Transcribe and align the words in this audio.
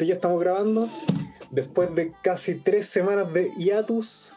Excelente, 0.00 0.06
ya 0.06 0.14
estamos 0.14 0.40
grabando. 0.40 0.88
Después 1.50 1.94
de 1.94 2.12
casi 2.22 2.54
tres 2.54 2.88
semanas 2.88 3.32
de 3.32 3.50
hiatus, 3.56 4.34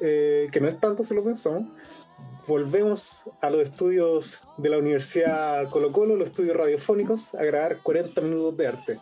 eh, 0.00 0.48
que 0.50 0.60
no 0.60 0.68
es 0.68 0.80
tanto 0.80 1.04
si 1.04 1.14
lo 1.14 1.22
pensamos, 1.22 1.68
volvemos 2.48 3.24
a 3.40 3.50
los 3.50 3.60
estudios 3.60 4.40
de 4.56 4.68
la 4.68 4.78
Universidad 4.78 5.68
Colo 5.68 5.92
Colo, 5.92 6.16
los 6.16 6.28
estudios 6.28 6.56
radiofónicos, 6.56 7.34
a 7.34 7.44
grabar 7.44 7.78
40 7.82 8.20
minutos 8.22 8.56
de 8.56 8.66
arte. 8.66 8.98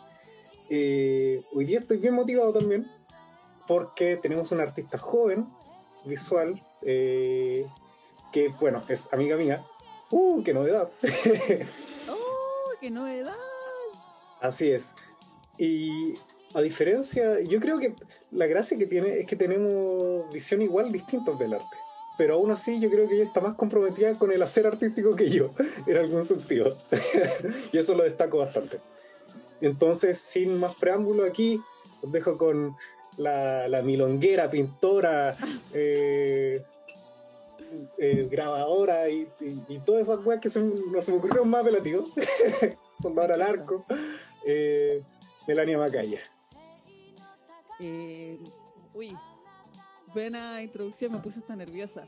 Eh, 0.69 1.41
hoy 1.53 1.65
día 1.65 1.79
estoy 1.79 1.97
bien 1.97 2.13
motivado 2.13 2.53
también 2.53 2.85
porque 3.67 4.17
tenemos 4.17 4.51
una 4.51 4.63
artista 4.63 4.97
joven, 4.97 5.47
visual, 6.05 6.61
eh, 6.83 7.65
que, 8.31 8.49
bueno, 8.59 8.81
es 8.89 9.07
amiga 9.11 9.37
mía. 9.37 9.63
¡Uh, 10.11 10.43
qué 10.43 10.53
novedad! 10.53 10.89
¡Oh, 12.09 12.71
qué 12.79 12.91
novedad! 12.91 13.33
Así 14.41 14.71
es. 14.71 14.93
Y 15.59 16.15
a 16.55 16.61
diferencia, 16.61 17.41
yo 17.41 17.59
creo 17.59 17.77
que 17.77 17.93
la 18.31 18.47
gracia 18.47 18.77
que 18.77 18.87
tiene 18.87 19.19
es 19.19 19.27
que 19.27 19.35
tenemos 19.35 20.33
visión 20.33 20.61
igual 20.61 20.91
distintas 20.91 21.37
del 21.37 21.53
arte. 21.53 21.77
Pero 22.17 22.35
aún 22.35 22.51
así 22.51 22.79
yo 22.79 22.89
creo 22.89 23.07
que 23.07 23.15
ella 23.15 23.25
está 23.25 23.41
más 23.41 23.55
comprometida 23.55 24.13
con 24.15 24.31
el 24.31 24.41
hacer 24.41 24.65
artístico 24.65 25.15
que 25.15 25.29
yo, 25.29 25.51
en 25.85 25.97
algún 25.97 26.23
sentido. 26.23 26.75
y 27.73 27.77
eso 27.77 27.93
lo 27.93 28.03
destaco 28.03 28.37
bastante. 28.37 28.79
Entonces, 29.61 30.17
sin 30.17 30.57
más 30.57 30.75
preámbulo 30.75 31.25
aquí, 31.25 31.61
os 32.01 32.11
dejo 32.11 32.37
con 32.37 32.77
la, 33.17 33.67
la 33.67 33.81
milonguera, 33.81 34.49
pintora, 34.49 35.35
eh, 35.73 36.63
eh, 37.97 38.27
grabadora 38.31 39.09
y, 39.09 39.27
y, 39.41 39.61
y, 39.67 39.79
todas 39.79 40.03
esas 40.03 40.25
weas 40.25 40.41
que 40.41 40.49
se, 40.49 40.61
no 40.61 41.01
se 41.01 41.11
me 41.11 41.17
ocurrieron 41.17 41.49
más 41.49 41.61
apelativos. 41.61 42.09
Soldadora 43.01 43.35
al 43.35 43.41
arco. 43.41 43.85
Eh, 44.45 45.03
Melania 45.49 45.79
Macaya. 45.79 46.19
Eh, 47.79 48.37
uy, 48.93 49.17
buena 50.13 50.61
introducción, 50.61 51.11
me 51.11 51.17
puse 51.17 51.39
hasta 51.39 51.55
nerviosa. 51.55 52.03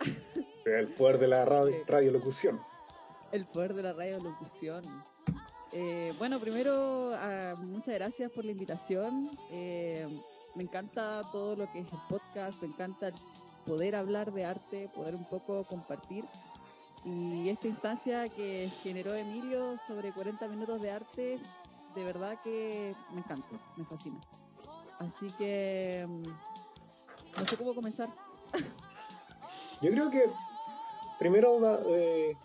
El 0.64 0.88
poder 0.94 1.18
de 1.18 1.28
la 1.28 1.44
radio, 1.44 1.76
radiolocución. 1.86 2.58
El 3.30 3.44
poder 3.44 3.74
de 3.74 3.82
la 3.82 3.92
radiolocución. 3.92 4.80
Eh, 5.74 6.14
bueno, 6.18 6.40
primero, 6.40 7.10
uh, 7.10 7.56
muchas 7.58 7.94
gracias 7.94 8.30
por 8.30 8.46
la 8.46 8.52
invitación. 8.52 9.28
Eh, 9.50 10.08
me 10.54 10.62
encanta 10.62 11.20
todo 11.30 11.56
lo 11.56 11.70
que 11.70 11.80
es 11.80 11.92
el 11.92 11.98
podcast, 12.08 12.62
me 12.62 12.68
encanta 12.68 13.12
poder 13.66 13.96
hablar 13.96 14.32
de 14.32 14.46
arte, 14.46 14.88
poder 14.94 15.14
un 15.14 15.26
poco 15.26 15.62
compartir. 15.64 16.24
Y 17.04 17.50
esta 17.50 17.68
instancia 17.68 18.30
que 18.30 18.70
generó 18.82 19.14
Emilio 19.14 19.76
sobre 19.86 20.10
40 20.10 20.48
minutos 20.48 20.80
de 20.80 20.90
arte, 20.90 21.38
de 21.98 22.04
verdad 22.04 22.38
que 22.42 22.94
me 23.12 23.20
encanta, 23.20 23.48
me 23.76 23.84
fascina. 23.84 24.18
Así 25.00 25.26
que 25.36 26.06
no 26.06 27.46
sé 27.46 27.56
cómo 27.56 27.74
comenzar. 27.74 28.08
Yo 29.82 29.90
creo 29.90 30.10
que 30.10 30.24
primero 31.18 31.58
eh, 31.90 32.36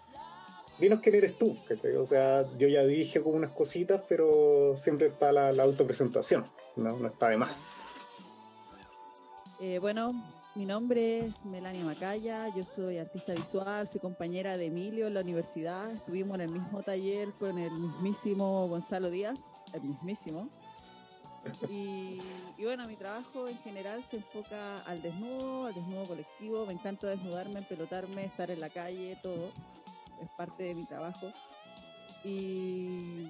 dinos 0.79 0.99
quién 1.01 1.15
eres 1.15 1.37
tú, 1.37 1.55
¿cachai? 1.67 1.95
O 1.95 2.05
sea, 2.05 2.43
yo 2.57 2.67
ya 2.67 2.83
dije 2.83 3.23
como 3.23 3.37
unas 3.37 3.51
cositas, 3.51 4.03
pero 4.07 4.75
siempre 4.75 5.07
está 5.07 5.31
la, 5.31 5.51
la 5.51 5.63
autopresentación, 5.63 6.45
¿no? 6.75 6.97
no 6.97 7.07
está 7.07 7.29
de 7.29 7.37
más. 7.37 7.77
Eh, 9.59 9.79
bueno, 9.79 10.11
mi 10.55 10.65
nombre 10.65 11.25
es 11.25 11.45
Melania 11.45 11.83
Macaya, 11.83 12.47
yo 12.49 12.63
soy 12.63 12.99
artista 12.99 13.33
visual, 13.33 13.89
soy 13.91 13.99
compañera 13.99 14.55
de 14.55 14.67
Emilio 14.67 15.07
en 15.07 15.15
la 15.15 15.21
universidad, 15.21 15.89
estuvimos 15.91 16.35
en 16.35 16.41
el 16.41 16.51
mismo 16.51 16.83
taller 16.83 17.31
con 17.33 17.57
el 17.57 17.71
mismísimo 17.71 18.67
Gonzalo 18.67 19.09
Díaz, 19.09 19.39
el 19.73 19.81
mismísimo. 19.81 20.47
Y, 21.69 22.19
bueno, 22.61 22.87
mi 22.87 22.95
trabajo 22.95 23.47
en 23.47 23.57
general 23.59 24.03
se 24.09 24.17
enfoca 24.17 24.79
al 24.81 25.01
desnudo, 25.01 25.65
al 25.65 25.73
desnudo 25.73 26.05
colectivo, 26.05 26.65
me 26.65 26.73
encanta 26.73 27.07
desnudarme, 27.07 27.59
empelotarme, 27.59 28.25
estar 28.25 28.51
en 28.51 28.59
la 28.59 28.69
calle, 28.69 29.17
todo, 29.21 29.51
es 30.21 30.29
parte 30.37 30.63
de 30.63 30.75
mi 30.75 30.85
trabajo. 30.85 31.31
Y, 32.23 33.27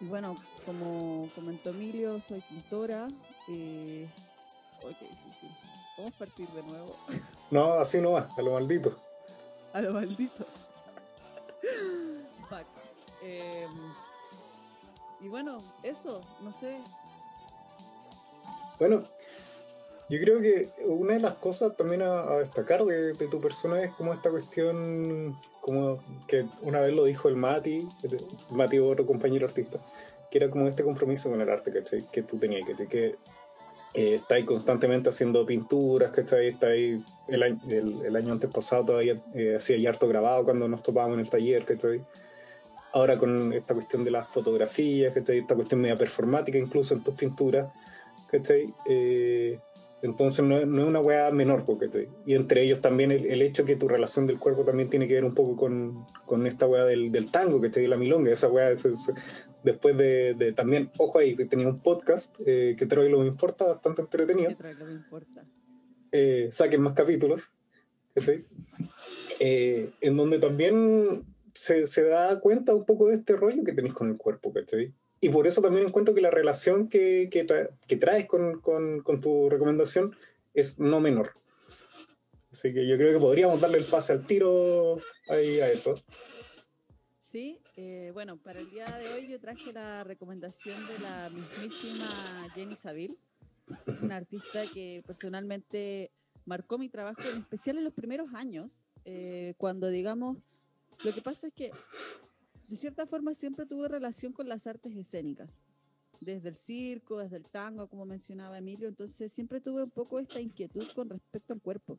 bueno, 0.00 0.36
como 0.64 1.28
comentó 1.34 1.70
Emilio, 1.70 2.20
soy 2.20 2.40
pintora. 2.48 3.08
Eh, 3.48 4.08
qué. 4.80 5.77
¿Podemos 5.98 6.16
partir 6.16 6.46
de 6.50 6.62
nuevo? 6.62 6.94
No, 7.50 7.72
así 7.72 8.00
no 8.00 8.12
va, 8.12 8.28
a 8.36 8.40
lo 8.42 8.52
maldito. 8.52 8.94
A 9.72 9.80
lo 9.80 9.92
maldito. 9.92 10.46
Eh, 13.24 13.66
y 15.20 15.26
bueno, 15.26 15.58
eso, 15.82 16.20
no 16.40 16.52
sé. 16.52 16.78
Bueno, 18.78 19.02
yo 20.08 20.20
creo 20.20 20.40
que 20.40 20.70
una 20.84 21.14
de 21.14 21.20
las 21.20 21.34
cosas 21.34 21.76
también 21.76 22.02
a, 22.02 22.20
a 22.20 22.38
destacar 22.38 22.84
de, 22.84 23.14
de, 23.14 23.26
tu 23.26 23.40
persona 23.40 23.82
es 23.82 23.90
como 23.94 24.14
esta 24.14 24.30
cuestión, 24.30 25.36
como 25.60 25.98
que 26.28 26.46
una 26.62 26.80
vez 26.80 26.94
lo 26.94 27.04
dijo 27.06 27.28
el 27.28 27.34
Mati, 27.34 27.88
Mati 28.50 28.78
otro 28.78 29.04
compañero 29.04 29.46
artista, 29.46 29.80
que 30.30 30.38
era 30.38 30.48
como 30.48 30.68
este 30.68 30.84
compromiso 30.84 31.28
con 31.28 31.40
el 31.40 31.50
arte, 31.50 31.72
¿cachai? 31.72 32.04
Que 32.12 32.22
tú 32.22 32.38
tenías, 32.38 32.64
que, 32.64 32.86
que 32.86 33.16
eh, 33.94 34.16
estáis 34.16 34.44
constantemente 34.44 35.08
haciendo 35.08 35.46
pinturas, 35.46 36.10
¿cachai? 36.10 36.48
Estáis 36.48 37.02
el, 37.26 37.42
año, 37.42 37.58
el, 37.70 37.94
el 38.04 38.16
año 38.16 38.32
antes 38.32 38.50
pasado 38.50 38.84
todavía 38.84 39.16
eh, 39.34 39.56
hacía 39.56 39.78
ya 39.78 39.90
harto 39.90 40.06
grabado 40.06 40.44
cuando 40.44 40.68
nos 40.68 40.82
topábamos 40.82 41.14
en 41.14 41.20
el 41.20 41.30
taller, 41.30 41.64
¿cachai? 41.64 42.04
Ahora 42.92 43.18
con 43.18 43.52
esta 43.52 43.74
cuestión 43.74 44.04
de 44.04 44.10
las 44.10 44.28
fotografías, 44.28 45.14
¿cachai? 45.14 45.38
Esta 45.38 45.54
cuestión 45.54 45.80
media 45.80 45.96
performática 45.96 46.58
incluso 46.58 46.94
en 46.94 47.02
tus 47.02 47.14
pinturas, 47.14 47.72
¿cachai? 48.30 48.72
Eh, 48.86 49.58
entonces 50.02 50.44
no, 50.44 50.64
no, 50.64 50.82
es 50.82 50.88
una 50.88 51.00
weá 51.00 51.30
menor, 51.30 51.64
¿cachai? 51.78 52.08
Y 52.26 52.34
entre 52.34 52.62
ellos 52.62 52.80
también 52.80 53.10
el, 53.10 53.26
el, 53.26 53.42
hecho 53.42 53.64
que 53.64 53.76
tu 53.76 53.88
relación 53.88 54.26
del 54.26 54.38
cuerpo 54.38 54.64
también 54.64 54.90
tiene 54.90 55.08
que 55.08 55.14
ver 55.14 55.24
un 55.24 55.34
poco 55.34 55.56
con, 55.56 56.04
con 56.26 56.46
esta 56.46 56.66
weá 56.66 56.84
del, 56.84 57.10
del 57.10 57.30
tango, 57.30 57.60
¿cachai? 57.60 57.86
La 57.86 57.96
milonga, 57.96 58.30
esa 58.30 58.48
weá 58.48 58.68
después 59.62 59.96
de, 59.96 60.34
de, 60.34 60.52
también, 60.52 60.90
ojo 60.98 61.18
ahí, 61.18 61.36
que 61.36 61.44
tenía 61.44 61.68
un 61.68 61.80
podcast 61.80 62.36
eh, 62.46 62.76
que 62.78 62.88
que 62.88 62.96
lo 63.08 63.20
me 63.20 63.26
importa, 63.26 63.66
bastante 63.66 64.02
entretenido. 64.02 64.56
Que 64.56 64.84
me 64.84 64.92
importa. 64.92 65.44
Eh, 66.12 66.48
saquen 66.50 66.80
más 66.80 66.94
capítulos, 66.94 67.52
¿cachai? 68.14 68.44
Eh, 69.40 69.90
en 70.00 70.16
donde 70.16 70.38
también 70.38 71.24
se, 71.54 71.86
se, 71.86 72.02
da 72.04 72.40
cuenta 72.40 72.74
un 72.74 72.84
poco 72.84 73.08
de 73.08 73.14
este 73.14 73.36
rollo 73.36 73.64
que 73.64 73.72
tenéis 73.72 73.94
con 73.94 74.08
el 74.08 74.16
cuerpo, 74.16 74.52
¿cachai? 74.52 74.92
Y 75.20 75.28
por 75.30 75.46
eso 75.46 75.60
también 75.60 75.86
encuentro 75.86 76.14
que 76.14 76.20
la 76.20 76.30
relación 76.30 76.88
que, 76.88 77.28
que, 77.30 77.44
tra 77.44 77.70
que 77.86 77.96
traes 77.96 78.26
con, 78.26 78.60
con, 78.60 79.00
con, 79.00 79.20
tu 79.20 79.50
recomendación 79.50 80.16
es 80.54 80.78
no 80.78 81.00
menor. 81.00 81.32
Así 82.50 82.72
que 82.72 82.86
yo 82.86 82.96
creo 82.96 83.12
que 83.12 83.20
podríamos 83.20 83.60
darle 83.60 83.78
el 83.78 83.84
pase 83.84 84.12
al 84.12 84.26
tiro 84.26 84.98
ahí 85.28 85.60
a 85.60 85.70
eso. 85.70 85.96
Sí, 87.30 87.60
eh, 87.80 88.10
bueno, 88.12 88.36
para 88.38 88.58
el 88.58 88.68
día 88.70 88.86
de 88.86 89.06
hoy 89.12 89.28
yo 89.28 89.38
traje 89.38 89.72
la 89.72 90.02
recomendación 90.02 90.84
de 90.88 90.98
la 90.98 91.30
mismísima 91.30 92.08
Jenny 92.52 92.74
Saville, 92.74 93.16
una 94.02 94.16
artista 94.16 94.64
que 94.74 95.00
personalmente 95.06 96.10
marcó 96.44 96.76
mi 96.76 96.88
trabajo, 96.88 97.22
en 97.32 97.38
especial 97.38 97.78
en 97.78 97.84
los 97.84 97.92
primeros 97.92 98.34
años, 98.34 98.80
eh, 99.04 99.54
cuando 99.58 99.86
digamos, 99.90 100.38
lo 101.04 101.12
que 101.12 101.22
pasa 101.22 101.46
es 101.46 101.54
que 101.54 101.70
de 102.68 102.76
cierta 102.76 103.06
forma 103.06 103.32
siempre 103.34 103.64
tuve 103.64 103.86
relación 103.86 104.32
con 104.32 104.48
las 104.48 104.66
artes 104.66 104.96
escénicas, 104.96 105.56
desde 106.20 106.48
el 106.48 106.56
circo, 106.56 107.18
desde 107.18 107.36
el 107.36 107.44
tango, 107.44 107.86
como 107.86 108.04
mencionaba 108.06 108.58
Emilio, 108.58 108.88
entonces 108.88 109.32
siempre 109.32 109.60
tuve 109.60 109.84
un 109.84 109.90
poco 109.90 110.18
esta 110.18 110.40
inquietud 110.40 110.88
con 110.96 111.10
respecto 111.10 111.52
al 111.52 111.60
cuerpo. 111.60 111.96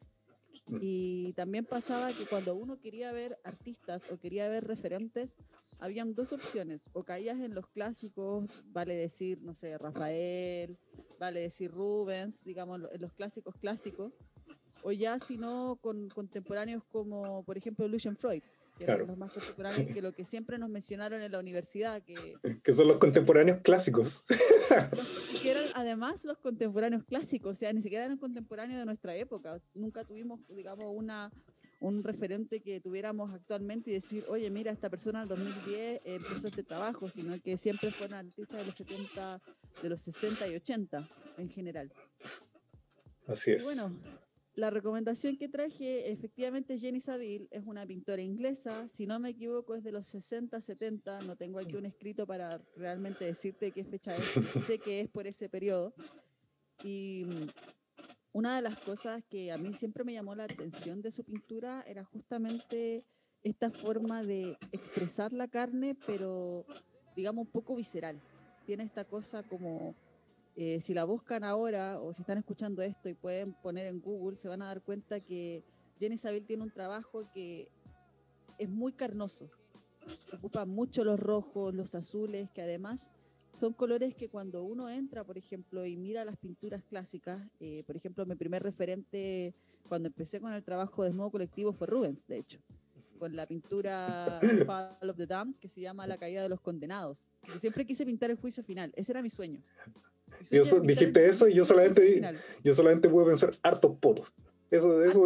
Y 0.81 1.33
también 1.33 1.65
pasaba 1.65 2.09
que 2.09 2.25
cuando 2.25 2.55
uno 2.55 2.79
quería 2.79 3.11
ver 3.11 3.37
artistas 3.43 4.11
o 4.11 4.19
quería 4.19 4.47
ver 4.49 4.65
referentes, 4.65 5.35
habían 5.79 6.13
dos 6.13 6.33
opciones, 6.33 6.83
o 6.93 7.03
caías 7.03 7.39
en 7.39 7.55
los 7.55 7.67
clásicos, 7.67 8.63
vale 8.67 8.95
decir, 8.95 9.41
no 9.41 9.53
sé, 9.53 9.77
Rafael, 9.77 10.77
vale 11.19 11.41
decir 11.41 11.71
Rubens, 11.71 12.43
digamos, 12.43 12.81
en 12.91 13.01
los 13.01 13.13
clásicos 13.13 13.55
clásicos, 13.55 14.13
o 14.83 14.91
ya 14.91 15.19
si 15.19 15.37
no 15.37 15.77
con 15.81 16.09
contemporáneos 16.09 16.83
como, 16.91 17.43
por 17.43 17.57
ejemplo, 17.57 17.87
Lucian 17.87 18.15
Freud, 18.15 18.43
que 18.79 18.85
claro. 18.85 19.03
eran 19.03 19.07
los 19.09 19.17
más 19.17 19.31
contemporáneos 19.33 19.93
que 19.93 20.01
lo 20.01 20.13
que 20.13 20.25
siempre 20.25 20.57
nos 20.57 20.69
mencionaron 20.69 21.21
en 21.21 21.31
la 21.31 21.39
universidad. 21.39 22.01
Que, 22.01 22.15
que 22.63 22.73
son 22.73 22.87
los 22.87 22.97
contemporáneos 22.97 23.59
clásicos. 23.59 24.23
que 25.41 25.51
eran 25.51 25.65
además 25.75 26.23
los 26.23 26.37
contemporáneos 26.37 27.03
clásicos, 27.03 27.55
o 27.55 27.59
sea, 27.59 27.73
ni 27.73 27.81
siquiera 27.81 28.05
eran 28.05 28.17
contemporáneos 28.17 28.79
de 28.79 28.85
nuestra 28.85 29.15
época. 29.15 29.61
Nunca 29.73 30.05
tuvimos, 30.05 30.39
digamos, 30.47 30.85
una 30.87 31.29
un 31.81 32.03
referente 32.03 32.59
que 32.59 32.81
tuviéramos 32.81 33.33
actualmente 33.33 33.89
y 33.89 33.93
decir, 33.93 34.25
oye, 34.27 34.49
mira, 34.49 34.69
esta 34.69 34.89
persona 34.89 35.19
en 35.19 35.23
el 35.23 35.29
2010 35.29 36.01
empezó 36.03 36.49
este 36.49 36.63
trabajo, 36.63 37.07
sino 37.09 37.39
que 37.41 37.55
siempre 37.55 37.89
fueron 37.89 38.17
artistas 38.17 38.59
de 38.59 38.65
los 38.65 38.75
70, 38.75 39.41
de 39.81 39.89
los 39.89 40.01
60 40.01 40.47
y 40.49 40.55
80 40.55 41.09
en 41.37 41.49
general. 41.49 41.93
Así 43.27 43.51
es. 43.51 43.63
Y 43.63 43.65
bueno, 43.65 43.97
la 44.59 44.69
recomendación 44.69 45.37
que 45.37 45.47
traje, 45.47 46.11
efectivamente, 46.11 46.77
Jenny 46.77 47.01
Saville 47.01 47.47
es 47.51 47.63
una 47.65 47.85
pintora 47.85 48.21
inglesa, 48.21 48.87
si 48.89 49.07
no 49.07 49.19
me 49.19 49.29
equivoco 49.29 49.75
es 49.75 49.83
de 49.83 49.91
los 49.91 50.07
60, 50.07 50.59
70, 50.61 51.21
no 51.21 51.35
tengo 51.35 51.59
aquí 51.59 51.75
un 51.75 51.85
escrito 51.85 52.27
para 52.27 52.61
realmente 52.75 53.25
decirte 53.25 53.71
qué 53.71 53.85
fecha 53.85 54.15
es, 54.15 54.25
sé 54.65 54.77
que 54.79 55.01
es 55.01 55.09
por 55.09 55.27
ese 55.27 55.49
periodo. 55.49 55.93
Y 56.83 57.25
mm, 57.25 57.47
una 58.33 58.55
de 58.55 58.61
las 58.61 58.77
cosas 58.79 59.23
que 59.29 59.51
a 59.51 59.57
mí 59.57 59.73
siempre 59.73 60.03
me 60.03 60.13
llamó 60.13 60.35
la 60.35 60.43
atención 60.43 61.01
de 61.01 61.11
su 61.11 61.23
pintura 61.23 61.83
era 61.87 62.03
justamente 62.03 63.03
esta 63.43 63.71
forma 63.71 64.21
de 64.23 64.57
expresar 64.71 65.31
la 65.33 65.47
carne, 65.47 65.95
pero 66.05 66.65
digamos 67.15 67.45
un 67.45 67.51
poco 67.51 67.75
visceral. 67.75 68.21
Tiene 68.65 68.83
esta 68.83 69.05
cosa 69.05 69.41
como 69.43 69.95
eh, 70.55 70.81
si 70.81 70.93
la 70.93 71.03
buscan 71.05 71.43
ahora 71.43 71.99
o 72.01 72.13
si 72.13 72.21
están 72.21 72.37
escuchando 72.37 72.81
esto 72.81 73.09
y 73.09 73.13
pueden 73.13 73.53
poner 73.53 73.87
en 73.87 74.01
Google, 74.01 74.37
se 74.37 74.47
van 74.47 74.61
a 74.61 74.65
dar 74.65 74.81
cuenta 74.81 75.19
que 75.19 75.63
Jenny 75.99 76.17
Saville 76.17 76.45
tiene 76.45 76.63
un 76.63 76.71
trabajo 76.71 77.29
que 77.33 77.69
es 78.57 78.69
muy 78.69 78.93
carnoso. 78.93 79.49
Ocupa 80.33 80.65
mucho 80.65 81.03
los 81.03 81.19
rojos, 81.19 81.73
los 81.73 81.95
azules, 81.95 82.49
que 82.51 82.61
además 82.61 83.11
son 83.53 83.73
colores 83.73 84.15
que 84.15 84.29
cuando 84.29 84.63
uno 84.63 84.89
entra, 84.89 85.23
por 85.23 85.37
ejemplo, 85.37 85.85
y 85.85 85.97
mira 85.97 86.25
las 86.25 86.37
pinturas 86.37 86.83
clásicas, 86.83 87.41
eh, 87.59 87.83
por 87.85 87.95
ejemplo, 87.95 88.25
mi 88.25 88.35
primer 88.35 88.63
referente 88.63 89.53
cuando 89.87 90.07
empecé 90.07 90.39
con 90.39 90.53
el 90.53 90.63
trabajo 90.63 91.03
de 91.03 91.11
nuevo 91.11 91.31
colectivo 91.31 91.73
fue 91.73 91.87
Rubens, 91.87 92.27
de 92.27 92.37
hecho, 92.37 92.59
con 93.17 93.35
la 93.35 93.45
pintura 93.47 94.39
Fall 94.65 95.09
of 95.09 95.17
the 95.17 95.25
Damned, 95.25 95.55
que 95.59 95.67
se 95.67 95.81
llama 95.81 96.07
La 96.07 96.17
caída 96.17 96.43
de 96.43 96.49
los 96.49 96.61
condenados. 96.61 97.27
Yo 97.47 97.59
siempre 97.59 97.85
quise 97.85 98.05
pintar 98.05 98.29
el 98.29 98.37
juicio 98.37 98.63
final, 98.63 98.93
ese 98.95 99.11
era 99.11 99.21
mi 99.21 99.29
sueño. 99.29 99.61
Yo 100.49 100.63
dijiste 100.81 101.27
eso 101.27 101.47
y 101.47 101.53
yo 101.53 101.65
solamente, 101.65 102.21
yo 102.63 102.73
solamente 102.73 103.09
pude 103.09 103.25
pensar 103.25 103.51
hartos 103.63 103.97
potos. 103.99 104.31
Eso, 104.71 105.03
eso 105.03 105.25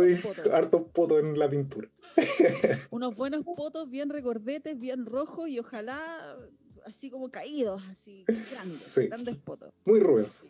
hartos 0.53 0.83
potos 0.93 1.19
en 1.19 1.37
la 1.37 1.49
pintura. 1.49 1.89
Unos 2.91 3.15
buenos 3.15 3.43
potos 3.43 3.89
bien 3.89 4.09
regordetes, 4.09 4.79
bien 4.79 5.05
rojos 5.05 5.49
y 5.49 5.59
ojalá 5.59 6.37
así 6.85 7.09
como 7.09 7.29
caídos, 7.29 7.81
así 7.89 8.25
grandes, 8.51 8.97
grandes 9.09 9.35
potos. 9.37 9.73
Muy 9.85 9.99
Rubens. 9.99 10.45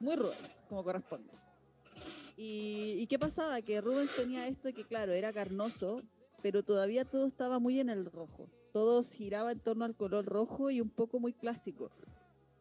Muy 0.00 0.16
Rubens, 0.16 0.38
como 0.68 0.84
corresponde. 0.84 1.32
Y, 2.36 2.94
¿Y 2.98 3.06
qué 3.08 3.18
pasaba? 3.18 3.60
Que 3.62 3.80
Rubens 3.80 4.14
tenía 4.14 4.46
esto 4.46 4.72
que, 4.72 4.84
claro, 4.84 5.12
era 5.12 5.32
carnoso, 5.32 6.00
pero 6.40 6.62
todavía 6.62 7.04
todo 7.04 7.26
estaba 7.26 7.58
muy 7.58 7.80
en 7.80 7.90
el 7.90 8.04
rojo. 8.06 8.48
Todo 8.72 9.02
giraba 9.02 9.50
en 9.50 9.58
torno 9.58 9.84
al 9.84 9.96
color 9.96 10.24
rojo 10.26 10.70
y 10.70 10.80
un 10.80 10.90
poco 10.90 11.18
muy 11.18 11.32
clásico 11.32 11.90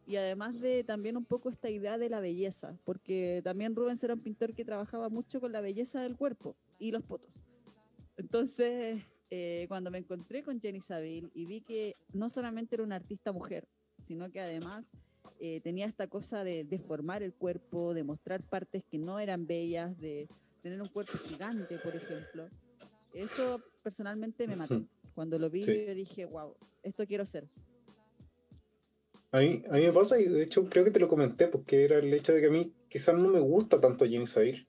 y 0.08 0.16
además 0.16 0.60
de 0.62 0.86
también 0.86 1.18
un 1.18 1.26
poco 1.26 1.50
esta 1.50 1.70
idea 1.70 1.98
de 1.98 2.10
la 2.10 2.22
belleza, 2.22 2.78
porque 2.86 3.42
también 3.44 3.76
Rubens 3.76 4.02
era 4.06 4.14
un 4.14 4.22
pintor 4.22 4.54
que 4.54 4.64
trabajaba 4.64 5.10
mucho 5.10 5.42
con 5.42 5.52
la 5.52 5.60
belleza 5.60 6.02
del 6.02 6.16
cuerpo 6.16 6.56
y 6.80 6.92
los 6.92 7.04
potos. 7.04 7.34
Entonces, 8.16 9.02
eh, 9.30 9.66
cuando 9.68 9.92
me 9.92 9.98
encontré 9.98 10.44
con 10.44 10.62
Jenny 10.62 10.80
Saville 10.80 11.30
y 11.34 11.46
vi 11.46 11.60
que 11.60 11.94
no 12.14 12.30
solamente 12.30 12.76
era 12.76 12.86
una 12.86 12.96
artista 12.96 13.34
mujer, 13.34 13.68
sino 14.08 14.32
que 14.32 14.40
además 14.40 14.86
eh, 15.42 15.60
tenía 15.60 15.86
esta 15.86 16.08
cosa 16.08 16.46
de 16.46 16.64
deformar 16.64 17.22
el 17.22 17.34
cuerpo, 17.34 17.94
de 17.94 18.06
mostrar 18.06 18.42
partes 18.44 18.86
que 18.90 18.98
no 18.98 19.20
eran 19.20 19.46
bellas, 19.46 20.00
de 20.00 20.30
tener 20.64 20.82
un 20.82 20.88
cuerpo 20.88 21.18
gigante, 21.28 21.78
por 21.80 21.94
ejemplo. 21.94 22.48
Eso 23.14 23.62
personalmente 23.84 24.48
me 24.48 24.56
mató. 24.56 24.82
Cuando 25.14 25.38
lo 25.38 25.50
vi, 25.50 25.66
yo 25.66 25.94
dije, 25.94 26.26
wow, 26.26 26.56
esto 26.82 27.06
quiero 27.06 27.26
ser. 27.26 27.46
A 29.32 29.40
mí, 29.40 29.62
a 29.70 29.74
mí 29.74 29.82
me 29.86 29.92
pasa, 29.92 30.20
y 30.20 30.26
de 30.26 30.44
hecho 30.44 30.70
creo 30.70 30.86
que 30.86 30.92
te 30.92 31.00
lo 31.00 31.08
comenté, 31.08 31.48
porque 31.48 31.84
era 31.84 31.98
el 32.00 32.14
hecho 32.14 32.34
de 32.34 32.42
que 32.42 32.48
a 32.48 32.52
mí 32.52 32.74
quizás 32.90 33.16
no 33.16 33.30
me 33.30 33.40
gusta 33.40 33.82
tanto 33.82 34.06
Jenny 34.06 34.26
Saville, 34.28 34.68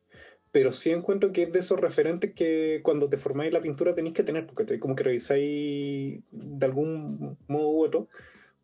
pero 0.51 0.73
sí 0.73 0.91
encuentro 0.91 1.33
que 1.33 1.45
es 1.45 1.53
de 1.53 1.61
esos 1.61 1.79
referentes 1.81 2.33
que 2.35 2.81
cuando 2.83 3.09
te 3.09 3.19
formáis 3.19 3.53
la 3.53 3.61
pintura 3.61 3.95
tenéis 3.95 4.15
que 4.15 4.25
tener, 4.25 4.47
porque 4.47 4.79
como 4.81 4.97
que 4.97 5.05
revisáis 5.05 6.21
de 6.31 6.67
algún 6.67 7.39
modo 7.47 7.69
u 7.71 7.85
otro, 7.85 8.09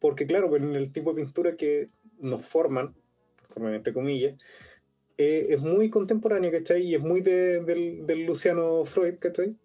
porque 0.01 0.27
claro, 0.27 0.55
en 0.57 0.75
el 0.75 0.93
tipo 0.93 1.13
de 1.13 1.23
pintura 1.23 1.57
que 1.57 1.87
nos 2.19 2.45
forman, 2.45 2.95
forman 3.51 3.75
entre 3.75 3.93
comillas, 3.93 4.35
eh, 5.17 5.47
es 5.51 5.61
muy 5.61 5.91
contemporánea, 5.91 6.51
¿cachai? 6.51 6.83
Y 6.83 6.95
es 6.95 7.01
muy 7.01 7.21
de, 7.21 7.61
del, 7.61 8.07
del 8.07 8.27
Luciano 8.27 8.85
Freud, 8.85 9.17
¿cachai? 9.21 9.57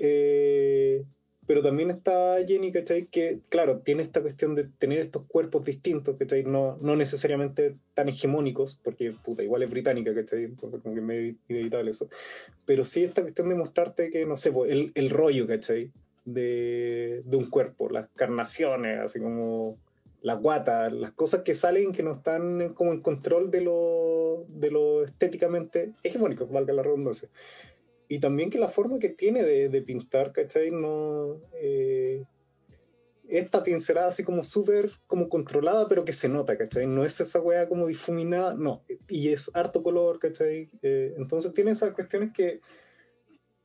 Eh, 0.00 1.04
pero 1.46 1.62
también 1.62 1.90
está 1.90 2.36
Jenny, 2.46 2.72
¿cachai? 2.72 3.06
Que, 3.06 3.40
claro, 3.48 3.80
tiene 3.80 4.02
esta 4.02 4.22
cuestión 4.22 4.54
de 4.54 4.64
tener 4.64 5.00
estos 5.00 5.24
cuerpos 5.26 5.64
distintos, 5.64 6.16
¿cachai? 6.16 6.44
No, 6.44 6.78
no 6.80 6.96
necesariamente 6.96 7.76
tan 7.92 8.08
hegemónicos, 8.08 8.80
porque, 8.82 9.12
puta, 9.12 9.42
igual 9.42 9.62
es 9.62 9.70
británica, 9.70 10.14
¿cachai? 10.14 10.44
Entonces, 10.44 10.80
como 10.80 10.94
que 10.94 11.00
es 11.00 11.06
medio 11.06 11.34
inevitable 11.48 11.90
eso. 11.90 12.08
Pero 12.64 12.84
sí 12.84 13.04
esta 13.04 13.22
cuestión 13.22 13.48
de 13.48 13.56
mostrarte 13.56 14.10
que, 14.10 14.24
no 14.24 14.36
sé, 14.36 14.52
el, 14.68 14.92
el 14.94 15.10
rollo, 15.10 15.46
¿cachai? 15.46 15.90
De, 16.24 17.22
de 17.24 17.36
un 17.36 17.50
cuerpo, 17.50 17.90
las 17.90 18.08
carnaciones, 18.14 19.00
así 19.00 19.20
como 19.20 19.76
la 20.22 20.34
guata, 20.34 20.88
las 20.88 21.12
cosas 21.12 21.42
que 21.42 21.54
salen 21.54 21.92
que 21.92 22.02
no 22.02 22.12
están 22.12 22.72
como 22.72 22.92
en 22.92 23.02
control 23.02 23.50
de 23.50 23.60
lo, 23.60 24.46
de 24.48 24.70
lo 24.70 25.04
estéticamente 25.04 25.92
hegemónico, 26.02 26.46
valga 26.46 26.72
la 26.72 26.82
redundancia 26.82 27.28
y 28.08 28.18
también 28.20 28.50
que 28.50 28.58
la 28.58 28.68
forma 28.68 28.98
que 28.98 29.08
tiene 29.08 29.42
de, 29.42 29.68
de 29.68 29.82
pintar, 29.82 30.32
¿cachai? 30.32 30.70
No, 30.70 31.40
eh, 31.54 32.24
esta 33.28 33.62
pincelada 33.62 34.08
así 34.08 34.22
como 34.22 34.44
súper 34.44 34.90
como 35.06 35.28
controlada, 35.28 35.88
pero 35.88 36.04
que 36.04 36.12
se 36.12 36.28
nota, 36.28 36.56
¿cachai? 36.58 36.86
No 36.86 37.04
es 37.04 37.20
esa 37.20 37.40
weá 37.40 37.68
como 37.68 37.86
difuminada, 37.86 38.54
no, 38.54 38.84
y 39.08 39.28
es 39.28 39.50
harto 39.54 39.82
color, 39.82 40.18
¿cachai? 40.18 40.70
Eh, 40.82 41.14
entonces 41.16 41.54
tiene 41.54 41.70
esas 41.70 41.94
cuestiones 41.94 42.32
que 42.32 42.60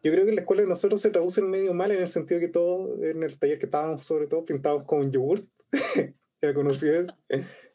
yo 0.02 0.12
creo 0.12 0.24
que 0.24 0.30
en 0.30 0.36
la 0.36 0.42
escuela 0.42 0.62
de 0.62 0.70
nosotros 0.70 1.02
se 1.02 1.10
traducen 1.10 1.50
medio 1.50 1.74
mal 1.74 1.92
en 1.92 2.02
el 2.02 2.08
sentido 2.08 2.40
que 2.40 2.48
todo, 2.48 3.04
en 3.04 3.22
el 3.22 3.38
taller 3.38 3.60
que 3.60 3.66
estábamos 3.66 4.06
sobre 4.06 4.28
todo 4.28 4.46
pintados 4.46 4.86
con 4.86 5.12
yogurt, 5.12 5.46
era 6.42 6.54
conocido, 6.54 7.08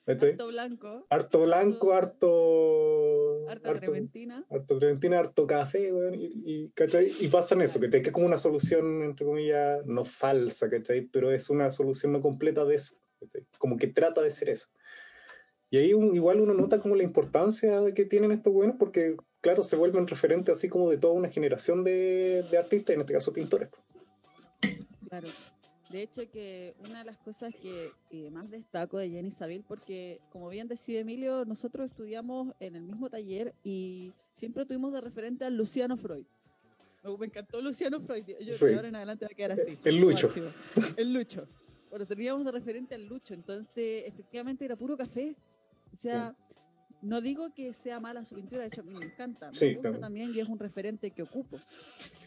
Harto 0.07 0.49
blanco. 0.49 1.07
Harto 1.09 1.43
blanco, 1.45 1.93
harto. 1.95 3.24
Harta 3.49 3.75
trementina. 3.75 4.45
Harto 4.51 4.79
trementina, 4.79 5.19
harto 5.19 5.47
café, 5.47 5.93
y, 6.15 6.71
y, 6.75 7.29
pasan 7.29 7.63
eso, 7.63 7.81
que 7.81 7.89
es 7.89 8.13
como 8.13 8.27
una 8.27 8.39
solución, 8.39 9.03
entre 9.03 9.27
comillas, 9.27 9.85
no 9.87 10.05
falsa, 10.05 10.69
¿cachai? 10.71 11.03
Pero 11.03 11.33
es 11.33 11.51
una 11.51 11.71
solución 11.71 12.13
no 12.13 12.21
completa 12.21 12.65
de 12.65 12.77
eso, 12.77 12.97
Como 13.59 13.77
que 13.77 13.89
trata 13.89 14.23
de 14.23 14.31
ser 14.31 14.51
eso. 14.51 14.69
Y 15.71 15.79
ahí 15.79 15.91
igual 15.91 16.41
uno 16.41 16.55
nota 16.55 16.81
como 16.81 16.95
la 16.95 17.03
importancia 17.03 17.81
que 17.95 18.05
tienen 18.05 18.33
estos 18.33 18.53
buenos, 18.53 18.77
porque, 18.79 19.17
claro, 19.41 19.63
se 19.63 19.77
vuelven 19.77 20.07
referentes 20.07 20.53
así 20.53 20.69
como 20.69 20.89
de 20.91 20.99
toda 20.99 21.15
una 21.15 21.29
generación 21.29 21.83
de, 21.83 22.45
de 22.51 22.59
artistas, 22.59 22.95
en 22.95 23.01
este 23.01 23.13
caso 23.13 23.33
pintores. 23.33 23.71
Claro. 25.09 25.29
De 25.95 26.03
hecho, 26.03 26.29
que 26.29 26.75
una 26.81 26.99
de 26.99 27.05
las 27.05 27.19
cosas 27.19 27.55
que 27.55 28.29
más 28.33 28.51
destaco 28.51 28.99
de 28.99 29.11
Jenny 29.11 29.31
Saville, 29.31 29.63
porque 29.63 30.19
como 30.33 30.49
bien 30.49 30.67
decía 30.67 30.99
Emilio, 30.99 31.45
nosotros 31.45 31.89
estudiamos 31.89 32.53
en 32.59 32.75
el 32.75 32.83
mismo 32.83 33.09
taller 33.09 33.55
y 33.63 34.13
siempre 34.33 34.67
tuvimos 34.67 34.93
de 34.93 35.01
referente 35.01 35.45
a 35.45 35.51
Luciano 35.51 35.97
Freud. 35.97 36.25
Me 37.21 37.27
encantó 37.27 37.61
Luciano 37.63 38.01
Freud. 38.01 38.25
Yo 38.27 38.67
de 38.67 38.75
ahora 38.75 38.89
en 38.89 38.97
adelante 38.97 39.25
va 39.25 39.31
a 39.31 39.37
quedar 39.37 39.53
así. 39.53 39.79
El 39.85 40.01
Lucho. 40.01 40.33
El 40.97 41.15
Lucho. 41.15 41.47
Pero 41.93 42.05
teníamos 42.05 42.45
de 42.45 42.51
referente 42.51 42.97
al 42.97 43.07
Lucho. 43.07 43.33
Entonces, 43.33 44.03
efectivamente, 44.05 44.65
era 44.65 44.75
puro 44.75 44.97
café. 44.97 45.37
O 45.93 45.97
sea, 45.97 46.35
no 47.03 47.21
digo 47.21 47.53
que 47.55 47.73
sea 47.73 48.01
mala 48.01 48.25
su 48.25 48.35
pintura, 48.35 48.63
de 48.63 48.69
hecho 48.69 48.81
a 48.81 48.85
mí 48.85 48.95
me 48.95 49.05
encanta, 49.05 49.51
me 49.61 49.75
gusta 49.75 49.99
también. 49.99 50.35
y 50.35 50.41
es 50.41 50.49
un 50.49 50.59
referente 50.59 51.11
que 51.11 51.23
ocupo, 51.23 51.59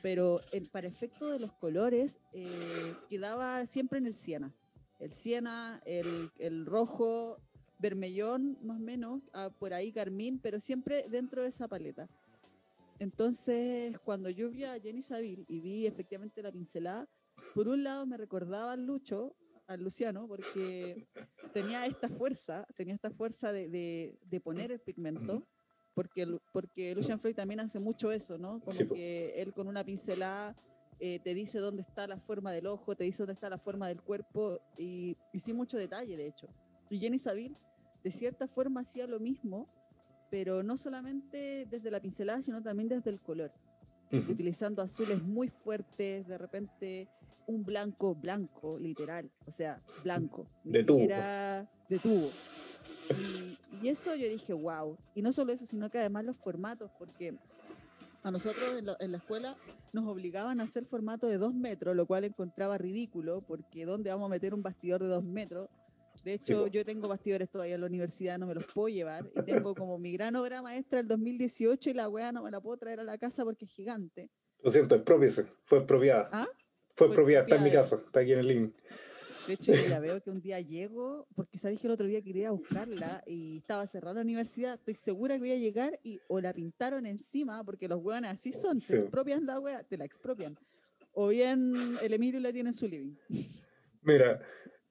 pero 0.02 0.40
el, 0.52 0.68
para 0.68 0.88
efecto 0.88 1.30
de 1.30 1.40
los 1.40 1.52
colores 1.54 2.20
eh, 2.34 2.94
quedaba 3.10 3.66
siempre 3.66 4.00
en 4.00 4.06
el 4.06 4.16
siena, 4.16 4.54
el 5.00 5.14
siena, 5.14 5.80
el, 5.86 6.30
el 6.40 6.66
rojo, 6.66 7.40
vermellón 7.80 8.58
más 8.64 8.78
o 8.78 8.84
menos, 8.84 9.22
ah, 9.34 9.50
por 9.58 9.74
ahí 9.74 9.92
carmín, 9.92 10.40
pero 10.40 10.60
siempre 10.60 11.06
dentro 11.10 11.44
de 11.44 11.50
esa 11.50 11.68
paleta. 11.68 12.08
Entonces, 13.00 13.98
cuando 14.00 14.30
yo 14.30 14.50
vi 14.50 14.64
a 14.64 14.80
Jenny 14.80 15.04
Saville 15.04 15.46
y 15.48 15.60
vi 15.60 15.86
efectivamente 15.86 16.42
la 16.42 16.52
pincelada, 16.52 17.08
por 17.54 17.68
un 17.68 17.84
lado 17.84 18.06
me 18.06 18.18
recordaba 18.18 18.72
al 18.72 18.86
Lucho, 18.86 19.36
al 19.68 19.84
Luciano 19.84 20.28
porque 20.28 21.08
tenía 21.54 21.86
esta 21.86 22.10
fuerza, 22.10 22.66
tenía 22.76 22.96
esta 22.96 23.12
fuerza 23.12 23.52
de, 23.52 24.18
de, 24.22 24.40
poner 24.40 24.72
el 24.72 24.80
pigmento, 24.80 25.46
porque, 25.94 26.40
porque 26.54 26.96
Lucian 26.96 27.20
Freud 27.20 27.36
también 27.36 27.60
hace 27.60 27.80
mucho 27.80 28.12
eso, 28.12 28.38
¿no? 28.38 28.62
Como 28.62 28.94
que 28.94 29.42
él 29.42 29.54
con 29.54 29.68
una 29.68 29.84
pincelada 29.84 30.56
eh, 31.00 31.20
te 31.20 31.34
dice 31.34 31.60
dónde 31.60 31.82
está 31.82 32.08
la 32.08 32.18
forma 32.18 32.52
del 32.52 32.68
ojo, 32.68 32.96
te 32.96 33.04
dice 33.04 33.24
dónde 33.24 33.34
está 33.34 33.50
la 33.50 33.58
forma 33.58 33.88
del 33.88 34.02
cuerpo, 34.02 34.60
y, 34.78 35.18
y 35.34 35.40
sin 35.40 35.56
mucho 35.56 35.78
detalle, 35.78 36.18
de 36.18 36.28
hecho. 36.28 36.48
Y 36.90 37.00
Jenny 37.00 37.20
Saville, 37.20 37.56
de 38.04 38.12
cierta 38.12 38.48
forma, 38.48 38.82
hacía 38.82 39.06
lo 39.06 39.20
mismo, 39.20 39.68
pero 40.32 40.64
no 40.64 40.78
solamente 40.78 41.68
desde 41.70 41.92
la 41.92 42.00
pincelada, 42.00 42.42
sino 42.42 42.64
también 42.64 42.90
desde 42.90 43.10
el 43.10 43.20
color. 43.20 43.52
Utilizando 44.10 44.82
azules 44.82 45.22
muy 45.24 45.50
fuertes, 45.50 46.28
de 46.28 46.38
repente 46.38 47.10
un 47.46 47.64
blanco 47.64 48.16
blanco, 48.16 48.78
literal, 48.80 49.30
o 49.46 49.52
sea, 49.52 49.82
blanco. 50.04 50.50
De 50.64 50.84
tubo. 50.84 51.00
Era 51.00 51.68
de 51.88 52.00
tubo. 52.00 52.32
Y, 53.10 53.88
eso 53.88 54.16
yo 54.16 54.28
dije, 54.28 54.54
wow. 54.54 54.98
Y 55.14 55.22
no 55.22 55.32
solo 55.32 55.54
eso, 55.54 55.66
sino 55.66 55.90
que 55.90 56.00
además 56.00 56.26
los 56.26 56.38
formatos, 56.38 56.92
porque 56.98 57.38
a 58.24 58.32
nosotros 58.32 58.78
en, 58.78 58.86
lo- 58.86 58.98
en 59.00 59.12
la 59.12 59.18
escuela 59.18 59.58
nos 59.94 60.06
obligaban 60.08 60.60
a 60.60 60.64
hacer 60.64 60.86
formato 60.86 61.28
de 61.28 61.38
dos 61.38 61.54
metros, 61.54 61.96
lo 61.96 62.06
cual 62.06 62.26
encontraba 62.26 62.78
ridículo, 62.78 63.42
porque 63.42 63.86
¿dónde 63.86 64.10
vamos 64.10 64.26
a 64.26 64.30
meter 64.30 64.54
un 64.54 64.62
bastidor 64.62 65.02
de 65.02 65.08
dos 65.08 65.24
metros? 65.24 65.70
De 66.28 66.34
hecho, 66.34 66.64
po. 66.64 66.68
yo 66.68 66.84
tengo 66.84 67.08
bastidores 67.08 67.50
todavía 67.50 67.76
en 67.76 67.82
la 67.82 67.88
universidad, 67.88 68.38
no 68.38 68.48
me 68.48 68.54
los 68.54 68.66
puedo 68.66 68.90
llevar. 68.90 69.32
Y 69.34 69.44
tengo 69.44 69.74
como 69.74 69.98
mi 69.98 70.12
gran 70.12 70.36
obra 70.36 70.62
maestra 70.62 70.98
del 70.98 71.08
2018 71.08 71.90
y 71.90 71.94
la 71.94 72.10
weá 72.10 72.34
no 72.34 72.44
me 72.44 72.52
la 72.52 72.60
puedo 72.60 72.76
traer 72.76 73.00
a 73.00 73.06
la 73.06 73.18
casa 73.18 73.46
porque 73.46 73.64
es 73.64 73.72
gigante. 73.72 74.30
Lo 74.62 74.70
siento, 74.70 74.96
expropiese. 74.96 75.46
Fue 75.64 75.78
expropiada. 75.78 76.28
¿Ah? 76.34 76.46
Fue 76.96 76.96
Fue 76.98 77.08
expropiada, 77.08 77.44
está 77.46 77.56
en 77.56 77.64
mi 77.64 77.72
casa, 77.72 77.96
está 78.06 78.20
aquí 78.20 78.34
en 78.34 78.40
el 78.40 78.48
living. 78.50 78.72
De 79.48 79.54
hecho, 79.54 79.72
ya 79.72 80.00
veo 80.02 80.22
que 80.22 80.30
un 80.30 80.42
día 80.42 80.60
llego, 80.60 81.30
porque 81.34 81.60
sabéis 81.60 81.80
que 81.80 81.88
el 81.88 81.94
otro 81.94 82.08
día 82.08 82.22
quería 82.22 82.42
ir 82.42 82.48
a 82.48 82.52
buscarla 82.52 83.24
y 83.26 83.60
estaba 83.60 83.88
cerrada 83.88 84.16
la 84.16 84.22
universidad. 84.24 84.74
Estoy 84.74 84.96
segura 84.96 85.36
que 85.36 85.40
voy 85.40 85.52
a 85.52 85.58
llegar 85.58 85.98
y 86.04 86.20
o 86.28 86.42
la 86.42 86.52
pintaron 86.52 87.06
encima, 87.06 87.64
porque 87.64 87.88
los 87.88 88.04
hueones 88.04 88.34
así 88.34 88.52
son, 88.52 88.82
Sí. 88.82 88.88
se 88.88 89.00
expropian 89.00 89.46
la 89.46 89.62
wea, 89.62 89.82
te 89.84 89.98
la 89.98 90.04
expropian. 90.04 90.60
O 91.14 91.30
bien 91.30 91.72
el 92.04 92.12
Emilio 92.12 92.42
la 92.42 92.52
tiene 92.52 92.72
en 92.72 92.74
su 92.74 92.86
living. 92.86 93.16
Mira, 94.02 94.42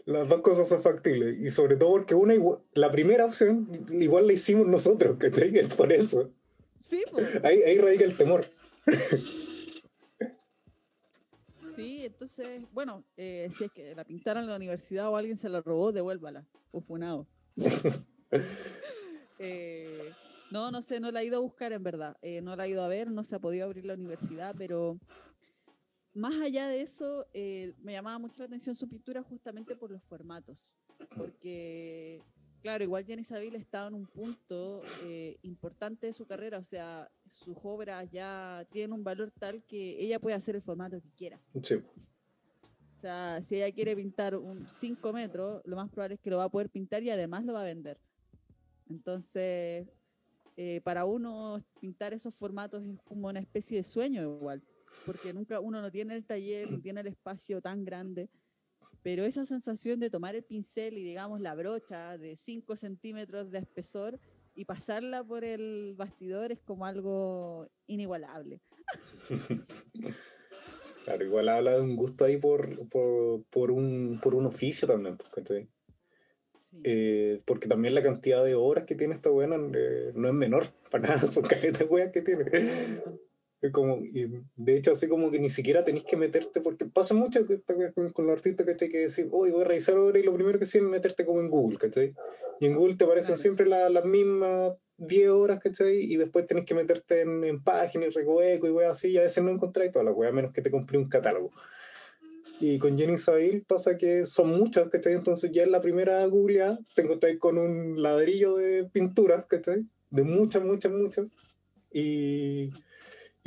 las 0.06 0.28
dos 0.28 0.40
cosas 0.40 0.68
son 0.68 0.80
factibles. 0.82 1.38
Y 1.40 1.50
sobre 1.50 1.76
todo 1.76 1.90
porque 1.92 2.14
una 2.14 2.34
igua- 2.34 2.62
la 2.72 2.90
primera 2.90 3.26
opción 3.26 3.68
igual 3.90 4.26
la 4.26 4.32
hicimos 4.32 4.66
nosotros, 4.66 5.18
que 5.18 5.26
Es 5.26 5.74
por 5.74 5.92
eso. 5.92 6.30
Sí, 6.82 7.02
pues. 7.10 7.44
Ahí, 7.44 7.62
ahí 7.62 7.78
radica 7.78 8.04
el 8.04 8.16
temor. 8.16 8.46
Sí, 11.74 12.06
entonces, 12.06 12.62
bueno, 12.72 13.04
eh, 13.16 13.50
si 13.56 13.64
es 13.64 13.72
que 13.72 13.94
la 13.94 14.04
pintaron 14.04 14.44
en 14.44 14.50
la 14.50 14.56
universidad 14.56 15.10
o 15.10 15.16
alguien 15.16 15.36
se 15.36 15.48
la 15.48 15.60
robó, 15.60 15.92
devuélvala. 15.92 16.46
O 16.72 16.80
funado. 16.80 17.26
Eh, 19.38 20.12
no, 20.50 20.70
no 20.70 20.80
sé, 20.80 20.98
no 20.98 21.10
la 21.10 21.20
he 21.20 21.26
ido 21.26 21.36
a 21.36 21.40
buscar 21.40 21.72
en 21.72 21.82
verdad. 21.82 22.16
Eh, 22.22 22.40
no 22.40 22.56
la 22.56 22.64
he 22.66 22.70
ido 22.70 22.82
a 22.82 22.88
ver, 22.88 23.10
no 23.10 23.22
se 23.22 23.36
ha 23.36 23.38
podido 23.38 23.66
abrir 23.66 23.84
la 23.84 23.92
universidad, 23.92 24.54
pero 24.56 24.98
más 26.16 26.40
allá 26.40 26.66
de 26.68 26.80
eso, 26.80 27.26
eh, 27.34 27.74
me 27.82 27.92
llamaba 27.92 28.18
mucho 28.18 28.40
la 28.40 28.46
atención 28.46 28.74
su 28.74 28.88
pintura 28.88 29.22
justamente 29.22 29.76
por 29.76 29.90
los 29.90 30.02
formatos. 30.04 30.64
Porque, 31.14 32.22
claro, 32.62 32.82
igual 32.84 33.04
Jenny 33.04 33.22
Saville 33.22 33.58
estaba 33.58 33.88
en 33.88 33.94
un 33.94 34.06
punto 34.06 34.82
eh, 35.04 35.36
importante 35.42 36.06
de 36.06 36.14
su 36.14 36.26
carrera, 36.26 36.58
o 36.58 36.64
sea, 36.64 37.10
sus 37.28 37.56
obras 37.62 38.10
ya 38.10 38.66
tienen 38.72 38.94
un 38.94 39.04
valor 39.04 39.30
tal 39.38 39.62
que 39.64 40.02
ella 40.02 40.18
puede 40.18 40.36
hacer 40.36 40.56
el 40.56 40.62
formato 40.62 41.02
que 41.02 41.10
quiera. 41.10 41.38
Sí. 41.62 41.74
O 41.74 43.00
sea, 43.00 43.42
si 43.42 43.56
ella 43.56 43.70
quiere 43.74 43.94
pintar 43.94 44.36
un 44.36 44.66
5 44.66 45.12
metros, 45.12 45.60
lo 45.66 45.76
más 45.76 45.90
probable 45.90 46.14
es 46.14 46.20
que 46.20 46.30
lo 46.30 46.38
va 46.38 46.44
a 46.44 46.48
poder 46.48 46.70
pintar 46.70 47.02
y 47.02 47.10
además 47.10 47.44
lo 47.44 47.52
va 47.52 47.60
a 47.60 47.64
vender. 47.64 48.00
Entonces, 48.88 49.86
eh, 50.56 50.80
para 50.82 51.04
uno 51.04 51.62
pintar 51.78 52.14
esos 52.14 52.34
formatos 52.34 52.82
es 52.86 53.02
como 53.02 53.28
una 53.28 53.40
especie 53.40 53.76
de 53.76 53.84
sueño 53.84 54.22
igual, 54.22 54.62
porque 55.04 55.32
nunca 55.32 55.60
uno 55.60 55.82
no 55.82 55.90
tiene 55.90 56.14
el 56.14 56.24
taller, 56.24 56.70
no 56.70 56.80
tiene 56.80 57.00
el 57.00 57.08
espacio 57.08 57.60
tan 57.60 57.84
grande, 57.84 58.28
pero 59.02 59.24
esa 59.24 59.44
sensación 59.44 60.00
de 60.00 60.10
tomar 60.10 60.34
el 60.34 60.42
pincel 60.42 60.98
y 60.98 61.04
digamos 61.04 61.40
la 61.40 61.54
brocha 61.54 62.18
de 62.18 62.36
5 62.36 62.76
centímetros 62.76 63.50
de 63.50 63.58
espesor 63.58 64.18
y 64.54 64.64
pasarla 64.64 65.22
por 65.22 65.44
el 65.44 65.94
bastidor 65.96 66.50
es 66.50 66.60
como 66.60 66.86
algo 66.86 67.68
inigualable. 67.86 68.60
Claro, 71.06 71.24
igual 71.24 71.48
habla 71.48 71.76
de 71.76 71.82
un 71.82 71.94
gusto 71.94 72.24
ahí 72.24 72.36
por, 72.36 72.88
por, 72.88 73.44
por 73.44 73.70
un, 73.70 74.18
por 74.20 74.34
un 74.34 74.46
oficio 74.46 74.88
también, 74.88 75.16
pues, 75.16 75.30
¿cachai? 75.30 75.68
Sí. 76.72 76.80
Eh, 76.82 77.42
porque 77.44 77.68
también 77.68 77.94
la 77.94 78.02
cantidad 78.02 78.44
de 78.44 78.56
horas 78.56 78.86
que 78.86 78.96
tiene 78.96 79.14
esta 79.14 79.30
buena 79.30 79.56
no 79.56 80.28
es 80.28 80.34
menor, 80.34 80.72
para 80.90 81.10
nada, 81.10 81.26
son 81.28 81.44
caretas 81.44 81.78
de 81.78 81.84
weas 81.84 82.10
que 82.10 82.22
tiene. 82.22 82.44
Como, 83.72 83.98
y 84.04 84.28
de 84.56 84.76
hecho, 84.76 84.92
así 84.92 85.08
como 85.08 85.30
que 85.30 85.38
ni 85.40 85.50
siquiera 85.50 85.82
tenéis 85.82 86.04
que 86.04 86.16
meterte, 86.16 86.60
porque 86.60 86.84
pasa 86.84 87.14
mucho 87.14 87.46
que 87.46 87.60
con, 87.94 88.10
con 88.12 88.26
los 88.26 88.34
artistas, 88.36 88.64
¿cachai? 88.66 88.88
Que 88.88 88.98
decir, 88.98 89.28
hoy 89.32 89.50
voy 89.50 89.62
a 89.62 89.64
revisar 89.64 89.96
ahora 89.96 90.18
y 90.18 90.22
lo 90.22 90.34
primero 90.34 90.58
que 90.58 90.64
hacen 90.64 90.84
es 90.84 90.90
meterte 90.90 91.24
como 91.24 91.40
en 91.40 91.48
Google, 91.50 91.78
¿cachai? 91.78 92.14
Y 92.60 92.66
en 92.66 92.74
Google 92.76 92.94
te 92.96 93.04
aparecen 93.04 93.28
Claro. 93.34 93.42
siempre 93.42 93.66
la- 93.66 93.88
las 93.90 94.04
mismas 94.04 94.72
10 94.98 95.28
horas, 95.30 95.58
¿cachai? 95.60 95.96
Y 96.00 96.16
después 96.16 96.46
tenés 96.46 96.64
que 96.64 96.74
meterte 96.74 97.22
en, 97.22 97.42
en 97.44 97.62
páginas, 97.62 98.14
recoveco 98.14 98.66
y 98.66 98.70
weas 98.70 98.92
así, 98.98 99.08
y 99.08 99.18
a 99.18 99.22
veces 99.22 99.42
no 99.42 99.50
encontráis 99.50 99.90
todas 99.90 100.06
las 100.06 100.14
weas, 100.14 100.32
a 100.32 100.34
menos 100.36 100.52
que 100.52 100.62
te 100.62 100.70
compré 100.70 100.98
un 100.98 101.08
catálogo. 101.08 101.50
Y 102.60 102.78
con 102.78 102.96
Jenny 102.96 103.18
Saville 103.18 103.64
pasa 103.66 103.98
que 103.98 104.24
son 104.24 104.48
muchas, 104.50 104.88
¿cachai? 104.88 105.14
Entonces 105.14 105.50
ya 105.52 105.62
en 105.64 105.72
la 105.72 105.80
primera 105.80 106.24
googleada 106.26 106.78
te 106.94 107.02
encontráis 107.02 107.38
con 107.38 107.58
un 107.58 108.00
ladrillo 108.02 108.56
de 108.56 108.84
pinturas, 108.84 109.44
¿cachai? 109.46 109.84
De 110.10 110.22
muchas, 110.24 110.64
muchas, 110.64 110.92
muchas. 110.92 111.32
Y, 111.92 112.70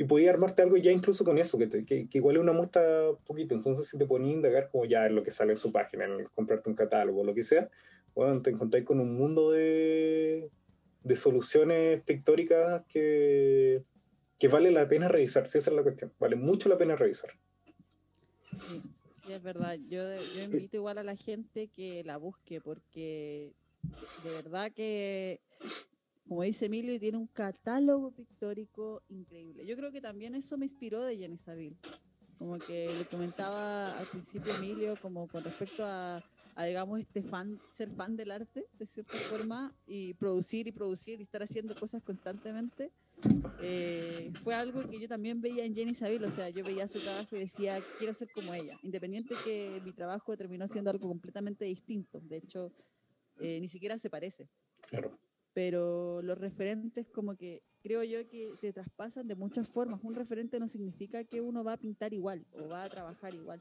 y 0.00 0.04
podías 0.04 0.32
armarte 0.32 0.62
algo 0.62 0.78
ya 0.78 0.90
incluso 0.90 1.26
con 1.26 1.36
eso. 1.36 1.58
Que, 1.58 2.08
igual 2.10 2.36
es 2.36 2.40
una 2.40 2.54
muestra 2.54 3.12
poquito. 3.26 3.54
Entonces 3.54 3.86
si 3.86 3.98
te 3.98 4.06
ponías 4.06 4.32
a 4.32 4.36
indagar 4.36 4.70
como 4.70 4.86
ya 4.86 5.04
en 5.04 5.14
lo 5.14 5.22
que 5.22 5.30
sale 5.30 5.52
en 5.52 5.58
su 5.58 5.70
página, 5.70 6.06
en 6.06 6.24
comprarte 6.34 6.70
un 6.70 6.74
catálogo 6.74 7.20
o 7.20 7.24
lo 7.24 7.34
que 7.34 7.42
sea, 7.42 7.68
bueno, 8.14 8.40
te 8.40 8.48
encontráis 8.48 8.86
con 8.86 8.98
un 8.98 9.14
mundo 9.14 9.50
de, 9.50 10.48
de 11.04 11.16
soluciones 11.16 12.00
pictóricas 12.00 12.82
que, 12.88 13.82
que 14.38 14.48
vale 14.48 14.70
la 14.70 14.88
pena 14.88 15.06
revisar, 15.06 15.44
esa 15.44 15.58
es 15.58 15.68
la 15.70 15.82
cuestión. 15.82 16.10
Vale 16.18 16.34
mucho 16.34 16.70
la 16.70 16.78
pena 16.78 16.96
revisar. 16.96 17.32
Sí, 18.68 18.82
es 19.30 19.42
verdad. 19.42 19.76
Yo 19.86 20.02
invito 20.42 20.78
igual 20.78 20.96
a 20.96 21.02
la 21.02 21.14
gente 21.14 21.68
que 21.68 22.02
la 22.04 22.16
busque 22.16 22.62
porque 22.62 23.52
de 24.24 24.30
verdad 24.30 24.72
que, 24.72 25.42
como 26.30 26.42
dice 26.42 26.66
Emilio, 26.66 26.96
tiene 27.00 27.18
un 27.18 27.26
catálogo 27.26 28.12
pictórico 28.12 29.02
increíble. 29.08 29.66
Yo 29.66 29.76
creo 29.76 29.90
que 29.90 30.00
también 30.00 30.36
eso 30.36 30.56
me 30.56 30.64
inspiró 30.64 31.02
de 31.02 31.16
Jenny 31.16 31.36
Saville. 31.36 31.76
Como 32.38 32.56
que 32.56 32.86
le 32.86 33.04
comentaba 33.06 33.98
al 33.98 34.06
principio 34.06 34.54
Emilio, 34.54 34.94
como 35.02 35.26
con 35.26 35.42
respecto 35.42 35.84
a, 35.84 36.22
a, 36.54 36.64
digamos, 36.64 37.00
este 37.00 37.24
fan, 37.24 37.58
ser 37.72 37.90
fan 37.90 38.16
del 38.16 38.30
arte, 38.30 38.64
de 38.78 38.86
cierta 38.86 39.16
forma, 39.16 39.74
y 39.88 40.14
producir 40.14 40.68
y 40.68 40.72
producir 40.72 41.18
y 41.18 41.24
estar 41.24 41.42
haciendo 41.42 41.74
cosas 41.74 42.00
constantemente. 42.00 42.92
Eh, 43.60 44.30
fue 44.44 44.54
algo 44.54 44.88
que 44.88 45.00
yo 45.00 45.08
también 45.08 45.40
veía 45.40 45.64
en 45.64 45.74
Jenny 45.74 45.96
Saville, 45.96 46.26
o 46.26 46.30
sea, 46.30 46.48
yo 46.48 46.62
veía 46.62 46.86
su 46.86 47.00
trabajo 47.00 47.34
y 47.34 47.40
decía, 47.40 47.80
quiero 47.98 48.14
ser 48.14 48.30
como 48.32 48.54
ella, 48.54 48.78
independiente 48.84 49.34
que 49.44 49.82
mi 49.84 49.90
trabajo 49.90 50.36
terminó 50.36 50.68
siendo 50.68 50.92
algo 50.92 51.08
completamente 51.08 51.64
distinto, 51.64 52.20
de 52.20 52.36
hecho, 52.36 52.70
eh, 53.40 53.58
ni 53.60 53.68
siquiera 53.68 53.98
se 53.98 54.08
parece, 54.08 54.48
Claro. 54.88 55.18
Pero 55.54 56.22
los 56.22 56.38
referentes 56.38 57.08
como 57.08 57.36
que 57.36 57.62
creo 57.82 58.02
yo 58.04 58.28
que 58.28 58.50
te 58.60 58.72
traspasan 58.72 59.26
de 59.26 59.34
muchas 59.34 59.68
formas, 59.68 60.00
un 60.02 60.14
referente 60.14 60.60
no 60.60 60.68
significa 60.68 61.24
que 61.24 61.40
uno 61.40 61.64
va 61.64 61.74
a 61.74 61.76
pintar 61.76 62.12
igual 62.12 62.44
o 62.52 62.68
va 62.68 62.84
a 62.84 62.88
trabajar 62.88 63.34
igual, 63.34 63.60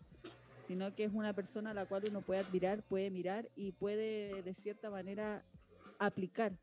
sino 0.68 0.94
que 0.96 1.06
es 1.06 1.12
una 1.14 1.34
persona 1.34 1.72
a 1.72 1.74
la 1.74 1.86
cual 1.86 2.04
uno 2.10 2.22
puede 2.22 2.42
admirar, 2.42 2.84
puede 2.84 3.10
mirar 3.10 3.50
y 3.56 3.72
puede 3.72 4.44
de 4.44 4.54
cierta 4.54 4.90
manera 4.90 5.44
aplicar. 5.98 6.54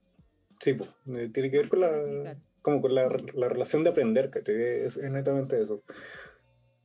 Sí, 0.60 0.74
pues, 0.74 0.90
tiene 1.32 1.50
que 1.50 1.58
ver 1.58 1.68
con 1.68 1.80
la, 1.80 2.36
como 2.62 2.80
con 2.80 2.94
la, 2.94 3.08
la 3.34 3.48
relación 3.48 3.84
de 3.84 3.90
aprender, 3.90 4.30
que 4.30 4.84
es 4.84 4.98
netamente 5.02 5.60
eso. 5.60 5.82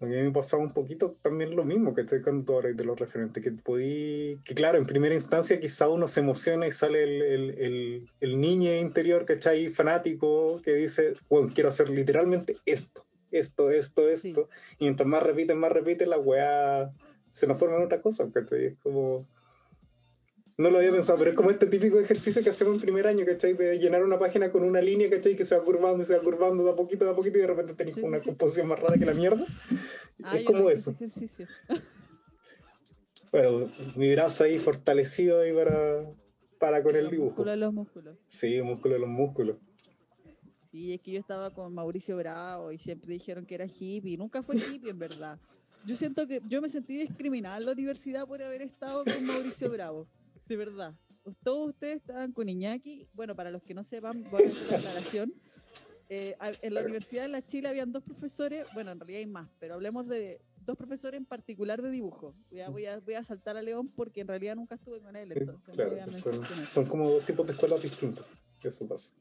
A 0.01 0.05
mí 0.05 0.15
me 0.15 0.31
pasaba 0.31 0.63
un 0.63 0.71
poquito 0.71 1.15
también 1.21 1.55
lo 1.55 1.63
mismo 1.63 1.93
que 1.93 2.01
estoy 2.01 2.21
tú 2.23 2.57
hablas 2.57 2.75
de 2.75 2.83
los 2.83 2.99
referentes, 2.99 3.43
que 3.43 3.51
podí, 3.51 4.39
que 4.43 4.55
claro, 4.55 4.79
en 4.79 4.85
primera 4.85 5.13
instancia 5.13 5.59
quizá 5.59 5.89
uno 5.89 6.07
se 6.07 6.21
emociona 6.21 6.65
y 6.65 6.71
sale 6.71 7.03
el, 7.03 7.21
el, 7.21 7.49
el, 7.59 8.11
el 8.19 8.41
niño 8.41 8.73
interior, 8.73 9.25
¿cachai? 9.25 9.69
Fanático, 9.69 10.59
que 10.63 10.73
dice, 10.73 11.13
bueno, 11.29 11.51
quiero 11.53 11.69
hacer 11.69 11.89
literalmente 11.89 12.57
esto, 12.65 13.05
esto, 13.29 13.69
esto, 13.69 14.09
esto. 14.09 14.49
Y 14.79 14.85
mientras 14.85 15.07
más 15.07 15.21
repiten, 15.21 15.59
más 15.59 15.71
repiten, 15.71 16.09
la 16.09 16.17
weá 16.17 16.91
se 17.31 17.45
nos 17.45 17.59
forma 17.59 17.77
en 17.77 17.83
otra 17.83 18.01
cosa, 18.01 18.27
¿cachai? 18.31 18.65
Es 18.65 18.77
como... 18.79 19.27
No 20.61 20.69
lo 20.69 20.77
había 20.77 20.91
pensado, 20.91 21.17
pero 21.17 21.31
es 21.31 21.35
como 21.35 21.49
este 21.49 21.65
típico 21.65 21.99
ejercicio 21.99 22.43
que 22.43 22.49
hacemos 22.51 22.75
en 22.75 22.81
primer 22.81 23.07
año, 23.07 23.25
¿cachai? 23.25 23.53
De 23.53 23.79
llenar 23.79 24.03
una 24.03 24.19
página 24.19 24.51
con 24.51 24.63
una 24.63 24.79
línea, 24.79 25.09
¿cachai? 25.09 25.35
Que 25.35 25.43
se 25.43 25.57
va 25.57 25.63
curvando 25.63 26.03
y 26.03 26.05
se 26.05 26.15
va 26.15 26.21
curvando 26.23 26.63
de 26.63 26.71
a 26.71 26.75
poquito, 26.75 27.03
de 27.05 27.11
a 27.11 27.15
poquito 27.15 27.37
y 27.39 27.41
de 27.41 27.47
repente 27.47 27.73
tenés 27.73 27.95
Sí, 27.95 28.01
una 28.01 28.19
sí, 28.19 28.25
composición 28.25 28.67
más 28.67 28.79
rara 28.79 28.97
que 28.97 29.05
la 29.05 29.13
mierda. 29.15 29.43
Ah, 30.23 30.37
es 30.37 30.45
como 30.45 30.69
eso. 30.69 30.91
ejercicio. 30.91 31.47
Bueno, 33.31 33.71
mi 33.95 34.11
brazo 34.13 34.43
ahí 34.43 34.59
fortalecido 34.59 35.39
ahí 35.41 35.53
para, 35.53 36.05
para 36.59 36.83
con 36.83 36.95
el 36.95 37.03
Los 37.05 37.11
dibujo. 37.11 37.29
músculos 37.29 37.51
de 37.53 37.57
los 37.57 37.73
músculos. 37.73 38.17
Sí, 38.27 38.61
músculo 38.61 38.93
de 38.95 38.99
los 38.99 39.09
músculos. 39.09 39.57
Sí, 40.71 40.93
es 40.93 41.01
que 41.01 41.11
yo 41.11 41.19
estaba 41.19 41.49
con 41.51 41.73
Mauricio 41.73 42.17
Bravo 42.17 42.71
y 42.71 42.77
siempre 42.77 43.11
dijeron 43.13 43.45
que 43.45 43.55
era 43.55 43.65
hippie. 43.65 44.17
Nunca 44.17 44.43
fue 44.43 44.57
hippie, 44.57 44.91
en 44.91 44.99
verdad. 44.99 45.39
Yo 45.85 45.95
siento 45.95 46.27
que 46.27 46.41
yo 46.47 46.61
me 46.61 46.69
sentí 46.69 46.95
discriminada 46.97 47.57
en 47.57 47.65
la 47.65 47.71
universidad 47.71 48.27
por 48.27 48.41
haber 48.43 48.61
estado 48.61 49.03
con 49.03 49.25
Mauricio 49.25 49.69
Bravo. 49.71 50.07
De 50.51 50.57
verdad. 50.57 50.93
Todos 51.43 51.69
ustedes 51.69 52.01
estaban 52.01 52.33
con 52.33 52.49
Iñaki. 52.49 53.07
Bueno, 53.13 53.37
para 53.37 53.51
los 53.51 53.63
que 53.63 53.73
no 53.73 53.85
sepan, 53.85 54.21
voy 54.29 54.43
a 54.43 54.47
hacer 54.49 54.69
la 54.69 54.77
aclaración. 54.79 55.33
Eh, 56.09 56.35
en 56.61 56.73
la 56.73 56.81
Universidad 56.81 57.21
de 57.21 57.29
la 57.29 57.41
Chile 57.41 57.69
habían 57.69 57.89
dos 57.93 58.03
profesores, 58.03 58.65
bueno, 58.73 58.91
en 58.91 58.99
realidad 58.99 59.19
hay 59.19 59.27
más, 59.27 59.49
pero 59.61 59.75
hablemos 59.75 60.09
de 60.09 60.41
dos 60.65 60.75
profesores 60.75 61.19
en 61.19 61.25
particular 61.25 61.81
de 61.81 61.89
dibujo. 61.89 62.35
Ya 62.51 62.69
voy 62.69 62.85
a, 62.85 62.99
voy 62.99 63.13
a 63.13 63.23
saltar 63.23 63.55
a 63.55 63.61
León 63.61 63.87
porque 63.95 64.19
en 64.19 64.27
realidad 64.27 64.57
nunca 64.57 64.75
estuve 64.75 64.99
con 64.99 65.15
él, 65.15 65.31
entonces 65.31 65.69
no 65.69 65.73
Claro, 65.73 66.03
a 66.03 66.19
son, 66.19 66.67
son 66.67 66.85
como 66.85 67.09
dos 67.09 67.25
tipos 67.25 67.47
de 67.47 67.53
escuelas 67.53 67.81
distintas. 67.81 68.25
Eso 68.61 68.85
pasa. 68.85 69.13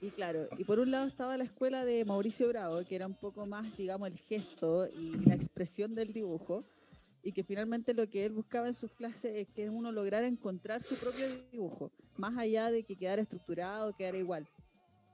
Y 0.00 0.08
claro, 0.12 0.48
y 0.56 0.64
por 0.64 0.78
un 0.78 0.90
lado 0.90 1.08
estaba 1.08 1.36
la 1.36 1.44
escuela 1.44 1.84
de 1.84 2.06
Mauricio 2.06 2.48
Bravo, 2.48 2.82
que 2.86 2.96
era 2.96 3.06
un 3.06 3.16
poco 3.16 3.44
más, 3.44 3.76
digamos, 3.76 4.08
el 4.08 4.16
gesto 4.16 4.88
y 4.88 5.26
la 5.26 5.34
expresión 5.34 5.94
del 5.94 6.14
dibujo, 6.14 6.64
y 7.22 7.32
que 7.32 7.44
finalmente 7.44 7.94
lo 7.94 8.08
que 8.08 8.26
él 8.26 8.32
buscaba 8.32 8.68
en 8.68 8.74
sus 8.74 8.92
clases 8.92 9.34
es 9.34 9.48
que 9.48 9.68
uno 9.68 9.92
lograra 9.92 10.26
encontrar 10.26 10.82
su 10.82 10.94
propio 10.96 11.26
dibujo, 11.50 11.90
más 12.16 12.36
allá 12.38 12.70
de 12.70 12.84
que 12.84 12.96
quedara 12.96 13.22
estructurado, 13.22 13.94
quedara 13.96 14.18
igual. 14.18 14.48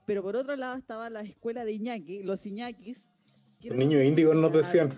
Pero 0.05 0.21
por 0.21 0.35
otro 0.35 0.55
lado 0.55 0.77
estaba 0.77 1.09
la 1.09 1.21
escuela 1.21 1.65
de 1.65 1.73
Iñaki, 1.73 2.23
los 2.23 2.45
Iñakis. 2.45 3.07
Los 3.61 3.77
niños 3.77 4.03
índigos 4.03 4.35
nos 4.35 4.53
decían. 4.53 4.93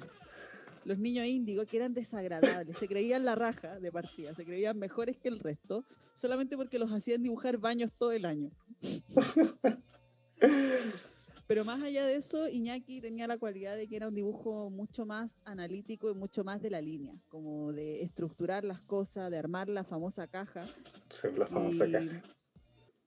Los 0.84 1.00
niños 1.00 1.26
índigos 1.26 1.68
que 1.68 1.78
eran 1.78 1.94
desagradables, 1.94 2.78
se 2.78 2.88
creían 2.88 3.26
la 3.26 3.36
raja 3.36 3.80
de 3.80 3.92
partida, 3.92 4.34
se 4.34 4.46
creían 4.46 4.78
mejores 4.78 5.18
que 5.18 5.28
el 5.28 5.40
resto, 5.40 5.84
solamente 6.14 6.56
porque 6.56 6.80
los 6.80 6.92
hacían 6.92 7.24
dibujar 7.24 7.58
baños 7.58 7.92
todo 7.98 8.12
el 8.12 8.26
año. 8.26 8.52
Pero 11.48 11.64
más 11.64 11.82
allá 11.82 12.06
de 12.06 12.18
eso, 12.18 12.50
Iñaki 12.50 13.00
tenía 13.00 13.26
la 13.26 13.38
cualidad 13.38 13.78
de 13.78 13.88
que 13.88 13.96
era 13.96 14.10
un 14.10 14.16
dibujo 14.16 14.70
mucho 14.70 15.06
más 15.06 15.40
analítico 15.46 16.12
y 16.12 16.14
mucho 16.14 16.44
más 16.44 16.62
de 16.62 16.70
la 16.70 16.82
línea, 16.82 17.16
como 17.30 17.72
de 17.72 18.04
estructurar 18.04 18.66
las 18.66 18.82
cosas, 18.82 19.32
de 19.32 19.38
armar 19.38 19.70
la 19.70 19.86
famosa 19.86 20.28
caja. 20.28 20.66
Sí, 21.10 21.30
la 21.38 21.48
famosa 21.48 21.90
caja. 21.90 22.22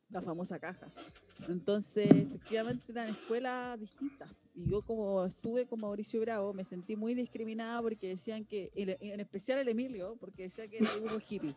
La 0.09 0.23
famosa 0.23 0.59
caja. 0.59 0.87
Entonces, 1.49 2.11
efectivamente 2.11 2.90
eran 2.90 3.11
escuelas 3.11 3.78
distintas. 3.78 4.30
Y 4.54 4.70
yo 4.70 4.80
como 4.80 5.26
estuve 5.26 5.66
con 5.66 5.80
Mauricio 5.80 6.23
Bravo, 6.23 6.54
me 6.54 6.64
sentí 6.64 6.97
muy 6.97 7.14
discriminada 7.14 7.82
porque 7.82 8.09
decían 8.09 8.47
que, 8.47 8.70
en 8.75 9.20
especial 9.20 9.59
el 9.59 9.68
Emilio, 9.68 10.16
porque 10.18 10.44
decía 10.44 10.66
que 10.66 10.78
era 10.78 10.90
dibujo 10.94 11.18
hippie. 11.28 11.54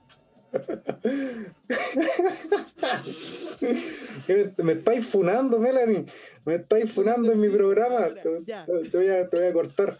me 4.57 4.73
estáis 4.73 5.05
funando, 5.05 5.59
Melanie. 5.59 6.05
Me 6.45 6.55
estáis 6.55 6.91
funando 6.91 7.31
en 7.31 7.39
mi 7.39 7.49
programa. 7.49 8.13
Te, 8.13 8.29
voy, 8.29 8.51
a, 8.51 8.65
te 9.29 9.37
voy 9.37 9.47
a 9.47 9.53
cortar. 9.53 9.99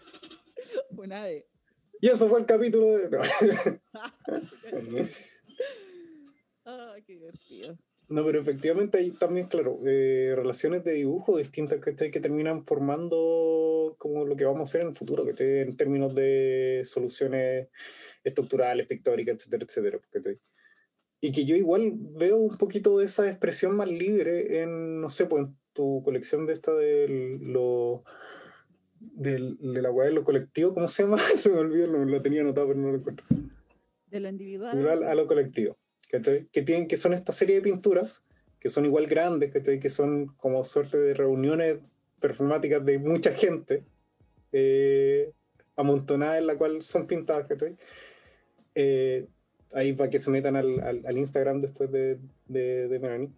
Y 2.00 2.08
eso 2.08 2.28
fue 2.28 2.40
el 2.40 2.46
capítulo 2.46 2.98
de. 2.98 3.08
qué 7.06 7.12
divertido. 7.12 7.78
No, 8.08 8.24
pero 8.24 8.38
efectivamente 8.38 8.98
hay 8.98 9.12
también, 9.12 9.46
claro, 9.46 9.80
eh, 9.86 10.34
relaciones 10.36 10.84
de 10.84 10.92
dibujo 10.92 11.38
distintas 11.38 11.80
que 11.80 12.10
que 12.10 12.20
terminan 12.20 12.66
formando 12.66 13.96
como 13.98 14.26
lo 14.26 14.36
que 14.36 14.44
vamos 14.44 14.60
a 14.60 14.64
hacer 14.64 14.82
en 14.82 14.88
el 14.88 14.94
futuro, 14.94 15.24
que 15.24 15.62
en 15.62 15.76
términos 15.76 16.14
de 16.14 16.82
soluciones 16.84 17.68
estructurales, 18.22 18.86
pictóricas, 18.86 19.36
etcétera, 19.36 19.64
etcétera. 19.64 20.00
Y 21.24 21.32
que 21.32 21.46
yo 21.46 21.56
igual 21.56 21.92
veo 21.94 22.36
un 22.36 22.54
poquito 22.58 22.98
de 22.98 23.06
esa 23.06 23.26
expresión 23.26 23.74
más 23.76 23.88
libre 23.88 24.62
en, 24.62 25.00
no 25.00 25.08
sé, 25.08 25.24
pues 25.24 25.48
en 25.48 25.56
tu 25.72 26.02
colección 26.04 26.44
de 26.44 26.52
esta 26.52 26.70
de 26.74 27.38
lo 27.40 28.04
del, 29.00 29.56
de 29.58 29.80
la 29.80 29.90
weá 29.90 30.08
de 30.08 30.12
lo 30.12 30.22
colectivo, 30.22 30.74
¿cómo 30.74 30.86
se 30.86 31.04
llama? 31.04 31.16
se 31.38 31.48
me 31.48 31.56
olvidó, 31.56 31.86
lo, 31.86 32.20
tenía 32.20 32.42
anotado, 32.42 32.68
pero 32.68 32.78
no 32.78 32.90
lo 32.90 32.98
encuentro. 32.98 33.24
De 34.08 34.20
lo 34.20 34.28
individual. 34.28 35.02
a 35.02 35.14
lo 35.14 35.26
colectivo 35.26 35.78
que, 36.10 36.62
tienen, 36.62 36.88
que 36.88 36.98
son 36.98 37.14
esta 37.14 37.32
serie 37.32 37.56
de 37.56 37.62
pinturas, 37.62 38.22
que 38.60 38.68
son 38.68 38.84
igual 38.84 39.06
grandes, 39.06 39.50
que 39.50 39.88
son 39.88 40.26
como 40.36 40.62
suerte 40.62 40.98
de 40.98 41.14
reuniones 41.14 41.78
performáticas 42.20 42.84
de 42.84 42.98
mucha 42.98 43.32
gente, 43.32 43.82
eh, 44.52 45.32
amontonadas 45.74 46.38
en 46.38 46.48
la 46.48 46.58
cual 46.58 46.82
son 46.82 47.06
pintadas, 47.06 47.46
eh, 48.74 49.26
ahí 49.74 49.92
para 49.92 50.10
que 50.10 50.18
se 50.18 50.30
metan 50.30 50.56
al, 50.56 51.04
al, 51.04 51.18
Instagram 51.18 51.60
después 51.60 51.90
de, 51.90 52.18
de, 52.46 52.88
de, 52.88 52.98
Melanie 52.98 53.30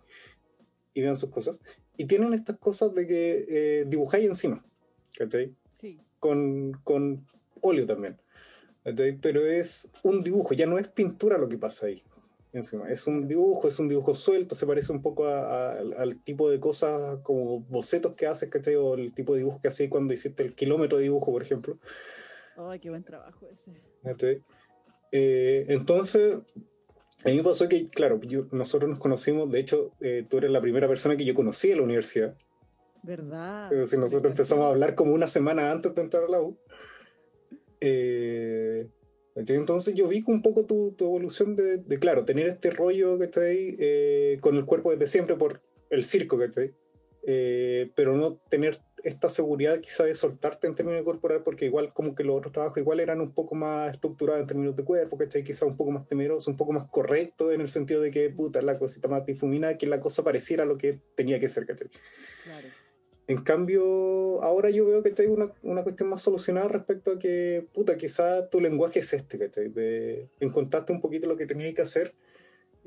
y 0.94 1.02
vean 1.02 1.16
sus 1.16 1.30
cosas. 1.30 1.62
Y 1.96 2.06
tienen 2.06 2.34
estas 2.34 2.58
cosas 2.58 2.94
de 2.94 3.06
que 3.06 3.46
eh, 3.48 3.84
dibujáis 3.86 4.26
encima, 4.26 4.64
Sí. 5.72 6.00
Con, 6.18 6.72
con 6.84 7.26
óleo 7.60 7.86
también. 7.86 8.18
Pero 9.20 9.46
es 9.46 9.90
un 10.02 10.22
dibujo, 10.22 10.54
ya 10.54 10.66
no 10.66 10.78
es 10.78 10.88
pintura 10.88 11.38
lo 11.38 11.48
que 11.48 11.58
pasa 11.58 11.86
ahí. 11.86 12.02
Es 12.88 13.06
un 13.06 13.28
dibujo, 13.28 13.68
es 13.68 13.78
un 13.80 13.88
dibujo 13.88 14.14
suelto, 14.14 14.54
se 14.54 14.66
parece 14.66 14.90
un 14.90 15.02
poco 15.02 15.26
al 15.26 16.16
tipo 16.24 16.48
de 16.48 16.58
cosas 16.58 17.18
como 17.22 17.60
bocetos 17.60 18.14
que 18.14 18.26
haces, 18.26 18.48
¿cachai? 18.48 18.76
O 18.76 18.94
el 18.94 19.12
tipo 19.12 19.34
de 19.34 19.40
dibujo 19.40 19.60
que 19.60 19.68
hacías 19.68 19.90
cuando 19.90 20.14
hiciste 20.14 20.42
el 20.42 20.54
kilómetro 20.54 20.96
de 20.96 21.04
dibujo, 21.04 21.30
por 21.32 21.42
ejemplo. 21.42 21.78
¡Ay, 22.56 22.78
qué 22.78 22.88
buen 22.88 23.04
trabajo 23.04 23.46
ese! 23.50 24.42
Eh, 25.12 25.66
entonces, 25.68 26.38
a 27.24 27.28
mí 27.28 27.36
me 27.36 27.42
pasó 27.42 27.68
que, 27.68 27.86
claro, 27.86 28.20
nosotros 28.52 28.88
nos 28.88 28.98
conocimos, 28.98 29.50
de 29.50 29.60
hecho, 29.60 29.92
eh, 30.00 30.26
tú 30.28 30.38
eres 30.38 30.50
la 30.50 30.60
primera 30.60 30.86
persona 30.86 31.16
que 31.16 31.24
yo 31.24 31.34
conocí 31.34 31.70
en 31.70 31.78
la 31.78 31.84
universidad. 31.84 32.36
¿Verdad? 33.02 33.70
si 33.86 33.96
nosotros 33.96 34.32
empezamos 34.32 34.64
a 34.64 34.70
hablar 34.70 34.96
como 34.96 35.12
una 35.12 35.28
semana 35.28 35.70
antes 35.70 35.94
de 35.94 36.02
entrar 36.02 36.24
a 36.24 36.28
la 36.28 36.40
U. 36.40 36.58
Eh, 37.80 38.88
entonces 39.36 39.94
yo 39.94 40.08
vi 40.08 40.24
un 40.26 40.42
poco 40.42 40.66
tu, 40.66 40.92
tu 40.92 41.04
evolución 41.04 41.54
de, 41.54 41.76
de, 41.76 41.98
claro, 41.98 42.24
tener 42.24 42.48
este 42.48 42.70
rollo 42.70 43.16
que 43.18 43.26
está 43.26 43.42
ahí 43.42 43.76
eh, 43.78 44.38
con 44.40 44.56
el 44.56 44.64
cuerpo 44.64 44.90
desde 44.90 45.06
siempre 45.06 45.36
por 45.36 45.60
el 45.90 46.02
circo, 46.02 46.36
que 46.36 46.46
está 46.46 46.62
ahí, 46.62 46.72
pero 47.94 48.16
no 48.16 48.36
tener 48.48 48.80
esta 49.06 49.28
seguridad 49.28 49.80
quizá 49.80 50.02
de 50.02 50.14
soltarte 50.14 50.66
en 50.66 50.74
términos 50.74 51.04
corporal, 51.04 51.42
porque 51.44 51.66
igual 51.66 51.92
como 51.92 52.16
que 52.16 52.24
los 52.24 52.36
otros 52.36 52.52
trabajos 52.52 52.78
igual 52.78 52.98
eran 52.98 53.20
un 53.20 53.32
poco 53.32 53.54
más 53.54 53.92
estructurados 53.92 54.42
en 54.42 54.48
términos 54.48 54.74
de 54.74 54.82
cuerpo, 54.82 55.16
que 55.16 55.44
quizá 55.44 55.64
un 55.64 55.76
poco 55.76 55.92
más 55.92 56.08
temeroso, 56.08 56.50
un 56.50 56.56
poco 56.56 56.72
más 56.72 56.90
correcto 56.90 57.52
en 57.52 57.60
el 57.60 57.70
sentido 57.70 58.00
de 58.00 58.10
que, 58.10 58.28
puta, 58.30 58.60
la 58.62 58.80
cosita 58.80 59.06
más 59.06 59.24
difuminada, 59.24 59.78
que 59.78 59.86
la 59.86 60.00
cosa 60.00 60.24
pareciera 60.24 60.64
lo 60.64 60.76
que 60.76 60.98
tenía 61.14 61.38
que 61.38 61.48
ser, 61.48 61.66
¿cachai? 61.66 61.88
Claro. 62.42 62.66
En 63.28 63.42
cambio, 63.42 64.42
ahora 64.42 64.70
yo 64.70 64.86
veo 64.86 65.04
que 65.04 65.14
hay 65.16 65.28
una, 65.28 65.52
una 65.62 65.84
cuestión 65.84 66.08
más 66.08 66.22
solucionada 66.22 66.66
respecto 66.66 67.12
a 67.12 67.18
que, 67.20 67.64
puta, 67.72 67.96
quizá 67.96 68.48
tu 68.48 68.60
lenguaje 68.60 68.98
es 68.98 69.12
este, 69.12 69.38
¿cachai? 69.38 69.68
De, 69.68 70.28
encontraste 70.40 70.92
un 70.92 71.00
poquito 71.00 71.28
lo 71.28 71.36
que 71.36 71.46
tenías 71.46 71.74
que 71.74 71.82
hacer 71.82 72.12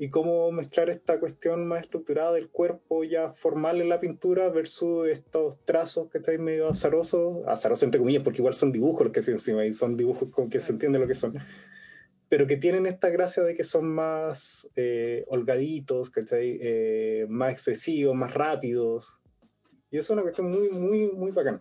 y 0.00 0.08
cómo 0.08 0.50
mezclar 0.50 0.88
esta 0.88 1.20
cuestión 1.20 1.68
más 1.68 1.82
estructurada 1.82 2.32
del 2.32 2.48
cuerpo 2.48 3.04
ya 3.04 3.32
formal 3.32 3.82
en 3.82 3.90
la 3.90 4.00
pintura 4.00 4.48
versus 4.48 5.06
estos 5.06 5.62
trazos 5.66 6.08
que 6.08 6.16
estáis 6.16 6.40
medio 6.40 6.70
azarosos, 6.70 7.46
azarosos 7.46 7.82
entre 7.82 7.98
comillas, 7.98 8.22
porque 8.22 8.38
igual 8.38 8.54
son 8.54 8.72
dibujos 8.72 9.04
los 9.04 9.12
que 9.12 9.20
se 9.20 9.32
encima 9.32 9.66
y 9.66 9.74
son 9.74 9.98
dibujos 9.98 10.30
con 10.30 10.48
que 10.48 10.58
se 10.58 10.72
entiende 10.72 10.98
lo 10.98 11.06
que 11.06 11.14
son, 11.14 11.34
pero 12.30 12.46
que 12.46 12.56
tienen 12.56 12.86
esta 12.86 13.10
gracia 13.10 13.42
de 13.42 13.52
que 13.52 13.62
son 13.62 13.90
más 13.90 14.70
eh, 14.74 15.26
holgaditos, 15.28 16.08
¿cachai? 16.08 16.58
Eh, 16.62 17.26
más 17.28 17.52
expresivos, 17.52 18.14
más 18.14 18.32
rápidos, 18.32 19.20
y 19.90 19.98
eso 19.98 20.14
es 20.14 20.16
una 20.18 20.22
cuestión 20.22 20.48
muy, 20.48 20.70
muy, 20.70 21.10
muy 21.12 21.30
bacana. 21.30 21.58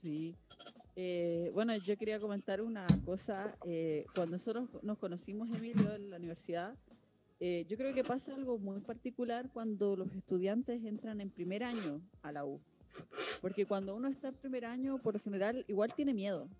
Sí. 0.00 0.36
Eh, 1.02 1.50
bueno, 1.54 1.74
yo 1.76 1.96
quería 1.96 2.20
comentar 2.20 2.60
una 2.60 2.86
cosa. 3.06 3.56
Eh, 3.64 4.04
cuando 4.14 4.32
nosotros 4.32 4.68
nos 4.82 4.98
conocimos, 4.98 5.48
Emilio, 5.56 5.94
en 5.94 6.10
la 6.10 6.18
universidad, 6.18 6.74
eh, 7.40 7.64
yo 7.70 7.78
creo 7.78 7.94
que 7.94 8.04
pasa 8.04 8.34
algo 8.34 8.58
muy 8.58 8.80
particular 8.80 9.48
cuando 9.50 9.96
los 9.96 10.12
estudiantes 10.14 10.84
entran 10.84 11.22
en 11.22 11.30
primer 11.30 11.64
año 11.64 12.02
a 12.20 12.32
la 12.32 12.44
U. 12.44 12.60
Porque 13.40 13.64
cuando 13.64 13.96
uno 13.96 14.08
está 14.08 14.28
en 14.28 14.34
primer 14.34 14.66
año, 14.66 14.98
por 14.98 15.14
lo 15.14 15.20
general, 15.20 15.64
igual 15.68 15.90
tiene 15.94 16.12
miedo. 16.12 16.50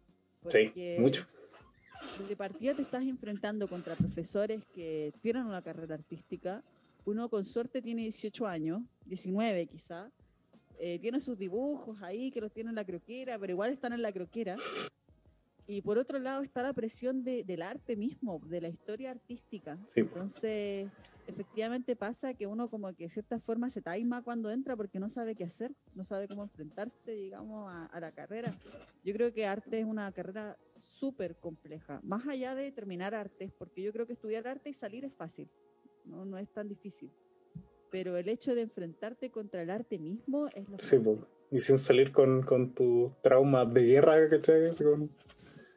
Sí, 0.48 0.72
mucho. 0.98 1.26
De 2.26 2.34
partida 2.34 2.74
te 2.74 2.80
estás 2.80 3.02
enfrentando 3.02 3.68
contra 3.68 3.94
profesores 3.94 4.64
que 4.74 5.12
tienen 5.20 5.44
una 5.44 5.60
carrera 5.60 5.96
artística 5.96 6.64
uno 7.04 7.28
con 7.28 7.44
suerte 7.44 7.80
tiene 7.80 8.02
18 8.02 8.46
años, 8.46 8.82
19 9.06 9.66
quizá, 9.66 10.10
eh, 10.80 10.98
tiene 10.98 11.20
sus 11.20 11.38
dibujos 11.38 12.00
ahí 12.02 12.30
que 12.30 12.40
los 12.40 12.52
tiene 12.52 12.70
en 12.70 12.76
la 12.76 12.84
croquera, 12.84 13.38
pero 13.38 13.52
igual 13.52 13.72
están 13.72 13.92
en 13.92 14.02
la 14.02 14.12
croquera. 14.12 14.56
Y 15.66 15.82
por 15.82 15.98
otro 15.98 16.18
lado 16.18 16.42
está 16.42 16.62
la 16.62 16.72
presión 16.72 17.22
de, 17.22 17.44
del 17.44 17.62
arte 17.62 17.96
mismo, 17.96 18.40
de 18.46 18.60
la 18.60 18.68
historia 18.68 19.12
artística. 19.12 19.78
Entonces, 19.94 20.88
efectivamente 21.28 21.94
pasa 21.94 22.34
que 22.34 22.46
uno 22.48 22.68
como 22.68 22.92
que 22.92 23.04
de 23.04 23.10
cierta 23.10 23.38
forma 23.38 23.70
se 23.70 23.80
taima 23.80 24.22
cuando 24.22 24.50
entra 24.50 24.74
porque 24.74 24.98
no 24.98 25.08
sabe 25.08 25.36
qué 25.36 25.44
hacer, 25.44 25.72
no 25.94 26.02
sabe 26.02 26.26
cómo 26.26 26.42
enfrentarse, 26.42 27.12
digamos, 27.12 27.72
a, 27.72 27.86
a 27.86 28.00
la 28.00 28.10
carrera. 28.10 28.52
Yo 29.04 29.12
creo 29.12 29.32
que 29.32 29.46
arte 29.46 29.78
es 29.78 29.84
una 29.84 30.10
carrera 30.10 30.58
súper 30.80 31.36
compleja, 31.36 32.00
más 32.02 32.26
allá 32.26 32.56
de 32.56 32.72
terminar 32.72 33.14
artes, 33.14 33.52
porque 33.52 33.82
yo 33.82 33.92
creo 33.92 34.06
que 34.06 34.14
estudiar 34.14 34.48
arte 34.48 34.70
y 34.70 34.74
salir 34.74 35.04
es 35.04 35.14
fácil 35.14 35.48
no, 36.04 36.24
no 36.24 36.38
es 36.38 36.48
tan 36.50 36.68
difícil. 36.68 37.10
Pero 37.90 38.16
el 38.16 38.28
hecho 38.28 38.54
de 38.54 38.62
enfrentarte 38.62 39.30
contra 39.30 39.62
el 39.62 39.70
arte 39.70 39.98
mismo 39.98 40.46
es 40.54 40.68
lo 40.68 40.78
Sí, 40.78 40.98
pues. 40.98 41.18
Y 41.50 41.58
sin 41.58 41.78
salir 41.78 42.12
con, 42.12 42.42
con 42.42 42.72
tu 42.74 43.12
trauma 43.22 43.64
de 43.64 43.82
guerra, 43.82 44.28
¿cachai? 44.28 44.70
Con... 44.76 45.10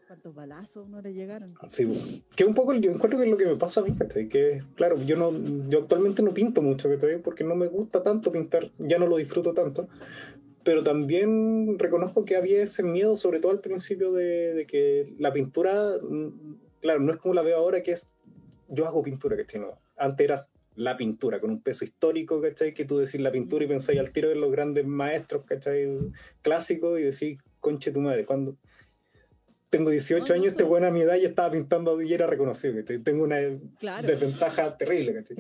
¿Cuántos 0.07 0.35
balazos 0.35 0.87
no 0.87 1.01
le 1.01 1.13
llegaron? 1.13 1.49
Sí, 1.67 2.23
que 2.35 2.45
un 2.45 2.53
poco 2.53 2.73
yo 2.75 2.91
encuentro 2.91 3.17
que 3.17 3.25
es 3.25 3.31
lo 3.31 3.37
que 3.37 3.47
me 3.47 3.55
pasa 3.55 3.81
a 3.81 3.83
mí, 3.83 3.95
¿cachai? 3.97 4.29
Que, 4.29 4.61
claro, 4.75 5.01
yo 5.01 5.17
no 5.17 5.33
yo 5.69 5.79
actualmente 5.79 6.21
no 6.21 6.31
pinto 6.31 6.61
mucho, 6.61 6.87
¿cachai? 6.87 7.19
Porque 7.19 7.43
no 7.43 7.55
me 7.55 7.65
gusta 7.65 8.03
tanto 8.03 8.31
pintar, 8.31 8.71
ya 8.77 8.99
no 8.99 9.07
lo 9.07 9.17
disfruto 9.17 9.53
tanto. 9.53 9.87
Pero 10.63 10.83
también 10.83 11.79
reconozco 11.79 12.23
que 12.23 12.35
había 12.35 12.61
ese 12.61 12.83
miedo, 12.83 13.17
sobre 13.17 13.39
todo 13.39 13.51
al 13.51 13.59
principio, 13.59 14.13
de, 14.13 14.53
de 14.53 14.67
que 14.67 15.15
la 15.17 15.33
pintura, 15.33 15.97
mm, 16.01 16.55
claro, 16.81 16.99
no 16.99 17.11
es 17.11 17.17
como 17.17 17.33
la 17.33 17.41
veo 17.41 17.57
ahora, 17.57 17.81
que 17.81 17.93
es 17.93 18.13
yo 18.69 18.85
hago 18.85 19.01
pintura, 19.01 19.35
¿cachai? 19.35 19.61
No, 19.61 19.79
antes 19.97 20.23
era 20.23 20.41
la 20.75 20.97
pintura, 20.97 21.39
con 21.39 21.51
un 21.51 21.61
peso 21.61 21.85
histórico, 21.85 22.41
¿cachai? 22.41 22.73
Que 22.73 22.85
tú 22.85 22.97
decís 22.97 23.21
la 23.21 23.31
pintura 23.31 23.65
y 23.65 23.67
pensáis 23.67 23.99
al 23.99 24.11
tiro 24.11 24.29
de 24.29 24.35
los 24.35 24.51
grandes 24.51 24.85
maestros, 24.85 25.43
¿cachai? 25.45 25.87
Clásicos 26.41 26.99
y 26.99 27.03
decís, 27.03 27.39
conche 27.59 27.91
tu 27.91 28.01
madre, 28.01 28.25
cuando 28.25 28.57
tengo 29.69 29.89
18 29.89 30.33
años, 30.33 30.47
este 30.47 30.63
buena 30.63 30.87
a 30.87 30.91
mi 30.91 31.01
edad 31.01 31.15
y 31.15 31.25
estaba 31.25 31.51
pintando 31.51 31.99
y 32.01 32.13
era 32.13 32.27
reconocido, 32.27 32.75
que 32.75 32.99
tengo 32.99 33.23
una 33.23 33.37
desventaja 33.37 34.77
terrible, 34.77 35.13
¿cachai? 35.15 35.37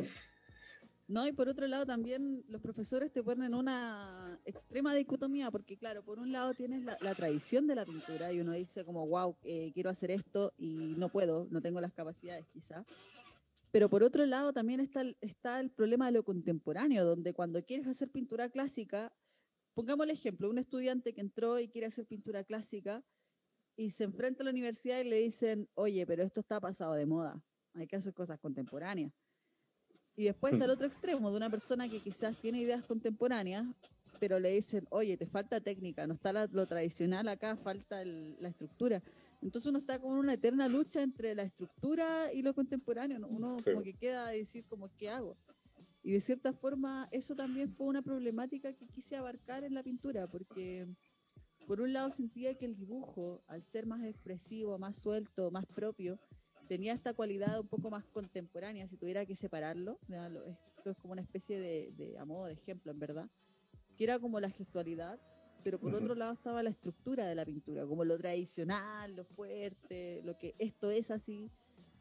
No, 1.07 1.27
y 1.27 1.33
por 1.33 1.49
otro 1.49 1.67
lado 1.67 1.85
también 1.85 2.43
los 2.47 2.61
profesores 2.61 3.11
te 3.11 3.21
ponen 3.21 3.47
en 3.47 3.53
una 3.53 4.39
extrema 4.45 4.95
dicotomía, 4.95 5.51
porque 5.51 5.77
claro, 5.77 6.01
por 6.01 6.17
un 6.17 6.31
lado 6.31 6.53
tienes 6.53 6.83
la, 6.83 7.13
tradición 7.13 7.67
de 7.67 7.75
la 7.75 7.85
pintura 7.85 8.31
y 8.31 8.39
uno 8.39 8.53
dice 8.53 8.85
como, 8.85 9.05
wow, 9.05 9.35
eh, 9.43 9.71
quiero 9.73 9.89
hacer 9.89 10.11
esto 10.11 10.53
y 10.57 10.95
no 10.97 11.09
puedo, 11.09 11.47
no 11.51 11.61
tengo 11.61 11.81
las 11.81 11.93
capacidades 11.93 12.47
quizás. 12.53 12.85
Pero 13.73 13.89
por 13.89 14.03
otro 14.03 14.23
lado 14.27 14.53
también 14.53 14.79
está 14.79 15.01
el, 15.01 15.17
está 15.19 15.59
el 15.59 15.71
problema 15.71 16.05
de 16.05 16.11
lo 16.11 16.23
contemporáneo, 16.23 17.03
donde 17.05 17.33
cuando 17.33 17.65
quieres 17.65 17.87
hacer 17.87 18.11
pintura 18.11 18.49
clásica, 18.49 19.11
pongamos 19.73 20.03
el 20.05 20.11
ejemplo, 20.11 20.47
un 20.47 20.59
estudiante 20.59 21.11
que 21.11 21.21
entró 21.21 21.59
y 21.59 21.67
quiere 21.67 21.87
hacer 21.87 22.05
pintura 22.05 22.43
clásica 22.43 23.03
y 23.75 23.89
se 23.89 24.03
enfrenta 24.03 24.43
a 24.43 24.45
la 24.45 24.51
universidad 24.51 24.99
y 24.99 25.09
le 25.09 25.17
dicen, 25.17 25.67
oye, 25.73 26.05
pero 26.05 26.21
esto 26.21 26.41
está 26.41 26.61
pasado 26.61 26.93
de 26.93 27.07
moda, 27.07 27.43
hay 27.73 27.87
que 27.87 27.95
hacer 27.95 28.13
cosas 28.13 28.39
contemporáneas 28.39 29.11
y 30.15 30.25
después 30.25 30.53
está 30.53 30.65
el 30.65 30.71
otro 30.71 30.85
extremo 30.85 31.31
de 31.31 31.37
una 31.37 31.49
persona 31.49 31.89
que 31.89 31.99
quizás 31.99 32.37
tiene 32.37 32.59
ideas 32.59 32.83
contemporáneas, 32.83 33.65
pero 34.19 34.39
le 34.39 34.51
dicen, 34.51 34.85
oye, 34.91 35.17
te 35.17 35.25
falta 35.25 35.59
técnica, 35.59 36.05
no 36.05 36.13
está 36.13 36.31
lo 36.31 36.67
tradicional 36.67 37.27
acá, 37.27 37.57
falta 37.57 38.05
la 38.05 38.47
estructura. 38.47 39.01
Entonces 39.43 39.69
uno 39.69 39.79
está 39.79 39.99
como 39.99 40.13
en 40.13 40.19
una 40.19 40.33
eterna 40.33 40.67
lucha 40.67 41.01
entre 41.01 41.35
la 41.35 41.43
estructura 41.43 42.31
y 42.33 42.41
lo 42.41 42.53
contemporáneo. 42.53 43.19
Uno 43.27 43.57
como 43.63 43.83
que 43.83 43.93
queda 43.93 44.27
a 44.27 44.31
decir 44.31 44.65
como, 44.65 44.89
¿qué 44.97 45.09
hago? 45.09 45.37
Y 46.01 46.11
de 46.11 46.21
cierta 46.21 46.53
forma 46.53 47.07
eso 47.11 47.35
también 47.35 47.69
fue 47.69 47.87
una 47.87 48.01
problemática 48.01 48.73
que 48.73 48.87
quise 48.87 49.15
abarcar 49.15 49.63
en 49.63 49.73
la 49.73 49.83
pintura, 49.83 50.27
porque 50.27 50.87
por 51.67 51.81
un 51.81 51.93
lado 51.93 52.11
sentía 52.11 52.55
que 52.55 52.65
el 52.65 52.75
dibujo, 52.75 53.43
al 53.47 53.63
ser 53.63 53.85
más 53.85 54.03
expresivo, 54.03 54.77
más 54.77 54.97
suelto, 54.97 55.51
más 55.51 55.65
propio, 55.65 56.19
tenía 56.67 56.93
esta 56.93 57.13
cualidad 57.13 57.59
un 57.59 57.67
poco 57.67 57.89
más 57.89 58.05
contemporánea, 58.05 58.87
si 58.87 58.97
tuviera 58.97 59.25
que 59.25 59.35
separarlo, 59.35 59.99
esto 60.77 60.91
es 60.91 60.97
como 60.97 61.13
una 61.13 61.21
especie 61.21 61.59
de, 61.59 62.17
a 62.17 62.25
modo 62.25 62.45
de 62.45 62.53
ejemplo, 62.53 62.91
en 62.91 62.99
verdad, 62.99 63.29
que 63.97 64.03
era 64.03 64.19
como 64.19 64.39
la 64.39 64.49
gestualidad, 64.49 65.19
pero 65.63 65.79
por 65.79 65.95
otro 65.95 66.15
lado 66.15 66.33
estaba 66.33 66.61
la 66.63 66.69
estructura 66.69 67.25
de 67.25 67.35
la 67.35 67.45
pintura, 67.45 67.85
como 67.85 68.03
lo 68.03 68.17
tradicional, 68.17 69.15
lo 69.15 69.23
fuerte, 69.23 70.21
lo 70.23 70.37
que 70.37 70.55
esto 70.59 70.91
es 70.91 71.11
así. 71.11 71.49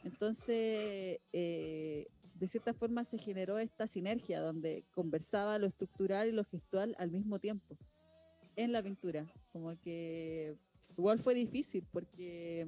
Entonces, 0.04 1.20
eh, 1.32 2.06
de 2.34 2.48
cierta 2.48 2.74
forma 2.74 3.04
se 3.04 3.18
generó 3.18 3.58
esta 3.58 3.86
sinergia 3.86 4.40
donde 4.40 4.84
conversaba 4.92 5.58
lo 5.58 5.66
estructural 5.66 6.28
y 6.28 6.32
lo 6.32 6.44
gestual 6.44 6.94
al 6.98 7.10
mismo 7.10 7.38
tiempo 7.38 7.76
en 8.56 8.72
la 8.72 8.82
pintura. 8.82 9.26
Como 9.52 9.78
que 9.80 10.56
igual 10.96 11.20
fue 11.20 11.34
difícil 11.34 11.86
porque 11.92 12.66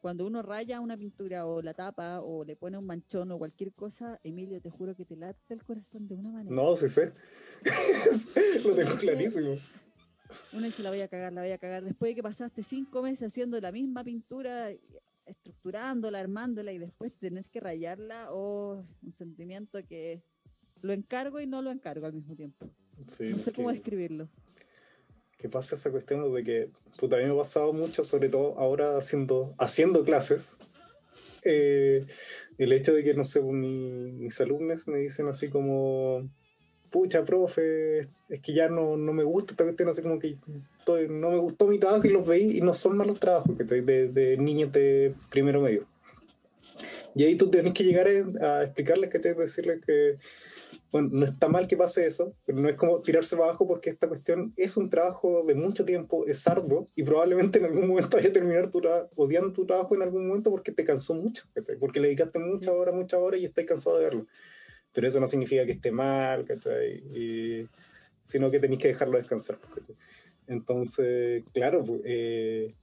cuando 0.00 0.26
uno 0.26 0.42
raya 0.42 0.80
una 0.80 0.96
pintura 0.96 1.46
o 1.46 1.60
la 1.60 1.74
tapa 1.74 2.20
o 2.20 2.44
le 2.44 2.56
pone 2.56 2.78
un 2.78 2.86
manchón 2.86 3.32
o 3.32 3.38
cualquier 3.38 3.72
cosa, 3.72 4.20
Emilio, 4.22 4.60
te 4.60 4.70
juro 4.70 4.94
que 4.94 5.04
te 5.04 5.16
late 5.16 5.38
el 5.48 5.64
corazón 5.64 6.06
de 6.06 6.14
una 6.14 6.30
manera. 6.30 6.54
No, 6.54 6.76
sí 6.76 6.88
sé. 6.88 7.12
Lo 8.64 8.74
tengo 8.74 8.94
clarísimo. 8.94 9.56
Uno 10.52 10.66
dice, 10.66 10.82
la 10.82 10.90
voy 10.90 11.00
a 11.00 11.08
cagar, 11.08 11.32
la 11.32 11.42
voy 11.42 11.50
a 11.50 11.58
cagar. 11.58 11.84
Después 11.84 12.10
de 12.10 12.14
que 12.16 12.22
pasaste 12.22 12.62
cinco 12.62 13.02
meses 13.02 13.28
haciendo 13.28 13.60
la 13.60 13.72
misma 13.72 14.04
pintura, 14.04 14.70
estructurándola, 15.26 16.20
armándola 16.20 16.72
y 16.72 16.78
después 16.78 17.12
tenés 17.18 17.46
que 17.48 17.60
rayarla, 17.60 18.32
o 18.32 18.78
oh, 18.78 18.86
un 19.02 19.12
sentimiento 19.12 19.78
que 19.86 20.22
lo 20.82 20.92
encargo 20.92 21.40
y 21.40 21.46
no 21.46 21.62
lo 21.62 21.70
encargo 21.70 22.06
al 22.06 22.12
mismo 22.12 22.34
tiempo. 22.34 22.70
no 22.96 23.38
sé 23.38 23.52
cómo 23.52 23.70
describirlo 23.70 24.28
que 25.38 25.48
pasa 25.48 25.76
esa 25.76 25.90
cuestión 25.90 26.34
de 26.34 26.42
que, 26.42 26.70
puta, 26.98 27.16
a 27.16 27.20
mí 27.20 27.26
me 27.26 27.32
ha 27.32 27.36
pasado 27.36 27.72
mucho, 27.72 28.02
sobre 28.02 28.28
todo 28.28 28.58
ahora 28.58 28.98
haciendo, 28.98 29.54
haciendo 29.58 30.04
clases, 30.04 30.58
eh, 31.44 32.04
el 32.58 32.72
hecho 32.72 32.92
de 32.92 33.04
que, 33.04 33.14
no 33.14 33.24
sé, 33.24 33.40
mis 33.40 34.40
alumnos 34.40 34.88
me 34.88 34.98
dicen 34.98 35.28
así 35.28 35.48
como, 35.48 36.28
pucha, 36.90 37.24
profe, 37.24 38.00
es 38.28 38.40
que 38.42 38.52
ya 38.52 38.68
no, 38.68 38.96
no 38.96 39.12
me 39.12 39.24
gusta 39.24 39.52
esta 39.52 39.64
cuestión, 39.64 39.88
así 39.88 40.02
como 40.02 40.18
que 40.18 40.36
no 41.08 41.30
me 41.30 41.36
gustó 41.36 41.66
mi 41.66 41.78
trabajo 41.78 42.06
y 42.06 42.10
los 42.10 42.26
veí 42.26 42.58
y 42.58 42.60
no 42.60 42.74
son 42.74 42.96
malos 42.96 43.20
trabajos, 43.20 43.56
que 43.56 43.62
estoy 43.62 43.80
de, 43.82 44.08
de 44.08 44.36
niños 44.36 44.72
de 44.72 45.14
primero 45.30 45.60
medio. 45.60 45.86
Y 47.14 47.24
ahí 47.24 47.36
tú 47.36 47.50
tienes 47.50 47.72
que 47.74 47.84
llegar 47.84 48.06
a, 48.06 48.62
explicarles, 48.62 49.10
que 49.10 49.18
decirles 49.18 49.80
que 49.84 50.18
bueno, 50.90 51.10
no 51.12 51.26
está 51.26 51.48
mal 51.48 51.66
que 51.66 51.76
pase 51.76 52.06
eso, 52.06 52.34
pero 52.46 52.58
no 52.58 52.68
es 52.68 52.76
como 52.76 53.02
tirarse 53.02 53.34
abajo 53.34 53.66
porque 53.66 53.90
esta 53.90 54.08
cuestión 54.08 54.54
es 54.56 54.76
un 54.76 54.88
trabajo 54.88 55.44
de 55.44 55.54
mucho 55.54 55.84
tiempo, 55.84 56.26
es 56.26 56.46
arduo 56.46 56.86
y 56.94 57.02
probablemente 57.02 57.58
en 57.58 57.66
algún 57.66 57.88
momento 57.88 58.16
vaya 58.16 58.30
a 58.30 58.32
terminar 58.32 58.70
tu 58.70 58.80
odiando 59.16 59.52
tu 59.52 59.66
trabajo 59.66 59.94
en 59.94 60.02
algún 60.02 60.28
momento 60.28 60.50
porque 60.50 60.72
te 60.72 60.84
cansó 60.84 61.14
mucho, 61.14 61.44
porque 61.78 62.00
le 62.00 62.08
dedicaste 62.08 62.38
muchas 62.38 62.72
horas, 62.72 62.94
muchas 62.94 63.20
horas 63.20 63.40
y 63.40 63.44
estás 63.44 63.66
cansado 63.66 63.98
de 63.98 64.04
verlo. 64.04 64.26
Pero 64.98 65.06
eso 65.06 65.20
no 65.20 65.28
significa 65.28 65.64
que 65.64 65.70
esté 65.70 65.92
mal, 65.92 66.44
Y, 67.14 67.68
sino 68.24 68.50
que 68.50 68.58
tenéis 68.58 68.82
que 68.82 68.88
dejarlo 68.88 69.16
descansar. 69.16 69.56
Entonces, 70.48 71.44
claro, 71.54 71.84
eh, 72.04 72.74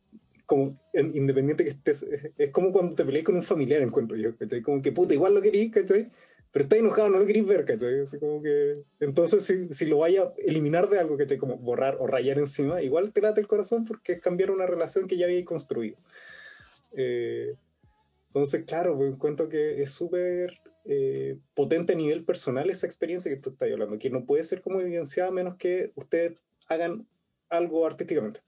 como 0.45 0.79
independiente 0.93 1.65
que 1.65 1.71
estés, 1.71 2.05
es 2.37 2.51
como 2.51 2.71
cuando 2.71 2.95
te 2.95 3.03
peleas 3.03 3.25
con 3.25 3.35
un 3.35 3.43
familiar, 3.43 3.81
encuentro 3.81 4.15
yo, 4.15 4.31
Como 4.63 4.81
que 4.81 4.93
puta, 4.93 5.13
igual 5.13 5.35
lo 5.35 5.41
querís, 5.41 5.73
¿cachai? 5.73 6.09
pero 6.53 6.63
está 6.63 6.77
enojado, 6.77 7.09
no 7.09 7.19
lo 7.19 7.25
queréis 7.25 7.45
ver, 7.45 7.65
¿cachai? 7.65 7.99
Así 7.99 8.17
como 8.17 8.41
que, 8.41 8.81
entonces, 9.01 9.43
si, 9.43 9.73
si, 9.73 9.85
lo 9.85 9.97
vaya 9.97 10.23
a 10.23 10.33
eliminar 10.37 10.87
de 10.87 10.99
algo, 10.99 11.17
¿cachai? 11.17 11.37
Como 11.37 11.57
borrar 11.57 11.97
o 11.99 12.07
rayar 12.07 12.37
encima, 12.37 12.81
igual 12.81 13.11
te 13.11 13.19
late 13.19 13.41
el 13.41 13.47
corazón 13.47 13.83
porque 13.83 14.13
es 14.13 14.21
cambiar 14.21 14.51
una 14.51 14.65
relación 14.65 15.05
que 15.05 15.17
ya 15.17 15.25
había 15.25 15.43
construido. 15.43 15.97
Eh, 16.93 17.55
entonces, 18.27 18.63
claro, 18.65 18.95
pues, 18.95 19.11
encuentro 19.11 19.49
que 19.49 19.81
es 19.81 19.91
súper 19.91 20.61
eh, 20.87 21.39
potente 21.55 21.93
a 21.93 21.95
nivel 21.95 22.23
personal 22.23 22.69
esa 22.69 22.85
experiencia 22.85 23.31
que 23.31 23.41
tú 23.41 23.49
estás 23.49 23.71
hablando, 23.71 23.97
que 23.97 24.11
no 24.11 24.25
puede 24.25 24.43
ser 24.43 24.61
como 24.61 24.81
evidenciada 24.81 25.31
menos 25.31 25.57
que 25.57 25.91
ustedes 25.95 26.37
hagan 26.67 27.07
algo 27.49 27.85
artísticamente. 27.85 28.41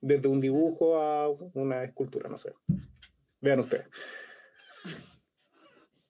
Desde 0.00 0.28
un 0.28 0.40
dibujo 0.40 0.98
a 0.98 1.28
una 1.54 1.84
escultura, 1.84 2.28
no 2.28 2.36
sé. 2.36 2.52
Vean 3.40 3.60
ustedes. 3.60 3.86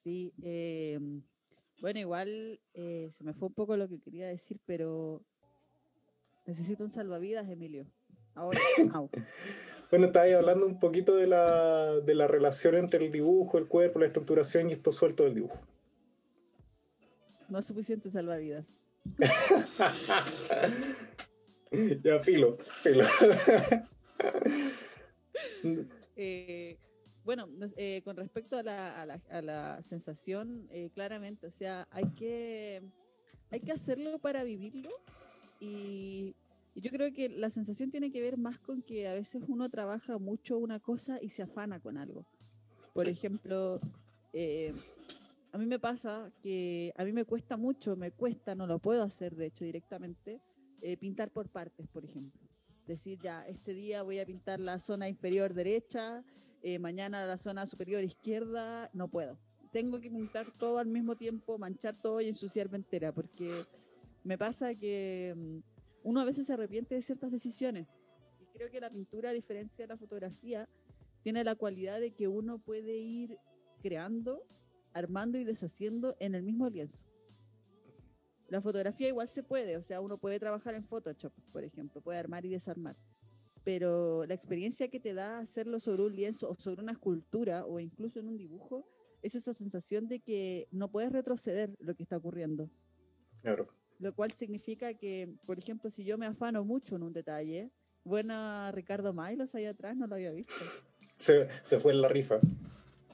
Sí, 0.03 0.33
em, 0.41 1.21
bueno, 1.81 1.99
igual 1.99 2.59
eh, 2.73 3.11
se 3.17 3.23
me 3.23 3.33
fue 3.33 3.49
un 3.49 3.53
poco 3.53 3.77
lo 3.77 3.87
que 3.87 3.99
quería 3.99 4.27
decir, 4.27 4.59
pero 4.65 5.21
necesito 6.45 6.83
un 6.83 6.91
salvavidas, 6.91 7.47
Emilio. 7.49 7.85
Ahora, 8.33 8.59
bueno, 9.89 10.07
estabas 10.07 10.33
hablando 10.33 10.65
un 10.65 10.79
poquito 10.79 11.15
de 11.15 11.27
la, 11.27 11.99
de 11.99 12.15
la 12.15 12.27
relación 12.27 12.75
entre 12.75 13.05
el 13.05 13.11
dibujo, 13.11 13.57
el 13.57 13.67
cuerpo, 13.67 13.99
la 13.99 14.07
estructuración 14.07 14.69
y 14.69 14.73
esto 14.73 14.91
suelto 14.91 15.23
del 15.23 15.35
dibujo. 15.35 15.59
No 17.49 17.59
es 17.59 17.65
suficiente 17.65 18.11
salvavidas. 18.11 18.73
ya, 22.03 22.19
filo, 22.19 22.57
filo. 22.81 23.05
eh, 26.15 26.77
bueno, 27.23 27.47
eh, 27.75 28.01
con 28.03 28.17
respecto 28.17 28.57
a 28.57 28.63
la, 28.63 29.21
a 29.29 29.41
la, 29.41 29.81
sensación, 29.83 30.67
eh, 30.71 30.89
claramente, 30.93 31.47
o 31.47 31.51
sea, 31.51 31.87
hay 31.91 32.09
que, 32.15 32.81
hay 33.49 33.61
que 33.61 33.71
hacerlo 33.71 34.19
para 34.19 34.43
vivirlo 34.43 34.89
y, 35.59 36.35
yo 36.81 36.91
creo 36.91 37.13
que 37.13 37.29
la 37.29 37.49
sensación 37.49 37.91
tiene 37.91 38.11
que 38.11 38.21
ver 38.21 38.37
más 38.37 38.59
con 38.59 38.81
que 38.81 39.07
a 39.07 39.13
veces 39.13 39.43
uno 39.47 39.69
trabaja 39.69 40.17
mucho 40.17 40.57
una 40.57 40.79
cosa 40.79 41.19
y 41.21 41.29
se 41.29 41.43
afana 41.43 41.79
con 41.79 41.97
algo. 41.97 42.25
Por 42.93 43.07
ejemplo, 43.07 43.79
eh, 44.33 44.73
a 45.51 45.57
mí 45.57 45.65
me 45.65 45.79
pasa 45.79 46.31
que 46.41 46.93
a 46.95 47.03
mí 47.03 47.13
me 47.13 47.25
cuesta 47.25 47.57
mucho, 47.57 47.95
me 47.95 48.11
cuesta, 48.11 48.55
no 48.55 48.67
lo 48.67 48.79
puedo 48.79 49.03
hacer 49.03 49.35
de 49.35 49.47
hecho 49.47 49.65
directamente, 49.65 50.41
pintar 50.99 51.31
por 51.31 51.49
partes, 51.49 51.87
por 51.87 52.05
ejemplo. 52.05 52.39
Decir, 52.87 53.19
ya, 53.21 53.45
este 53.47 53.73
día 53.73 54.03
voy 54.03 54.19
a 54.19 54.25
pintar 54.25 54.59
la 54.59 54.79
zona 54.79 55.09
inferior 55.09 55.53
derecha, 55.53 56.23
eh, 56.63 56.79
mañana 56.79 57.25
la 57.25 57.37
zona 57.37 57.65
superior 57.65 58.03
izquierda, 58.03 58.89
no 58.93 59.07
puedo. 59.07 59.37
Tengo 59.71 59.99
que 59.99 60.09
pintar 60.09 60.45
todo 60.57 60.79
al 60.79 60.87
mismo 60.87 61.15
tiempo, 61.15 61.57
manchar 61.57 61.95
todo 62.01 62.21
y 62.21 62.29
ensuciarme 62.29 62.77
entera, 62.77 63.11
porque 63.11 63.51
me 64.23 64.37
pasa 64.37 64.73
que 64.73 65.33
mm, 65.35 65.66
uno 66.07 66.21
a 66.21 66.25
veces 66.25 66.47
se 66.47 66.53
arrepiente 66.53 66.95
de 66.95 67.01
ciertas 67.01 67.31
decisiones. 67.31 67.89
Y 68.39 68.45
creo 68.45 68.71
que 68.71 68.79
la 68.79 68.89
pintura, 68.89 69.31
a 69.31 69.33
diferencia 69.33 69.83
de 69.83 69.89
la 69.89 69.97
fotografía, 69.97 70.69
tiene 71.21 71.43
la 71.43 71.55
cualidad 71.55 71.99
de 71.99 72.11
que 72.11 72.29
uno 72.29 72.59
puede 72.59 72.97
ir 72.97 73.37
creando, 73.81 74.41
armando 74.93 75.37
y 75.37 75.43
deshaciendo 75.43 76.15
en 76.21 76.33
el 76.33 76.43
mismo 76.43 76.69
lienzo. 76.69 77.05
La 78.47 78.61
fotografía 78.61 79.09
igual 79.09 79.27
se 79.27 79.43
puede, 79.43 79.75
o 79.75 79.81
sea, 79.81 79.99
uno 79.99 80.17
puede 80.17 80.39
trabajar 80.39 80.75
en 80.75 80.85
Photoshop, 80.85 81.33
por 81.51 81.65
ejemplo, 81.65 81.99
puede 81.99 82.19
armar 82.19 82.45
y 82.45 82.49
desarmar 82.49 82.95
pero 83.65 84.25
la 84.25 84.33
experiencia 84.33 84.87
que 84.87 85.01
te 85.01 85.13
da 85.13 85.39
hacerlo 85.39 85.81
sobre 85.81 86.03
un 86.03 86.15
lienzo 86.15 86.49
o 86.49 86.55
sobre 86.55 86.81
una 86.81 86.93
escultura 86.93 87.65
o 87.65 87.81
incluso 87.81 88.17
en 88.17 88.29
un 88.29 88.37
dibujo 88.37 88.87
es 89.21 89.35
esa 89.35 89.53
sensación 89.53 90.07
de 90.07 90.21
que 90.21 90.69
no 90.71 90.89
puedes 90.89 91.11
retroceder 91.11 91.75
lo 91.79 91.93
que 91.93 92.03
está 92.03 92.15
ocurriendo. 92.15 92.69
Claro. 93.41 93.67
Lo 93.99 94.13
cual 94.13 94.31
significa 94.31 94.93
que, 94.93 95.29
por 95.45 95.57
ejemplo, 95.57 95.89
si 95.89 96.03
yo 96.05 96.17
me 96.17 96.27
afano 96.27 96.63
mucho 96.63 96.95
en 96.95 97.03
un 97.03 97.13
detalle, 97.13 97.71
buena 98.03 98.71
Ricardo 98.71 99.13
Mailos 99.13 99.55
ahí 99.55 99.65
atrás, 99.65 99.97
no 99.97 100.07
lo 100.07 100.15
había 100.15 100.31
visto. 100.31 100.53
Se, 101.15 101.47
se 101.63 101.79
fue 101.79 101.93
en 101.93 102.01
la 102.01 102.07
rifa. 102.07 102.39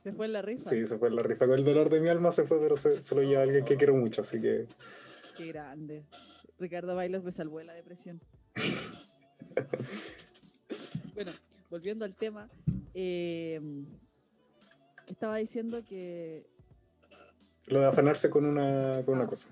Se 0.03 0.11
fue 0.11 0.25
en 0.25 0.33
la 0.33 0.41
rifa. 0.41 0.69
Sí, 0.69 0.85
se 0.85 0.97
fue 0.97 1.07
en 1.07 1.15
la 1.15 1.23
rifa. 1.23 1.47
Con 1.47 1.57
el 1.57 1.63
dolor 1.63 1.89
de 1.89 2.01
mi 2.01 2.09
alma 2.09 2.33
se 2.33 2.43
fue, 2.43 2.59
pero 2.59 2.75
se, 2.75 3.01
se 3.01 3.15
lo 3.15 3.21
lleva 3.21 3.43
alguien 3.43 3.63
que 3.63 3.77
quiero 3.77 3.95
mucho, 3.95 4.21
así 4.21 4.41
que. 4.41 4.67
Qué 5.37 5.47
grande. 5.47 6.03
Ricardo 6.59 6.95
Bailos 6.95 7.23
me 7.23 7.31
salvó 7.31 7.59
de 7.59 7.65
la 7.65 7.73
depresión. 7.73 8.19
bueno, 11.15 11.31
volviendo 11.69 12.05
al 12.05 12.15
tema, 12.15 12.49
eh, 12.93 13.59
estaba 15.07 15.37
diciendo 15.37 15.81
que... 15.87 16.45
Lo 17.67 17.79
de 17.79 17.85
afanarse 17.85 18.29
con 18.29 18.45
una, 18.45 19.01
con 19.05 19.15
una 19.15 19.23
Ah. 19.23 19.27
cosa. 19.27 19.49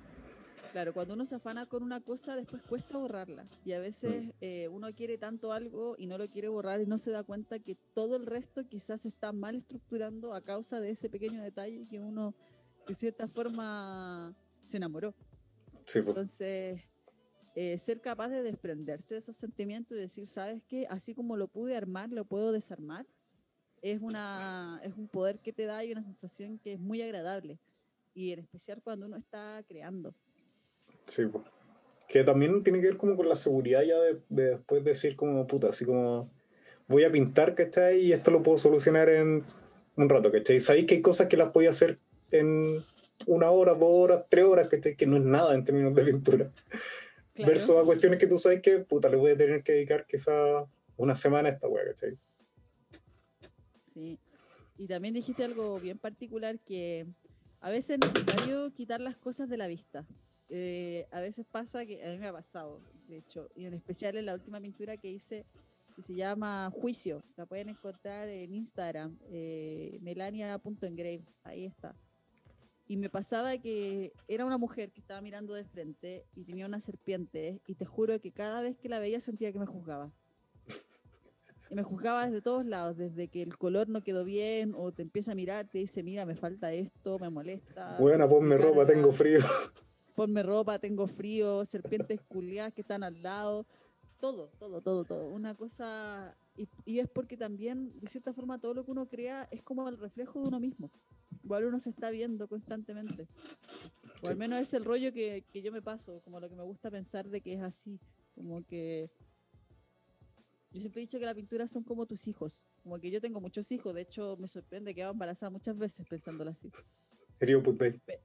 Claro, 0.71 0.93
cuando 0.93 1.15
uno 1.15 1.25
se 1.25 1.35
afana 1.35 1.65
con 1.65 1.83
una 1.83 1.99
cosa, 1.99 2.37
después 2.37 2.61
cuesta 2.63 2.97
borrarla. 2.97 3.45
Y 3.65 3.73
a 3.73 3.79
veces 3.79 4.27
Mm. 4.27 4.31
eh, 4.39 4.67
uno 4.69 4.93
quiere 4.93 5.17
tanto 5.17 5.51
algo 5.51 5.95
y 5.97 6.07
no 6.07 6.17
lo 6.17 6.29
quiere 6.29 6.47
borrar 6.47 6.79
y 6.79 6.85
no 6.85 6.97
se 6.97 7.11
da 7.11 7.23
cuenta 7.23 7.59
que 7.59 7.75
todo 7.93 8.15
el 8.15 8.25
resto 8.25 8.65
quizás 8.65 9.01
se 9.01 9.09
está 9.09 9.33
mal 9.33 9.55
estructurando 9.55 10.33
a 10.33 10.41
causa 10.41 10.79
de 10.79 10.91
ese 10.91 11.09
pequeño 11.09 11.43
detalle 11.43 11.87
que 11.89 11.99
uno, 11.99 12.33
de 12.87 12.95
cierta 12.95 13.27
forma, 13.27 14.33
se 14.63 14.77
enamoró. 14.77 15.13
Sí, 15.85 16.01
pues. 16.01 16.15
Entonces, 16.15 16.81
eh, 17.55 17.77
ser 17.77 17.99
capaz 17.99 18.29
de 18.29 18.41
desprenderse 18.41 19.15
de 19.15 19.19
esos 19.19 19.35
sentimientos 19.35 19.97
y 19.97 19.99
decir, 19.99 20.25
¿sabes 20.25 20.63
qué? 20.69 20.87
Así 20.89 21.13
como 21.13 21.35
lo 21.35 21.49
pude 21.49 21.75
armar, 21.75 22.11
lo 22.11 22.23
puedo 22.23 22.53
desarmar. 22.53 23.05
Es, 23.81 23.99
una, 23.99 24.79
es 24.83 24.95
un 24.95 25.09
poder 25.09 25.39
que 25.41 25.51
te 25.51 25.65
da 25.65 25.83
y 25.83 25.91
una 25.91 26.03
sensación 26.03 26.59
que 26.59 26.73
es 26.73 26.79
muy 26.79 27.01
agradable. 27.01 27.59
Y 28.13 28.31
en 28.31 28.39
especial 28.39 28.81
cuando 28.81 29.07
uno 29.07 29.17
está 29.17 29.61
creando. 29.67 30.15
Sí, 31.11 31.25
pues. 31.25 31.43
Que 32.07 32.23
también 32.23 32.63
tiene 32.63 32.79
que 32.79 32.87
ver 32.87 32.97
como 32.97 33.17
con 33.17 33.27
la 33.27 33.35
seguridad 33.35 33.81
ya 33.81 33.99
de, 33.99 34.21
de 34.29 34.51
después 34.51 34.81
decir 34.85 35.17
como 35.17 35.45
puta, 35.45 35.67
así 35.67 35.83
como 35.83 36.29
voy 36.87 37.03
a 37.03 37.11
pintar, 37.11 37.53
¿cachai? 37.53 37.99
Y 37.99 38.13
esto 38.13 38.31
lo 38.31 38.41
puedo 38.41 38.57
solucionar 38.57 39.09
en 39.09 39.43
un 39.97 40.09
rato, 40.09 40.31
¿cachai? 40.31 40.61
Sabéis 40.61 40.85
que 40.85 40.95
hay 40.95 41.01
cosas 41.01 41.27
que 41.27 41.35
las 41.35 41.49
podía 41.49 41.71
hacer 41.71 41.99
en 42.31 42.81
una 43.27 43.51
hora, 43.51 43.73
dos 43.73 43.89
horas, 43.91 44.23
tres 44.29 44.45
horas, 44.45 44.69
¿cachai? 44.69 44.95
Que 44.95 45.05
no 45.05 45.17
es 45.17 45.23
nada 45.23 45.53
en 45.53 45.65
términos 45.65 45.93
de 45.93 46.05
pintura. 46.05 46.51
Claro. 47.33 47.51
Versus 47.51 47.75
a 47.77 47.83
cuestiones 47.83 48.17
que 48.17 48.27
tú 48.27 48.37
sabes 48.37 48.61
que, 48.61 48.79
puta, 48.79 49.09
le 49.09 49.17
voy 49.17 49.31
a 49.31 49.37
tener 49.37 49.63
que 49.63 49.73
dedicar 49.73 50.05
quizá 50.05 50.65
una 50.95 51.17
semana 51.17 51.49
a 51.49 51.51
esta 51.51 51.67
wea, 51.67 51.83
¿cachai? 51.87 52.17
Sí. 53.93 54.17
Y 54.77 54.87
también 54.87 55.13
dijiste 55.13 55.43
algo 55.43 55.77
bien 55.77 55.97
particular 55.97 56.57
que 56.59 57.05
a 57.59 57.69
veces 57.69 57.99
es 58.01 58.13
necesario 58.13 58.73
quitar 58.73 59.01
las 59.01 59.17
cosas 59.17 59.49
de 59.49 59.57
la 59.57 59.67
vista. 59.67 60.05
Eh, 60.53 61.07
a 61.11 61.21
veces 61.21 61.45
pasa 61.49 61.85
que, 61.85 62.03
a 62.03 62.09
mí 62.09 62.17
me 62.17 62.27
ha 62.27 62.33
pasado, 62.33 62.81
de 63.07 63.19
hecho, 63.19 63.47
y 63.55 63.65
en 63.65 63.73
especial 63.73 64.17
en 64.17 64.25
la 64.25 64.33
última 64.33 64.59
pintura 64.59 64.97
que 64.97 65.09
hice, 65.09 65.45
que 65.95 66.01
se 66.01 66.13
llama 66.13 66.69
Juicio, 66.73 67.23
la 67.37 67.45
pueden 67.45 67.69
encontrar 67.69 68.27
en 68.27 68.53
Instagram, 68.53 69.17
eh, 69.29 69.97
melania.engrave, 70.01 71.23
ahí 71.45 71.65
está. 71.65 71.95
Y 72.85 72.97
me 72.97 73.09
pasaba 73.09 73.57
que 73.59 74.11
era 74.27 74.43
una 74.43 74.57
mujer 74.57 74.91
que 74.91 74.99
estaba 74.99 75.21
mirando 75.21 75.53
de 75.53 75.63
frente 75.63 76.25
y 76.35 76.43
tenía 76.43 76.65
una 76.65 76.81
serpiente, 76.81 77.61
y 77.65 77.75
te 77.75 77.85
juro 77.85 78.19
que 78.19 78.33
cada 78.33 78.61
vez 78.61 78.77
que 78.77 78.89
la 78.89 78.99
veía 78.99 79.21
sentía 79.21 79.53
que 79.53 79.59
me 79.59 79.65
juzgaba. 79.65 80.11
Y 81.69 81.75
me 81.75 81.83
juzgaba 81.83 82.25
desde 82.25 82.41
todos 82.41 82.65
lados, 82.65 82.97
desde 82.97 83.29
que 83.29 83.41
el 83.41 83.57
color 83.57 83.87
no 83.87 84.03
quedó 84.03 84.25
bien, 84.25 84.73
o 84.75 84.91
te 84.91 85.01
empieza 85.01 85.31
a 85.31 85.35
mirar, 85.35 85.69
te 85.69 85.77
dice, 85.77 86.03
mira, 86.03 86.25
me 86.25 86.35
falta 86.35 86.73
esto, 86.73 87.19
me 87.19 87.29
molesta. 87.29 87.95
Buena, 87.97 88.27
ponme 88.27 88.57
me 88.57 88.57
ropa, 88.57 88.85
tengo 88.85 89.13
frío. 89.13 89.39
Ponme 90.21 90.43
ropa, 90.43 90.77
tengo 90.77 91.07
frío, 91.07 91.65
serpientes 91.65 92.21
culiadas 92.21 92.75
que 92.75 92.81
están 92.81 93.01
al 93.01 93.23
lado. 93.23 93.65
Todo, 94.19 94.51
todo, 94.59 94.79
todo, 94.79 95.03
todo. 95.03 95.27
Una 95.29 95.55
cosa... 95.55 96.37
Y, 96.55 96.69
y 96.85 96.99
es 96.99 97.09
porque 97.09 97.37
también, 97.37 97.99
de 97.99 98.07
cierta 98.07 98.31
forma, 98.31 98.59
todo 98.59 98.75
lo 98.75 98.85
que 98.85 98.91
uno 98.91 99.07
crea 99.07 99.47
es 99.49 99.63
como 99.63 99.89
el 99.89 99.97
reflejo 99.97 100.39
de 100.39 100.49
uno 100.49 100.59
mismo. 100.59 100.91
Igual 101.43 101.65
uno 101.65 101.79
se 101.79 101.89
está 101.89 102.11
viendo 102.11 102.47
constantemente. 102.47 103.27
O 104.21 104.27
al 104.27 104.37
menos 104.37 104.61
es 104.61 104.75
el 104.75 104.85
rollo 104.85 105.11
que, 105.11 105.43
que 105.51 105.63
yo 105.63 105.71
me 105.71 105.81
paso, 105.81 106.21
como 106.23 106.39
lo 106.39 106.47
que 106.47 106.55
me 106.55 106.61
gusta 106.65 106.91
pensar 106.91 107.27
de 107.27 107.41
que 107.41 107.55
es 107.55 107.61
así. 107.63 107.99
Como 108.35 108.63
que 108.63 109.09
yo 110.71 110.81
siempre 110.81 111.01
he 111.01 111.05
dicho 111.07 111.17
que 111.17 111.25
las 111.25 111.33
pinturas 111.33 111.71
son 111.71 111.83
como 111.83 112.05
tus 112.05 112.27
hijos. 112.27 112.67
Como 112.83 112.99
que 112.99 113.09
yo 113.09 113.19
tengo 113.21 113.41
muchos 113.41 113.71
hijos. 113.71 113.95
De 113.95 114.01
hecho, 114.01 114.37
me 114.39 114.47
sorprende 114.47 114.93
que 114.93 115.03
va 115.03 115.09
embarazada 115.09 115.49
muchas 115.49 115.79
veces 115.79 116.05
pensándolo 116.07 116.51
así. 116.51 116.69
Dei. 118.05 118.19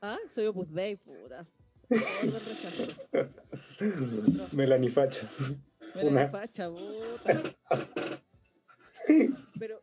Ah, 0.00 0.18
soy 0.28 0.46
Opus 0.46 0.72
Dei, 0.72 0.96
puta. 0.96 1.46
Todo 1.88 2.36
el 2.36 2.44
rechazo. 2.44 2.84
Melanie 4.56 4.90
Facha. 4.90 5.28
Mira 5.40 5.92
Funa. 5.94 6.22
la 6.22 6.28
facha, 6.28 6.70
puta. 6.70 7.42
Pero, 9.58 9.80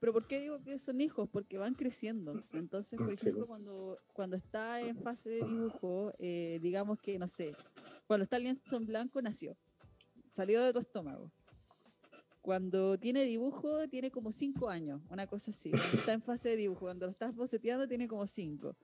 pero 0.00 0.12
¿por 0.12 0.26
qué 0.26 0.38
digo 0.40 0.62
que 0.62 0.78
son 0.78 1.00
hijos? 1.00 1.28
Porque 1.30 1.56
van 1.56 1.74
creciendo. 1.74 2.44
Entonces, 2.52 2.98
por 2.98 3.12
ejemplo, 3.12 3.46
pues. 3.46 3.48
cuando, 3.48 3.98
cuando 4.12 4.36
está 4.36 4.80
en 4.82 4.96
fase 4.98 5.30
de 5.30 5.42
dibujo, 5.44 6.12
eh, 6.18 6.58
digamos 6.62 7.00
que, 7.00 7.18
no 7.18 7.26
sé, 7.26 7.56
cuando 8.06 8.24
está 8.24 8.36
el 8.36 8.44
lienzo 8.44 8.76
en 8.76 8.86
blanco, 8.86 9.22
nació. 9.22 9.56
Salió 10.30 10.62
de 10.62 10.72
tu 10.74 10.78
estómago. 10.78 11.32
Cuando 12.42 12.98
tiene 12.98 13.24
dibujo, 13.24 13.88
tiene 13.88 14.10
como 14.10 14.30
5 14.30 14.68
años, 14.68 15.00
una 15.10 15.26
cosa 15.26 15.50
así. 15.50 15.70
Cuando 15.70 15.96
está 15.96 16.12
en 16.12 16.22
fase 16.22 16.50
de 16.50 16.56
dibujo, 16.56 16.80
cuando 16.80 17.06
lo 17.06 17.12
estás 17.12 17.34
boceteando, 17.34 17.88
tiene 17.88 18.06
como 18.06 18.26
5. 18.26 18.76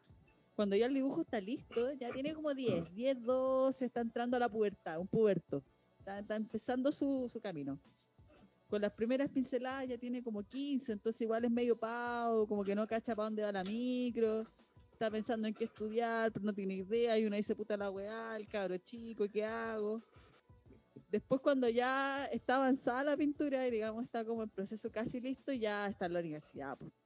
Cuando 0.54 0.76
ya 0.76 0.86
el 0.86 0.94
dibujo 0.94 1.22
está 1.22 1.40
listo, 1.40 1.92
ya 1.94 2.10
tiene 2.10 2.32
como 2.32 2.54
10, 2.54 2.94
10, 2.94 3.22
12, 3.22 3.84
está 3.84 4.00
entrando 4.00 4.36
a 4.36 4.40
la 4.40 4.48
pubertad, 4.48 5.00
un 5.00 5.08
puberto. 5.08 5.64
Está, 5.98 6.20
está 6.20 6.36
empezando 6.36 6.92
su, 6.92 7.28
su 7.28 7.40
camino. 7.40 7.80
Con 8.68 8.80
las 8.80 8.92
primeras 8.92 9.28
pinceladas 9.30 9.88
ya 9.88 9.98
tiene 9.98 10.22
como 10.22 10.44
15, 10.44 10.92
entonces 10.92 11.20
igual 11.22 11.44
es 11.44 11.50
medio 11.50 11.76
pavo, 11.76 12.46
como 12.46 12.62
que 12.64 12.74
no 12.74 12.86
cacha 12.86 13.16
para 13.16 13.26
dónde 13.26 13.42
va 13.42 13.50
la 13.50 13.64
micro. 13.64 14.46
Está 14.92 15.10
pensando 15.10 15.48
en 15.48 15.54
qué 15.54 15.64
estudiar, 15.64 16.30
pero 16.30 16.44
no 16.44 16.52
tiene 16.52 16.74
idea. 16.74 17.18
Y 17.18 17.26
una 17.26 17.36
dice, 17.36 17.56
puta 17.56 17.76
la 17.76 17.90
weá, 17.90 18.36
el 18.36 18.46
cabro 18.46 18.78
chico, 18.78 19.26
¿qué 19.28 19.44
hago? 19.44 20.02
Después 21.10 21.40
cuando 21.40 21.68
ya 21.68 22.26
está 22.26 22.56
avanzada 22.56 23.02
la 23.02 23.16
pintura 23.16 23.66
y 23.66 23.70
digamos 23.72 24.04
está 24.04 24.24
como 24.24 24.44
en 24.44 24.50
proceso 24.50 24.90
casi 24.90 25.20
listo, 25.20 25.52
ya 25.52 25.88
está 25.88 26.06
en 26.06 26.12
la 26.12 26.20
universidad. 26.20 26.76
pues. 26.78 27.03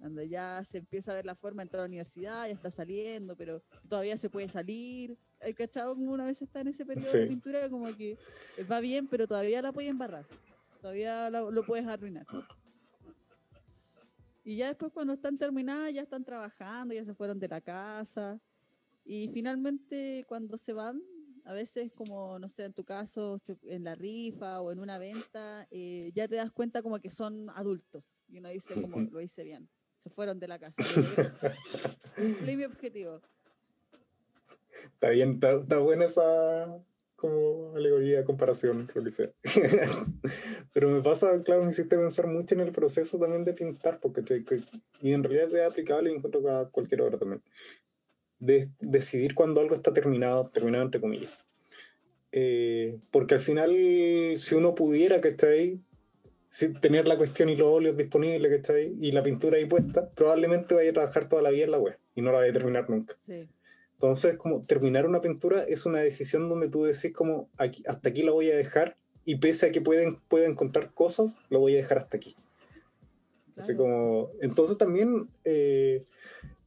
Cuando 0.00 0.22
ya 0.22 0.64
se 0.64 0.78
empieza 0.78 1.12
a 1.12 1.14
ver 1.14 1.26
la 1.26 1.34
forma 1.34 1.62
en 1.62 1.68
toda 1.68 1.82
la 1.82 1.88
universidad, 1.88 2.46
ya 2.46 2.54
está 2.54 2.70
saliendo, 2.70 3.36
pero 3.36 3.62
todavía 3.86 4.16
se 4.16 4.30
puede 4.30 4.48
salir. 4.48 5.18
¿Hay 5.42 5.52
cachado 5.52 5.94
como 5.94 6.12
una 6.12 6.24
vez 6.24 6.40
está 6.40 6.60
en 6.60 6.68
ese 6.68 6.86
periodo 6.86 7.12
de 7.12 7.26
pintura 7.26 7.68
como 7.68 7.94
que 7.94 8.16
va 8.70 8.80
bien, 8.80 9.06
pero 9.06 9.28
todavía 9.28 9.60
la 9.60 9.72
puede 9.72 9.88
embarrar? 9.88 10.24
Todavía 10.80 11.28
lo 11.28 11.62
puedes 11.64 11.86
arruinar. 11.86 12.26
Y 14.42 14.56
ya 14.56 14.68
después 14.68 14.90
cuando 14.90 15.12
están 15.12 15.36
terminadas, 15.36 15.92
ya 15.92 16.00
están 16.00 16.24
trabajando, 16.24 16.94
ya 16.94 17.04
se 17.04 17.14
fueron 17.14 17.38
de 17.38 17.48
la 17.48 17.60
casa. 17.60 18.40
Y 19.04 19.28
finalmente 19.28 20.24
cuando 20.26 20.56
se 20.56 20.72
van, 20.72 21.02
a 21.44 21.52
veces 21.52 21.92
como, 21.92 22.38
no 22.38 22.48
sé, 22.48 22.64
en 22.64 22.72
tu 22.72 22.84
caso, 22.84 23.36
en 23.64 23.84
la 23.84 23.94
rifa 23.94 24.62
o 24.62 24.72
en 24.72 24.78
una 24.78 24.98
venta, 24.98 25.66
eh, 25.70 26.10
ya 26.14 26.26
te 26.26 26.36
das 26.36 26.50
cuenta 26.52 26.82
como 26.82 26.98
que 27.00 27.10
son 27.10 27.50
adultos. 27.50 28.18
Y 28.28 28.38
uno 28.38 28.48
dice 28.48 28.80
como, 28.80 28.98
lo 29.00 29.20
hice 29.20 29.44
bien. 29.44 29.68
Se 30.02 30.10
fueron 30.10 30.38
de 30.40 30.48
la 30.48 30.58
casa. 30.58 30.74
Cumplí 32.16 32.56
mi 32.56 32.64
objetivo. 32.64 33.20
Está 34.84 35.10
bien, 35.10 35.34
está, 35.34 35.52
está 35.52 35.78
buena 35.78 36.06
esa 36.06 36.80
como 37.20 37.76
alegoría, 37.76 38.24
comparación, 38.24 38.90
lo 38.94 39.04
que 39.04 39.10
sea. 39.10 39.30
Pero 40.72 40.88
me 40.88 41.02
pasa, 41.02 41.42
claro, 41.42 41.62
me 41.62 41.70
hiciste 41.70 41.98
pensar 41.98 42.26
mucho 42.26 42.54
en 42.54 42.62
el 42.62 42.72
proceso 42.72 43.18
también 43.18 43.44
de 43.44 43.52
pintar, 43.52 44.00
porque 44.00 44.22
y 45.02 45.12
en 45.12 45.22
realidad 45.22 45.54
es 45.54 45.70
aplicable 45.70 46.10
y 46.10 46.14
encuentro 46.14 46.48
a 46.50 46.70
cualquier 46.70 47.02
hora 47.02 47.18
también. 47.18 47.42
De 48.38 48.70
decidir 48.80 49.34
cuando 49.34 49.60
algo 49.60 49.74
está 49.74 49.92
terminado, 49.92 50.48
terminado 50.48 50.84
entre 50.84 51.00
comillas. 51.00 51.36
Eh, 52.32 52.98
porque 53.10 53.34
al 53.34 53.40
final, 53.40 53.70
si 54.36 54.54
uno 54.54 54.74
pudiera 54.74 55.20
que 55.20 55.28
esté 55.28 55.48
ahí, 55.48 55.80
si 56.50 56.72
tener 56.74 57.06
la 57.06 57.16
cuestión 57.16 57.48
y 57.48 57.56
los 57.56 57.68
óleos 57.68 57.96
disponibles 57.96 58.68
ahí, 58.70 58.94
y 59.00 59.12
la 59.12 59.22
pintura 59.22 59.56
ahí 59.56 59.66
puesta, 59.66 60.10
probablemente 60.10 60.74
vaya 60.74 60.90
a 60.90 60.94
trabajar 60.94 61.28
toda 61.28 61.42
la 61.42 61.50
vida 61.50 61.64
en 61.64 61.70
la 61.70 61.78
web 61.78 61.96
y 62.14 62.22
no 62.22 62.32
la 62.32 62.38
vaya 62.38 62.50
a 62.50 62.54
terminar 62.54 62.90
nunca. 62.90 63.16
Sí. 63.26 63.48
Entonces, 63.94 64.36
como 64.36 64.64
terminar 64.64 65.06
una 65.06 65.20
pintura 65.20 65.62
es 65.62 65.86
una 65.86 66.00
decisión 66.00 66.48
donde 66.48 66.68
tú 66.68 66.84
decís 66.84 67.12
como 67.14 67.48
aquí, 67.56 67.84
hasta 67.86 68.08
aquí 68.08 68.22
la 68.22 68.32
voy 68.32 68.50
a 68.50 68.56
dejar 68.56 68.96
y 69.24 69.36
pese 69.36 69.66
a 69.66 69.70
que 69.72 69.80
pueden, 69.80 70.16
puede 70.28 70.46
encontrar 70.46 70.92
cosas, 70.92 71.38
lo 71.50 71.60
voy 71.60 71.74
a 71.74 71.78
dejar 71.78 71.98
hasta 71.98 72.16
aquí. 72.16 72.34
Así 73.56 73.76
como, 73.76 74.30
entonces 74.40 74.76
también 74.78 75.28
eh, 75.44 76.04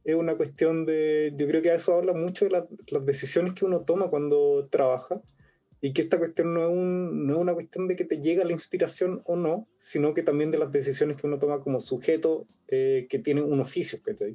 es 0.04 0.14
una 0.14 0.36
cuestión 0.36 0.86
de, 0.86 1.34
yo 1.36 1.46
creo 1.46 1.60
que 1.60 1.72
a 1.72 1.74
eso 1.74 1.94
habla 1.94 2.12
mucho 2.14 2.44
de 2.44 2.52
la- 2.52 2.66
las 2.88 3.04
decisiones 3.04 3.52
que 3.52 3.64
uno 3.64 3.80
toma 3.80 4.08
cuando 4.08 4.68
trabaja 4.70 5.20
y 5.84 5.92
que 5.92 6.00
esta 6.00 6.16
cuestión 6.16 6.54
no 6.54 6.64
es, 6.64 6.70
un, 6.70 7.26
no 7.26 7.34
es 7.34 7.40
una 7.40 7.52
cuestión 7.52 7.86
de 7.86 7.94
que 7.94 8.06
te 8.06 8.18
llega 8.18 8.42
la 8.42 8.52
inspiración 8.52 9.20
o 9.26 9.36
no, 9.36 9.68
sino 9.76 10.14
que 10.14 10.22
también 10.22 10.50
de 10.50 10.56
las 10.56 10.72
decisiones 10.72 11.18
que 11.18 11.26
uno 11.26 11.38
toma 11.38 11.60
como 11.60 11.78
sujeto 11.78 12.46
eh, 12.68 13.06
que 13.06 13.18
tiene 13.18 13.42
un 13.42 13.60
oficio, 13.60 14.00
¿cachai? 14.02 14.34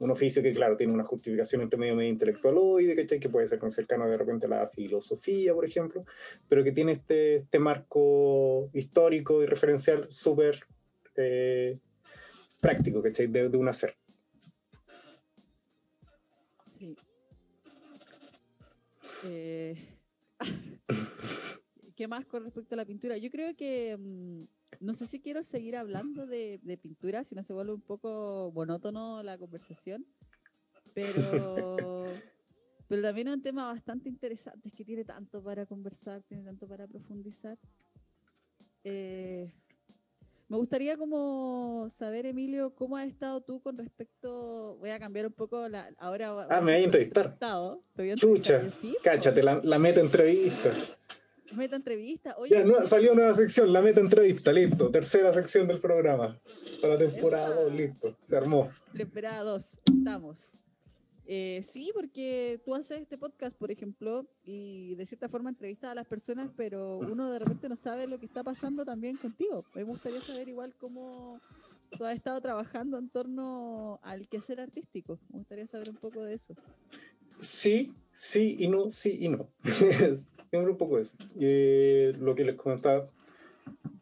Un 0.00 0.10
oficio 0.10 0.42
que, 0.42 0.52
claro, 0.52 0.76
tiene 0.76 0.92
una 0.92 1.04
justificación 1.04 1.62
entre 1.62 1.78
medio, 1.78 1.94
medio 1.94 2.10
intelectual 2.10 2.56
hoy, 2.58 2.92
¿cachai? 2.96 3.20
Que 3.20 3.28
puede 3.28 3.46
ser 3.46 3.60
con 3.60 3.70
cercano 3.70 4.08
de 4.08 4.16
repente 4.16 4.46
a 4.46 4.48
la 4.48 4.68
filosofía, 4.68 5.54
por 5.54 5.64
ejemplo, 5.64 6.04
pero 6.48 6.64
que 6.64 6.72
tiene 6.72 6.90
este, 6.90 7.36
este 7.36 7.60
marco 7.60 8.68
histórico 8.72 9.44
y 9.44 9.46
referencial 9.46 10.10
súper 10.10 10.66
eh, 11.14 11.78
práctico, 12.60 13.00
¿cachai? 13.00 13.28
De, 13.28 13.50
de 13.50 13.56
un 13.56 13.68
hacer. 13.68 13.94
Sí. 16.76 16.96
Eh, 19.26 19.95
¿Qué 21.96 22.08
más 22.08 22.26
con 22.26 22.44
respecto 22.44 22.74
a 22.74 22.76
la 22.76 22.84
pintura? 22.84 23.16
Yo 23.16 23.30
creo 23.30 23.54
que 23.56 23.96
mm, 23.96 24.44
no 24.80 24.94
sé 24.94 25.06
si 25.06 25.20
quiero 25.20 25.42
seguir 25.42 25.76
hablando 25.76 26.26
de, 26.26 26.60
pintura, 26.82 27.24
si 27.24 27.34
no 27.34 27.42
se 27.42 27.52
vuelve 27.52 27.72
un 27.72 27.80
poco 27.80 28.52
monótono 28.54 29.22
la 29.22 29.38
conversación, 29.38 30.04
pero, 30.94 32.12
pero 32.88 33.02
también 33.02 33.28
es 33.28 33.34
un 33.36 33.42
tema 33.42 33.66
bastante 33.66 34.08
interesante, 34.08 34.68
es 34.68 34.74
que 34.74 34.84
tiene 34.84 35.04
tanto 35.04 35.42
para 35.42 35.64
conversar, 35.66 36.22
tiene 36.24 36.44
tanto 36.44 36.68
para 36.68 36.86
profundizar. 36.86 37.58
Eh, 38.84 39.50
me 40.48 40.56
gustaría 40.56 40.96
como 40.96 41.88
saber, 41.90 42.26
Emilio, 42.26 42.74
cómo 42.74 42.96
has 42.96 43.08
estado 43.08 43.40
tú 43.40 43.60
con 43.60 43.76
respecto, 43.76 44.76
voy 44.76 44.90
a 44.90 44.98
cambiar 44.98 45.26
un 45.26 45.32
poco 45.32 45.68
la, 45.68 45.90
ahora. 45.98 46.46
Ah, 46.50 46.60
me 46.60 46.72
voy 46.72 46.82
a 46.82 46.84
entrevistar. 46.84 47.38
Chucha, 48.14 48.62
cáchate, 49.02 49.42
la, 49.42 49.60
la 49.64 49.78
meta 49.78 50.00
entrevista. 50.00 50.70
Meta 51.54 51.76
entrevista. 51.76 52.34
Oye, 52.38 52.50
ya, 52.50 52.86
salió 52.86 53.14
nueva 53.14 53.34
sección, 53.34 53.72
la 53.72 53.80
meta 53.80 54.00
entrevista, 54.00 54.52
listo. 54.52 54.90
Tercera 54.90 55.32
sección 55.32 55.66
del 55.68 55.80
programa. 55.80 56.40
Para 56.80 56.94
la 56.94 56.98
temporada 56.98 57.54
2, 57.62 57.72
listo. 57.72 58.16
Se 58.22 58.36
armó. 58.36 58.70
Temporada 58.92 59.42
2, 59.42 59.62
estamos. 59.98 60.50
Eh, 61.28 61.60
sí, 61.64 61.90
porque 61.92 62.60
tú 62.64 62.74
haces 62.74 63.02
este 63.02 63.18
podcast, 63.18 63.56
por 63.56 63.72
ejemplo, 63.72 64.26
y 64.44 64.94
de 64.94 65.06
cierta 65.06 65.28
forma 65.28 65.50
entrevistas 65.50 65.90
a 65.90 65.94
las 65.94 66.06
personas, 66.06 66.50
pero 66.56 66.98
uno 66.98 67.30
de 67.30 67.40
repente 67.40 67.68
no 67.68 67.74
sabe 67.74 68.06
lo 68.06 68.18
que 68.18 68.26
está 68.26 68.44
pasando 68.44 68.84
también 68.84 69.16
contigo. 69.16 69.64
Me 69.74 69.82
gustaría 69.82 70.20
saber 70.20 70.48
igual 70.48 70.74
cómo 70.78 71.40
tú 71.96 72.04
has 72.04 72.14
estado 72.14 72.40
trabajando 72.40 72.98
en 72.98 73.08
torno 73.08 73.98
al 74.02 74.28
quehacer 74.28 74.60
artístico. 74.60 75.18
Me 75.32 75.38
gustaría 75.38 75.66
saber 75.66 75.90
un 75.90 75.96
poco 75.96 76.22
de 76.22 76.34
eso. 76.34 76.54
Sí, 77.38 77.92
sí 78.12 78.56
y 78.60 78.68
no, 78.68 78.88
sí 78.90 79.18
y 79.20 79.28
no. 79.28 79.48
un 80.52 80.76
poco 80.76 80.98
eso. 80.98 81.16
Eh, 81.38 82.14
lo 82.18 82.34
que 82.34 82.44
les 82.44 82.56
comentaba, 82.56 83.04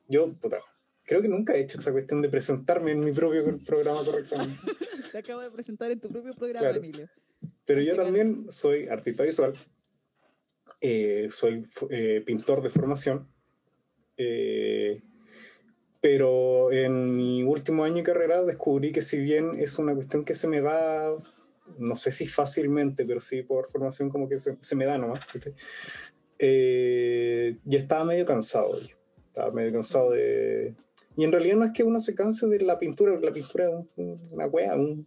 yo, 0.08 0.32
puta, 0.34 0.58
creo 1.04 1.22
que 1.22 1.28
nunca 1.28 1.54
he 1.54 1.60
hecho 1.60 1.78
esta 1.78 1.92
cuestión 1.92 2.22
de 2.22 2.28
presentarme 2.28 2.92
en 2.92 3.00
mi 3.00 3.12
propio 3.12 3.58
programa 3.64 4.04
correctamente. 4.04 4.58
Te 5.12 5.18
acabo 5.18 5.40
de 5.40 5.50
presentar 5.50 5.90
en 5.90 6.00
tu 6.00 6.10
propio 6.10 6.34
programa, 6.34 6.70
Emilio. 6.70 7.08
Pero 7.64 7.80
yo 7.80 7.96
también 7.96 8.50
soy 8.50 8.88
artista 8.88 9.22
visual, 9.22 9.54
eh, 10.80 11.28
soy 11.30 11.66
eh, 11.90 12.22
pintor 12.26 12.62
de 12.62 12.70
formación, 12.70 13.28
pero 16.00 16.72
en 16.72 17.16
mi 17.16 17.42
último 17.42 17.84
año 17.84 17.96
de 17.96 18.02
carrera 18.02 18.42
descubrí 18.42 18.92
que 18.92 19.02
si 19.02 19.18
bien 19.18 19.58
es 19.58 19.78
una 19.78 19.94
cuestión 19.94 20.24
que 20.24 20.34
se 20.34 20.48
me 20.48 20.60
va 20.60 21.16
no 21.78 21.96
sé 21.96 22.12
si 22.12 22.26
fácilmente, 22.26 23.04
pero 23.04 23.20
sí 23.20 23.42
por 23.42 23.70
formación 23.70 24.10
como 24.10 24.28
que 24.28 24.38
se, 24.38 24.56
se 24.60 24.76
me 24.76 24.84
da 24.84 24.98
nomás 24.98 25.24
eh, 26.38 27.58
ya 27.64 27.78
estaba 27.78 28.04
medio 28.04 28.26
cansado. 28.26 28.78
Estaba 29.28 29.52
medio 29.52 29.72
cansado 29.72 30.10
de... 30.10 30.74
Y 31.16 31.24
en 31.24 31.32
realidad 31.32 31.56
no 31.56 31.64
es 31.64 31.72
que 31.72 31.84
uno 31.84 32.00
se 32.00 32.14
canse 32.14 32.46
de 32.46 32.60
la 32.60 32.78
pintura, 32.78 33.18
la 33.20 33.32
pintura 33.32 33.68
es 33.68 33.86
una 34.30 34.46
wea, 34.46 34.74
un, 34.76 35.06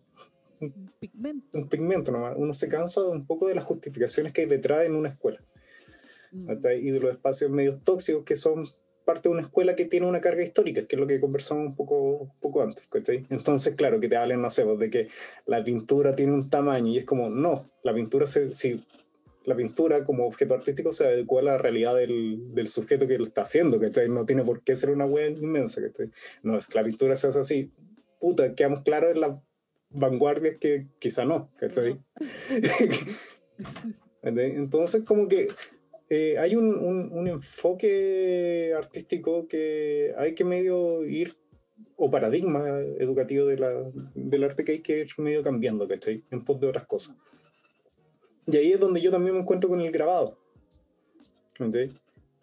pigmento. 0.99 1.57
Un 1.57 1.67
pigmento 1.67 2.11
nomás. 2.11 2.35
Uno 2.37 2.53
se 2.53 2.67
cansa 2.67 3.01
un 3.01 3.25
poco 3.25 3.47
de 3.47 3.55
las 3.55 3.63
justificaciones 3.63 4.33
que 4.33 4.41
hay 4.41 4.47
detrás 4.47 4.85
en 4.85 4.95
una 4.95 5.09
escuela. 5.09 5.41
Mm. 6.31 6.51
Y 6.81 6.91
de 6.91 6.99
los 6.99 7.11
espacios 7.11 7.51
medios 7.51 7.83
tóxicos 7.83 8.23
que 8.23 8.35
son 8.35 8.63
parte 9.07 9.29
de 9.29 9.33
una 9.33 9.41
escuela 9.41 9.75
que 9.75 9.85
tiene 9.85 10.05
una 10.05 10.19
carga 10.19 10.43
histórica, 10.43 10.85
que 10.85 10.97
es 10.97 10.99
lo 10.99 11.07
que 11.07 11.21
conversamos 11.21 11.67
un 11.67 11.75
poco, 11.75 12.35
poco 12.41 12.61
antes. 12.61 12.89
Entonces, 13.29 13.73
claro, 13.75 14.01
que 14.01 14.09
te 14.09 14.17
hablen, 14.17 14.41
no 14.41 14.49
sé, 14.49 14.65
de 14.65 14.89
que 14.89 15.07
la 15.45 15.63
pintura 15.63 16.13
tiene 16.13 16.33
un 16.33 16.49
tamaño 16.49 16.91
y 16.91 16.97
es 16.97 17.05
como, 17.05 17.29
no, 17.29 17.65
la 17.83 17.93
pintura 17.93 18.27
se, 18.27 18.51
si 18.51 18.83
la 19.47 19.55
pintura 19.55 20.03
como 20.03 20.27
objeto 20.27 20.53
artístico 20.55 20.91
se 20.91 21.07
adecua 21.07 21.39
a 21.39 21.45
la 21.45 21.57
realidad 21.57 21.95
del, 21.95 22.53
del 22.53 22.67
sujeto 22.67 23.07
que 23.07 23.17
lo 23.17 23.23
está 23.23 23.43
haciendo, 23.43 23.79
¿cachai? 23.79 24.09
No 24.09 24.25
tiene 24.25 24.43
por 24.43 24.61
qué 24.61 24.75
ser 24.75 24.89
una 24.89 25.05
wea 25.05 25.29
inmensa, 25.29 25.81
¿cachai? 25.81 26.11
No, 26.43 26.57
es 26.57 26.67
que 26.67 26.77
la 26.77 26.83
pintura 26.83 27.15
se 27.15 27.27
hace 27.27 27.39
así. 27.39 27.71
Puta, 28.19 28.53
quedamos 28.55 28.81
claros 28.81 29.13
en 29.13 29.21
la 29.21 29.41
vanguardia 29.89 30.55
que 30.55 30.87
quizá 30.99 31.23
no, 31.23 31.49
¿cachai? 31.61 31.97
Entonces, 34.21 35.03
como 35.03 35.29
que 35.29 35.47
eh, 36.09 36.37
hay 36.37 36.57
un, 36.57 36.67
un, 36.75 37.09
un, 37.13 37.27
enfoque 37.29 38.73
artístico 38.75 39.47
que 39.47 40.13
hay 40.17 40.35
que 40.35 40.43
medio 40.43 41.05
ir, 41.05 41.37
o 41.95 42.11
paradigma 42.11 42.67
educativo 42.99 43.45
de 43.45 43.59
la, 43.59 43.71
del 44.13 44.43
arte 44.43 44.65
que 44.65 44.73
hay 44.73 44.81
que 44.81 44.99
ir 44.99 45.07
medio 45.19 45.41
cambiando, 45.41 45.87
¿cachai? 45.87 46.25
En 46.31 46.43
pos 46.43 46.59
de 46.59 46.67
otras 46.67 46.85
cosas. 46.85 47.15
Y 48.47 48.57
ahí 48.57 48.71
es 48.71 48.79
donde 48.79 49.01
yo 49.01 49.11
también 49.11 49.35
me 49.35 49.41
encuentro 49.41 49.69
con 49.69 49.81
el 49.81 49.91
grabado. 49.91 50.37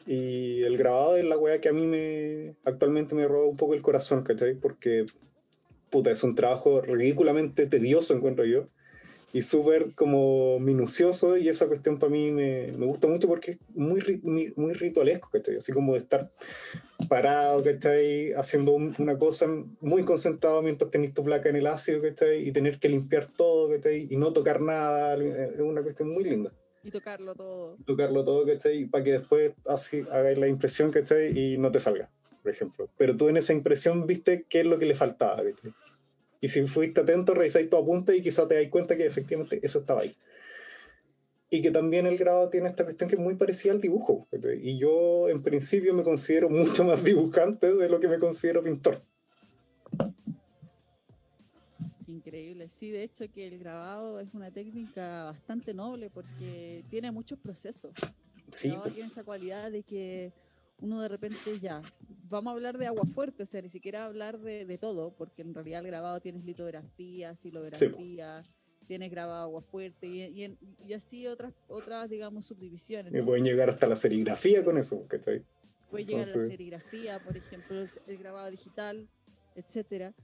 Y 0.06 0.62
el 0.62 0.76
grabado 0.76 1.16
es 1.16 1.24
la 1.24 1.38
weá 1.38 1.60
que 1.60 1.70
a 1.70 1.72
mí 1.72 1.86
me 1.86 2.56
actualmente 2.64 3.14
me 3.14 3.26
roba 3.26 3.46
un 3.46 3.56
poco 3.56 3.74
el 3.74 3.82
corazón, 3.82 4.22
¿cachai? 4.22 4.54
Porque 4.54 5.06
puta, 5.88 6.10
es 6.10 6.22
un 6.22 6.34
trabajo 6.34 6.80
ridículamente 6.80 7.66
tedioso, 7.66 8.14
encuentro 8.14 8.44
yo 8.44 8.66
y 9.34 9.42
súper 9.42 9.92
como 9.96 10.60
minucioso 10.60 11.36
y 11.36 11.48
esa 11.48 11.66
cuestión 11.66 11.98
para 11.98 12.10
mí 12.10 12.30
me, 12.30 12.72
me, 12.72 12.86
gusta 12.86 13.08
mucho 13.08 13.26
porque 13.26 13.52
es 13.52 13.58
muy, 13.74 14.00
muy, 14.22 14.52
muy 14.56 14.72
ritualesco, 14.74 15.28
¿cachai? 15.30 15.56
Así 15.56 15.72
como 15.72 15.94
de 15.94 15.98
estar 15.98 16.30
parado, 17.06 17.62
¿cachai? 17.62 18.32
Haciendo 18.32 18.72
una 18.72 19.18
cosa 19.18 19.46
muy 19.80 20.04
concentrado 20.04 20.62
mientras 20.62 20.90
tenés 20.90 21.14
tu 21.14 21.24
placa 21.24 21.48
en 21.48 21.56
el 21.56 21.66
ácido, 21.66 22.02
¿cachai? 22.02 22.48
Y 22.48 22.52
tener 22.52 22.78
que 22.78 22.88
limpiar 22.88 23.26
todo, 23.26 23.70
¿cachai? 23.70 24.06
Y 24.10 24.16
no 24.16 24.32
tocar 24.32 24.60
nada, 24.60 25.14
es 25.16 25.60
una 25.60 25.82
cuestión 25.82 26.10
muy 26.10 26.24
linda. 26.24 26.52
Y 26.82 26.90
tocarlo 26.90 27.34
todo. 27.34 27.76
Tocarlo 27.86 28.24
todo, 28.24 28.46
¿cachai? 28.46 28.84
Para 28.86 29.04
que 29.04 29.12
después 29.12 29.52
así 29.66 30.04
hagáis 30.10 30.38
la 30.38 30.48
impresión, 30.48 30.90
¿cachai? 30.90 31.38
Y 31.38 31.58
no 31.58 31.70
te 31.70 31.80
salga, 31.80 32.10
por 32.42 32.52
ejemplo. 32.52 32.88
Pero 32.96 33.16
tú 33.16 33.28
en 33.28 33.36
esa 33.36 33.52
impresión 33.52 34.06
viste 34.06 34.44
qué 34.48 34.60
es 34.60 34.66
lo 34.66 34.78
que 34.78 34.86
le 34.86 34.94
faltaba, 34.94 35.36
¿cachai? 35.36 35.72
Y 36.40 36.48
si 36.48 36.66
fuiste 36.66 37.00
atento, 37.00 37.32
revisáis 37.32 37.70
tu 37.70 37.78
apunte 37.78 38.14
y 38.14 38.20
quizás 38.20 38.46
te 38.48 38.56
dais 38.56 38.68
cuenta 38.68 38.96
que 38.96 39.06
efectivamente 39.06 39.60
eso 39.62 39.78
estaba 39.78 40.02
ahí. 40.02 40.14
Y 41.50 41.62
que 41.62 41.70
también 41.70 42.06
el 42.06 42.18
grado 42.18 42.48
tiene 42.48 42.68
esta 42.68 42.84
cuestión 42.84 43.08
que 43.08 43.16
es 43.16 43.22
muy 43.22 43.36
parecida 43.36 43.72
al 43.72 43.80
dibujo. 43.80 44.26
Y 44.62 44.78
yo 44.78 45.28
en 45.28 45.42
principio 45.42 45.94
me 45.94 46.02
considero 46.02 46.48
mucho 46.50 46.84
más 46.84 47.04
dibujante 47.04 47.72
de 47.72 47.88
lo 47.88 48.00
que 48.00 48.08
me 48.08 48.18
considero 48.18 48.62
pintor. 48.62 49.02
Increíble, 52.08 52.70
sí, 52.80 52.90
de 52.90 53.02
hecho 53.04 53.26
que 53.32 53.46
el 53.46 53.58
grabado 53.58 54.18
es 54.18 54.32
una 54.34 54.50
técnica 54.50 55.24
bastante 55.24 55.74
noble 55.74 56.10
porque 56.10 56.84
tiene 56.90 57.12
muchos 57.12 57.38
procesos. 57.38 57.92
Sí. 58.50 58.74
El 58.84 58.92
tiene 58.92 59.10
esa 59.10 59.24
cualidad 59.24 59.70
de 59.70 59.82
que 59.82 60.32
uno 60.80 61.00
de 61.00 61.08
repente 61.08 61.58
ya, 61.60 61.80
vamos 62.28 62.50
a 62.50 62.54
hablar 62.54 62.78
de 62.78 62.86
agua 62.86 63.04
fuerte, 63.14 63.42
o 63.42 63.46
sea, 63.46 63.62
ni 63.62 63.68
siquiera 63.68 64.04
hablar 64.04 64.38
de, 64.38 64.64
de 64.64 64.78
todo, 64.78 65.12
porque 65.12 65.42
en 65.42 65.54
realidad 65.54 65.80
el 65.80 65.86
grabado 65.86 66.20
tienes 66.20 66.44
litografía, 66.44 67.34
silografía, 67.36 68.42
tienes 68.84 69.10
grabado 69.10 69.42
agua 69.42 69.62
fuerte 69.62 70.06
y, 70.06 70.56
y, 70.86 70.92
así 70.92 71.26
otras, 71.26 71.52
otras, 71.68 72.08
digamos, 72.08 72.46
subdivisiones. 72.46 73.12
Y 73.12 73.22
pueden 73.22 73.44
llegar 73.44 73.70
hasta 73.70 73.86
la 73.86 73.96
serigrafía 73.96 74.64
con 74.64 74.78
eso, 74.78 75.06
¿cachai? 75.08 75.42
Puede 75.90 76.06
llegar 76.06 76.24
a 76.24 76.36
la 76.36 76.48
serigrafía, 76.48 77.18
por 77.20 77.36
ejemplo, 77.36 77.84
el, 78.06 78.18
grabado 78.18 78.50
digital, 78.50 79.08
etcétera. 79.54 80.14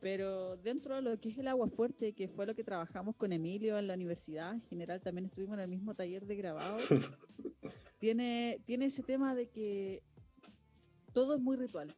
Pero 0.00 0.56
dentro 0.56 0.96
de 0.96 1.02
lo 1.02 1.20
que 1.20 1.28
es 1.28 1.38
el 1.38 1.48
agua 1.48 1.68
fuerte, 1.68 2.12
que 2.12 2.28
fue 2.28 2.46
lo 2.46 2.54
que 2.54 2.64
trabajamos 2.64 3.14
con 3.16 3.32
Emilio 3.32 3.78
en 3.78 3.86
la 3.86 3.94
universidad, 3.94 4.52
en 4.52 4.62
general 4.62 5.00
también 5.00 5.26
estuvimos 5.26 5.54
en 5.54 5.60
el 5.60 5.68
mismo 5.68 5.94
taller 5.94 6.26
de 6.26 6.36
grabado, 6.36 6.76
tiene, 8.00 8.60
tiene 8.64 8.86
ese 8.86 9.02
tema 9.02 9.34
de 9.34 9.46
que 9.46 10.02
todo 11.12 11.36
es 11.36 11.40
muy 11.40 11.56
ritual. 11.56 11.88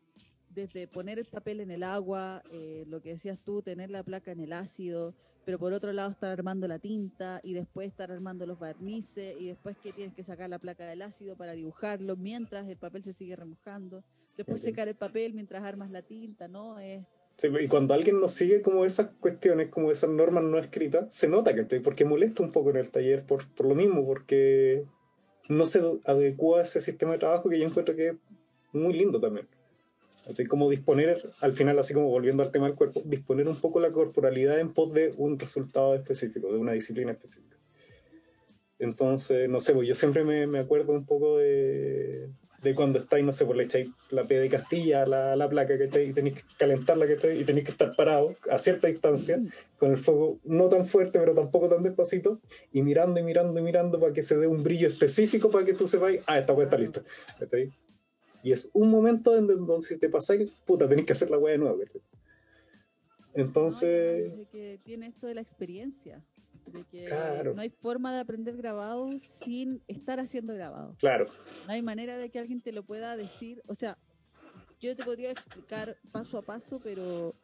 Desde 0.55 0.87
poner 0.87 1.19
el 1.19 1.25
papel 1.25 1.61
en 1.61 1.71
el 1.71 1.83
agua, 1.83 2.43
eh, 2.53 2.85
lo 2.87 3.01
que 3.01 3.11
decías 3.11 3.39
tú, 3.45 3.63
tener 3.63 3.91
la 3.91 4.03
placa 4.03 4.31
en 4.31 4.41
el 4.41 4.53
ácido, 4.53 5.15
pero 5.45 5.59
por 5.59 5.73
otro 5.73 5.93
lado 5.93 6.11
estar 6.11 6.31
armando 6.31 6.69
la 6.69 6.79
tinta 6.79 7.41
y 7.43 7.55
después 7.55 7.89
estar 7.89 8.13
armando 8.13 8.47
los 8.47 8.59
barnices 8.59 9.35
y 9.41 9.47
después 9.47 9.77
que 9.83 9.93
tienes 9.93 10.15
que 10.15 10.23
sacar 10.23 10.49
la 10.49 10.59
placa 10.59 10.87
del 10.87 11.03
ácido 11.03 11.37
para 11.37 11.53
dibujarlo 11.53 12.17
mientras 12.17 12.69
el 12.69 12.77
papel 12.77 13.03
se 13.03 13.13
sigue 13.13 13.35
remojando. 13.35 14.05
Después 14.37 14.61
secar 14.61 14.89
el 14.89 14.95
papel 14.97 15.35
mientras 15.35 15.63
armas 15.65 15.91
la 15.91 16.03
tinta, 16.03 16.49
¿no? 16.49 16.79
Es, 16.79 17.05
y 17.43 17.69
cuando 17.69 17.95
alguien 17.95 18.21
no 18.21 18.29
sigue 18.29 18.63
como 18.63 18.85
esas 18.85 19.09
cuestiones, 19.19 19.69
como 19.69 19.91
esas 19.91 20.11
normas 20.11 20.45
no 20.45 20.57
escritas, 20.59 21.13
se 21.13 21.29
nota 21.29 21.55
que 21.55 21.63
estoy, 21.63 21.81
porque 21.81 22.05
molesta 22.05 22.43
un 22.43 22.53
poco 22.53 22.71
en 22.71 22.77
el 22.77 22.91
taller 22.91 23.25
por, 23.27 23.49
por 23.55 23.67
lo 23.67 23.75
mismo, 23.75 24.07
porque 24.07 24.85
no 25.49 25.67
se 25.67 25.83
adecua 26.05 26.61
a 26.61 26.63
ese 26.63 26.81
sistema 26.81 27.13
de 27.13 27.19
trabajo 27.19 27.49
que 27.49 27.59
yo 27.59 27.67
encuentro 27.67 27.97
que 27.97 28.09
es 28.09 28.15
muy 28.73 28.95
lindo 28.95 29.21
también. 29.21 29.47
Así 30.31 30.47
como 30.47 30.71
disponer, 30.71 31.31
al 31.41 31.53
final, 31.53 31.79
así 31.79 31.93
como 31.93 32.09
volviendo 32.09 32.43
al 32.43 32.51
tema 32.51 32.67
del 32.67 32.75
cuerpo, 32.75 33.03
disponer 33.05 33.49
un 33.49 33.57
poco 33.57 33.81
la 33.81 33.93
corporalidad 33.93 34.59
en 34.59 34.73
pos 34.73 34.93
de 34.93 35.13
un 35.19 35.39
resultado 35.39 35.95
específico, 35.95 36.51
de 36.51 36.59
una 36.59 36.73
disciplina 36.73 37.13
específica. 37.13 37.57
Entonces, 38.79 39.49
no 39.49 39.61
sé, 39.61 39.75
pues 39.75 39.87
yo 39.87 39.95
siempre 39.95 40.25
me, 40.25 40.47
me 40.47 40.59
acuerdo 40.59 40.93
un 40.93 41.05
poco 41.05 41.39
de, 41.39 42.31
de 42.65 42.75
cuando 42.75 42.99
estáis, 42.99 43.25
no 43.25 43.33
sé, 43.33 43.45
pues 43.45 43.59
le 43.59 43.65
echáis 43.65 43.89
la 44.11 44.27
P 44.27 44.39
de 44.39 44.49
Castilla 44.49 45.03
a 45.03 45.07
la, 45.07 45.37
la, 45.37 45.49
placa, 45.49 45.77
que 45.77 46.05
Y 46.05 46.13
tenéis 46.13 46.37
que 46.37 46.43
calentarla, 46.59 47.07
que 47.07 47.35
Y 47.35 47.45
tenéis 47.45 47.67
que 47.67 47.73
estar 47.73 47.95
parado 47.95 48.35
a 48.51 48.59
cierta 48.59 48.89
distancia, 48.89 49.39
con 49.79 49.93
el 49.93 49.99
fuego 49.99 50.41
no 50.45 50.69
tan 50.69 50.87
fuerte, 50.87 51.21
pero 51.21 51.35
tampoco 51.35 51.69
tan 51.69 51.83
despacito, 51.83 52.41
y 52.73 52.83
mirando 52.83 53.21
y 53.21 53.23
mirando 53.23 53.61
y 53.61 53.63
mirando 53.63 54.01
para 54.01 54.13
que 54.13 54.23
se 54.23 54.37
dé 54.39 54.47
un 54.47 54.63
brillo 54.63 54.89
específico 54.89 55.51
para 55.51 55.65
que 55.65 55.75
tú 55.75 55.87
sepas, 55.87 56.15
ah, 56.27 56.39
esta 56.39 56.55
hueá 56.55 56.65
está 56.65 56.79
lista. 56.79 57.03
Y 58.45 58.53
es 58.53 58.71
un 58.75 58.91
momento 58.91 59.35
donde, 59.35 59.55
donde 59.55 59.81
si 59.81 59.99
te 59.99 60.11
pasáis, 60.11 60.51
puta, 60.67 60.87
tenéis 60.87 61.07
que 61.07 61.15
hacer 61.15 61.31
la 61.31 61.39
hueá 61.39 61.53
de 61.53 61.59
nuevo. 61.59 61.81
Entonces... 63.33 64.33
que 64.53 64.79
tiene 64.85 65.07
esto 65.09 65.27
de 65.27 65.35
la 65.35 65.41
experiencia 65.41 66.23
de 66.67 66.85
que 66.85 67.09
no 67.55 67.61
hay 67.61 67.71
forma 67.71 68.13
de 68.13 68.21
aprender 68.21 68.57
grabado 68.57 69.11
sin 69.19 69.83
estar 69.89 70.21
haciendo 70.21 70.55
grabado. 70.55 70.95
Claro. 70.99 71.27
No 71.67 71.73
hay 71.73 71.83
manera 71.83 72.19
de 72.19 72.31
que 72.31 72.39
alguien 72.39 72.61
te 72.61 72.73
lo 72.73 72.85
pueda 72.85 73.17
decir, 73.17 73.63
o 73.67 73.75
sea, 73.75 73.97
yo 74.79 74.95
te 74.95 75.05
podría 75.05 75.31
explicar 75.31 75.97
paso 76.13 76.37
a 76.37 76.43
paso, 76.43 76.81
pero 76.83 77.35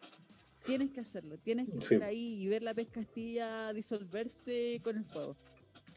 tienes 0.66 0.90
que 0.90 1.00
hacerlo, 1.00 1.38
tienes 1.38 1.68
que 1.70 1.78
estar 1.78 2.02
ahí 2.02 2.42
y 2.42 2.48
ver 2.48 2.62
la 2.62 2.74
pescastilla 2.74 3.72
disolverse 3.72 4.80
con 4.84 4.98
el 4.98 5.04
fuego. 5.06 5.34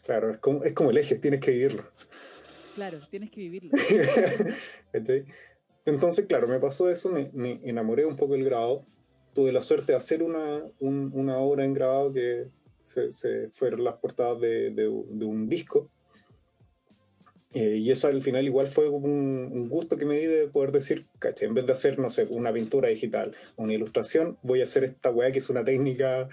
Claro, 0.06 0.32
es 0.32 0.38
como, 0.38 0.64
es 0.64 0.74
como 0.74 0.92
el 0.92 0.98
eje, 0.98 1.18
tienes 1.18 1.42
que 1.42 1.52
vivirlo. 1.52 1.84
Claro, 2.76 3.00
tienes 3.10 3.30
que 3.30 3.42
vivirlo. 3.42 3.72
Entonces, 5.86 6.26
claro, 6.26 6.48
me 6.48 6.60
pasó 6.60 6.90
eso, 6.90 7.12
me, 7.12 7.60
enamoré 7.64 8.06
un 8.06 8.16
poco 8.16 8.34
del 8.34 8.46
grabado. 8.46 8.86
Tuve 9.34 9.52
la 9.52 9.62
suerte 9.62 9.92
de 9.94 9.98
hacer 9.98 10.24
una, 10.24 10.64
una 10.80 11.38
obra 11.38 11.66
en 11.66 11.74
grabado 11.74 12.14
que 12.14 12.48
se, 12.84 13.50
fueron 13.52 13.84
las 13.84 13.96
portadas 13.96 14.40
de, 14.40 14.88
un 14.88 15.50
disco. 15.50 15.90
Eh, 17.56 17.78
y 17.78 17.92
eso 17.92 18.08
al 18.08 18.24
final 18.24 18.46
igual 18.46 18.66
fue 18.66 18.90
un, 18.90 19.12
un, 19.52 19.70
gusto 19.70 19.96
que 19.96 20.06
me 20.06 20.18
di 20.18 20.26
de 20.26 20.48
poder 20.48 20.72
decir, 20.72 21.06
caché, 21.20 21.46
en 21.46 21.54
vez 21.54 21.68
de 21.68 21.74
hacer, 21.74 22.00
no 22.00 22.10
sé, 22.10 22.26
una 22.32 22.52
pintura 22.52 22.90
digital, 22.90 23.36
una 23.58 23.74
ilustración, 23.74 24.40
voy 24.42 24.62
a 24.62 24.64
hacer 24.64 24.84
esta 24.86 25.12
weá 25.12 25.32
que 25.32 25.38
es 25.38 25.52
una 25.52 25.64
técnica 25.64 26.28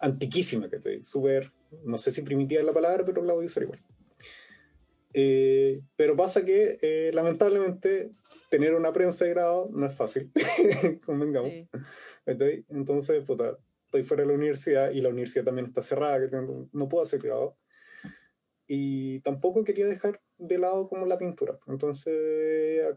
antiquísima, 0.00 0.68
que 0.68 1.00
súper, 1.00 1.52
no 1.84 1.96
sé 1.96 2.10
si 2.10 2.22
primitiva 2.22 2.60
es 2.60 2.66
la 2.66 2.72
palabra, 2.72 3.04
pero 3.04 3.22
la 3.22 3.34
voy 3.34 3.44
a 3.44 3.46
usar 3.46 3.62
igual. 3.62 3.80
Eh, 5.14 5.80
pero 5.96 6.16
pasa 6.16 6.44
que, 6.44 6.78
eh, 6.82 7.10
lamentablemente, 7.14 8.12
tener 8.50 8.74
una 8.74 8.92
prensa 8.92 9.24
de 9.24 9.30
grado 9.30 9.68
no 9.72 9.86
es 9.86 9.94
fácil, 9.94 10.30
convengamos. 11.04 11.52
Entonces, 12.26 13.24
puta, 13.26 13.58
estoy 13.84 14.04
fuera 14.04 14.22
de 14.22 14.28
la 14.28 14.34
universidad 14.34 14.90
y 14.90 15.00
la 15.00 15.08
universidad 15.08 15.44
también 15.44 15.66
está 15.66 15.82
cerrada, 15.82 16.28
que 16.28 16.36
no 16.72 16.88
puedo 16.88 17.02
hacer 17.02 17.20
grado. 17.20 17.56
Y 18.70 19.20
tampoco 19.20 19.64
quería 19.64 19.86
dejar 19.86 20.20
de 20.36 20.58
lado 20.58 20.88
como 20.88 21.06
la 21.06 21.16
pintura. 21.16 21.58
Entonces, 21.66 22.94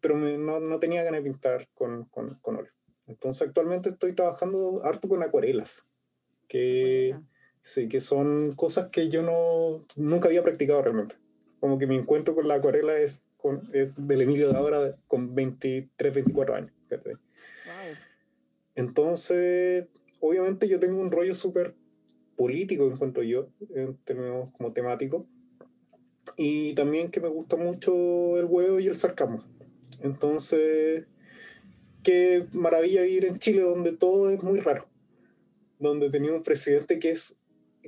pero 0.00 0.16
no, 0.16 0.60
no, 0.60 0.80
tenía 0.80 1.04
ganas 1.04 1.22
de 1.22 1.30
pintar 1.30 1.68
con, 1.72 2.06
con, 2.06 2.34
con, 2.40 2.56
óleo. 2.56 2.72
Entonces, 3.06 3.46
actualmente 3.46 3.90
estoy 3.90 4.14
trabajando 4.14 4.84
harto 4.84 5.08
con 5.08 5.22
acuarelas, 5.22 5.86
que, 6.48 7.16
sí, 7.62 7.88
que 7.88 8.00
son 8.00 8.54
cosas 8.56 8.88
que 8.90 9.08
yo 9.08 9.22
no, 9.22 9.86
nunca 9.94 10.28
había 10.28 10.42
practicado 10.42 10.82
realmente. 10.82 11.14
Como 11.64 11.78
que 11.78 11.86
mi 11.86 11.96
encuentro 11.96 12.34
con 12.34 12.46
la 12.46 12.56
acuarela 12.56 12.98
es, 12.98 13.22
con, 13.38 13.70
es 13.72 13.94
del 13.96 14.20
Emilio 14.20 14.50
de 14.50 14.54
ahora 14.54 14.96
con 15.08 15.34
23, 15.34 16.14
24 16.14 16.56
años. 16.56 16.72
Entonces, 18.74 19.86
obviamente 20.20 20.68
yo 20.68 20.78
tengo 20.78 21.00
un 21.00 21.10
rollo 21.10 21.34
súper 21.34 21.74
político, 22.36 22.86
encuentro 22.86 23.22
yo, 23.22 23.48
en 23.74 23.96
términos 24.04 24.50
como 24.50 24.74
temático, 24.74 25.26
y 26.36 26.74
también 26.74 27.08
que 27.08 27.22
me 27.22 27.28
gusta 27.28 27.56
mucho 27.56 28.38
el 28.38 28.44
huevo 28.44 28.78
y 28.78 28.86
el 28.86 28.96
sarcasmo. 28.96 29.42
Entonces, 30.00 31.06
qué 32.02 32.46
maravilla 32.52 33.04
vivir 33.04 33.24
en 33.24 33.38
Chile 33.38 33.62
donde 33.62 33.92
todo 33.92 34.28
es 34.28 34.42
muy 34.42 34.60
raro, 34.60 34.86
donde 35.78 36.10
tenía 36.10 36.34
un 36.34 36.42
presidente 36.42 36.98
que 36.98 37.12
es, 37.12 37.38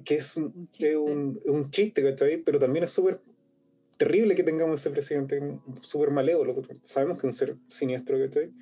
que 0.02 0.14
es, 0.14 0.34
un, 0.38 0.70
chiste. 0.70 0.96
un, 0.96 1.42
un 1.44 1.70
chiste, 1.70 2.02
¿cachai? 2.02 2.38
Pero 2.38 2.58
también 2.58 2.84
es 2.84 2.90
súper 2.90 3.20
terrible 3.96 4.34
que 4.34 4.42
tengamos 4.42 4.80
ese 4.80 4.90
presidente 4.90 5.40
súper 5.80 6.10
malévolo, 6.10 6.54
sabemos 6.82 7.18
que 7.18 7.26
es 7.26 7.32
un 7.32 7.32
ser 7.32 7.56
siniestro, 7.68 8.18
¿cachai? 8.18 8.52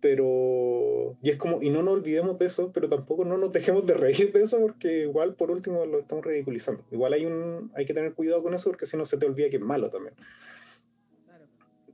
pero 0.00 1.18
y 1.22 1.30
es 1.30 1.36
como 1.36 1.62
y 1.62 1.70
no 1.70 1.82
nos 1.82 1.94
olvidemos 1.94 2.38
de 2.38 2.46
eso 2.46 2.72
pero 2.72 2.88
tampoco 2.88 3.24
no 3.24 3.36
nos 3.36 3.52
dejemos 3.52 3.86
de 3.86 3.94
reír 3.94 4.32
de 4.32 4.42
eso 4.42 4.58
porque 4.60 5.02
igual 5.02 5.34
por 5.34 5.50
último 5.50 5.84
lo 5.86 6.00
estamos 6.00 6.24
ridiculizando. 6.24 6.84
Igual 6.90 7.12
hay 7.12 7.26
un 7.26 7.70
hay 7.74 7.84
que 7.84 7.94
tener 7.94 8.14
cuidado 8.14 8.42
con 8.42 8.54
eso 8.54 8.70
porque 8.70 8.86
si 8.86 8.96
no 8.96 9.04
se 9.04 9.18
te 9.18 9.26
olvida 9.26 9.50
que 9.50 9.56
es 9.56 9.62
malo 9.62 9.90
también. 9.90 10.14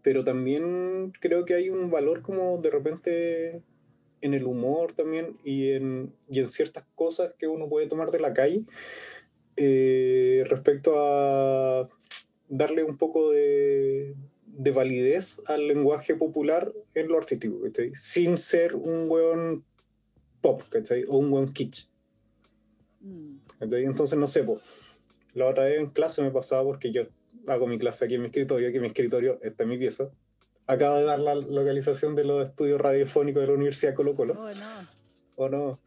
Pero 0.02 0.22
también 0.22 1.12
creo 1.20 1.44
que 1.44 1.54
hay 1.54 1.68
un 1.68 1.90
valor 1.90 2.22
como 2.22 2.58
de 2.58 2.70
repente 2.70 3.62
en 4.20 4.34
el 4.34 4.44
humor 4.44 4.92
también 4.92 5.36
y 5.44 5.72
en, 5.72 6.14
y 6.28 6.38
en 6.38 6.48
ciertas 6.48 6.86
cosas 6.94 7.34
que 7.38 7.48
uno 7.48 7.68
puede 7.68 7.88
tomar 7.88 8.10
de 8.12 8.20
la 8.20 8.32
calle 8.32 8.64
eh, 9.56 10.44
respecto 10.46 10.94
a 10.96 11.88
darle 12.48 12.84
un 12.84 12.96
poco 12.96 13.32
de, 13.32 14.14
de 14.56 14.70
validez 14.70 15.42
al 15.46 15.68
lenguaje 15.68 16.14
popular 16.14 16.72
en 16.94 17.08
lo 17.08 17.18
artístico, 17.18 17.60
¿cachai? 17.62 17.94
Sin 17.94 18.38
ser 18.38 18.74
un 18.74 19.10
weón 19.10 19.64
pop, 20.40 20.62
¿cachai? 20.70 21.04
O 21.08 21.18
un 21.18 21.32
weón 21.32 21.52
kitsch. 21.52 21.88
Mm. 23.00 23.36
Entonces, 23.60 24.18
no 24.18 24.26
sé, 24.26 24.42
po. 24.44 24.60
la 25.34 25.46
otra 25.46 25.64
vez 25.64 25.78
en 25.78 25.90
clase 25.90 26.22
me 26.22 26.30
pasaba 26.30 26.64
porque 26.64 26.90
yo 26.92 27.02
hago 27.48 27.66
mi 27.66 27.78
clase 27.78 28.04
aquí 28.04 28.14
en 28.14 28.22
mi 28.22 28.26
escritorio, 28.26 28.72
que 28.72 28.80
mi 28.80 28.86
escritorio 28.86 29.38
está 29.42 29.64
en 29.64 29.70
mi 29.70 29.78
pieza. 29.78 30.10
Acabo 30.66 30.96
de 30.96 31.04
dar 31.04 31.20
la 31.20 31.34
localización 31.34 32.16
de 32.16 32.24
los 32.24 32.44
estudios 32.46 32.80
radiofónicos 32.80 33.42
de 33.42 33.46
la 33.46 33.54
Universidad 33.54 33.94
Colo 33.94 34.16
Colo. 34.16 34.34
Oh, 34.34 34.54
no. 34.54 34.88
¿O 35.36 35.48
no? 35.48 35.80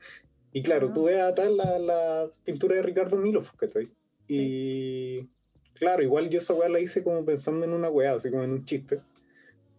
Y 0.53 0.63
claro, 0.63 0.93
tú 0.93 1.05
ves 1.05 1.19
atrás 1.19 1.51
la, 1.51 1.79
la 1.79 2.31
pintura 2.43 2.75
de 2.75 2.81
Ricardo 2.81 3.17
Milov, 3.17 3.55
¿cachai? 3.55 3.89
Y 4.27 5.27
claro, 5.79 6.03
igual 6.03 6.29
yo 6.29 6.39
esa 6.39 6.53
weá 6.53 6.69
la 6.69 6.79
hice 6.79 7.03
como 7.03 7.25
pensando 7.25 7.65
en 7.65 7.73
una 7.73 7.89
weá, 7.89 8.13
así 8.13 8.29
como 8.29 8.43
en 8.43 8.51
un 8.51 8.65
chiste. 8.65 9.01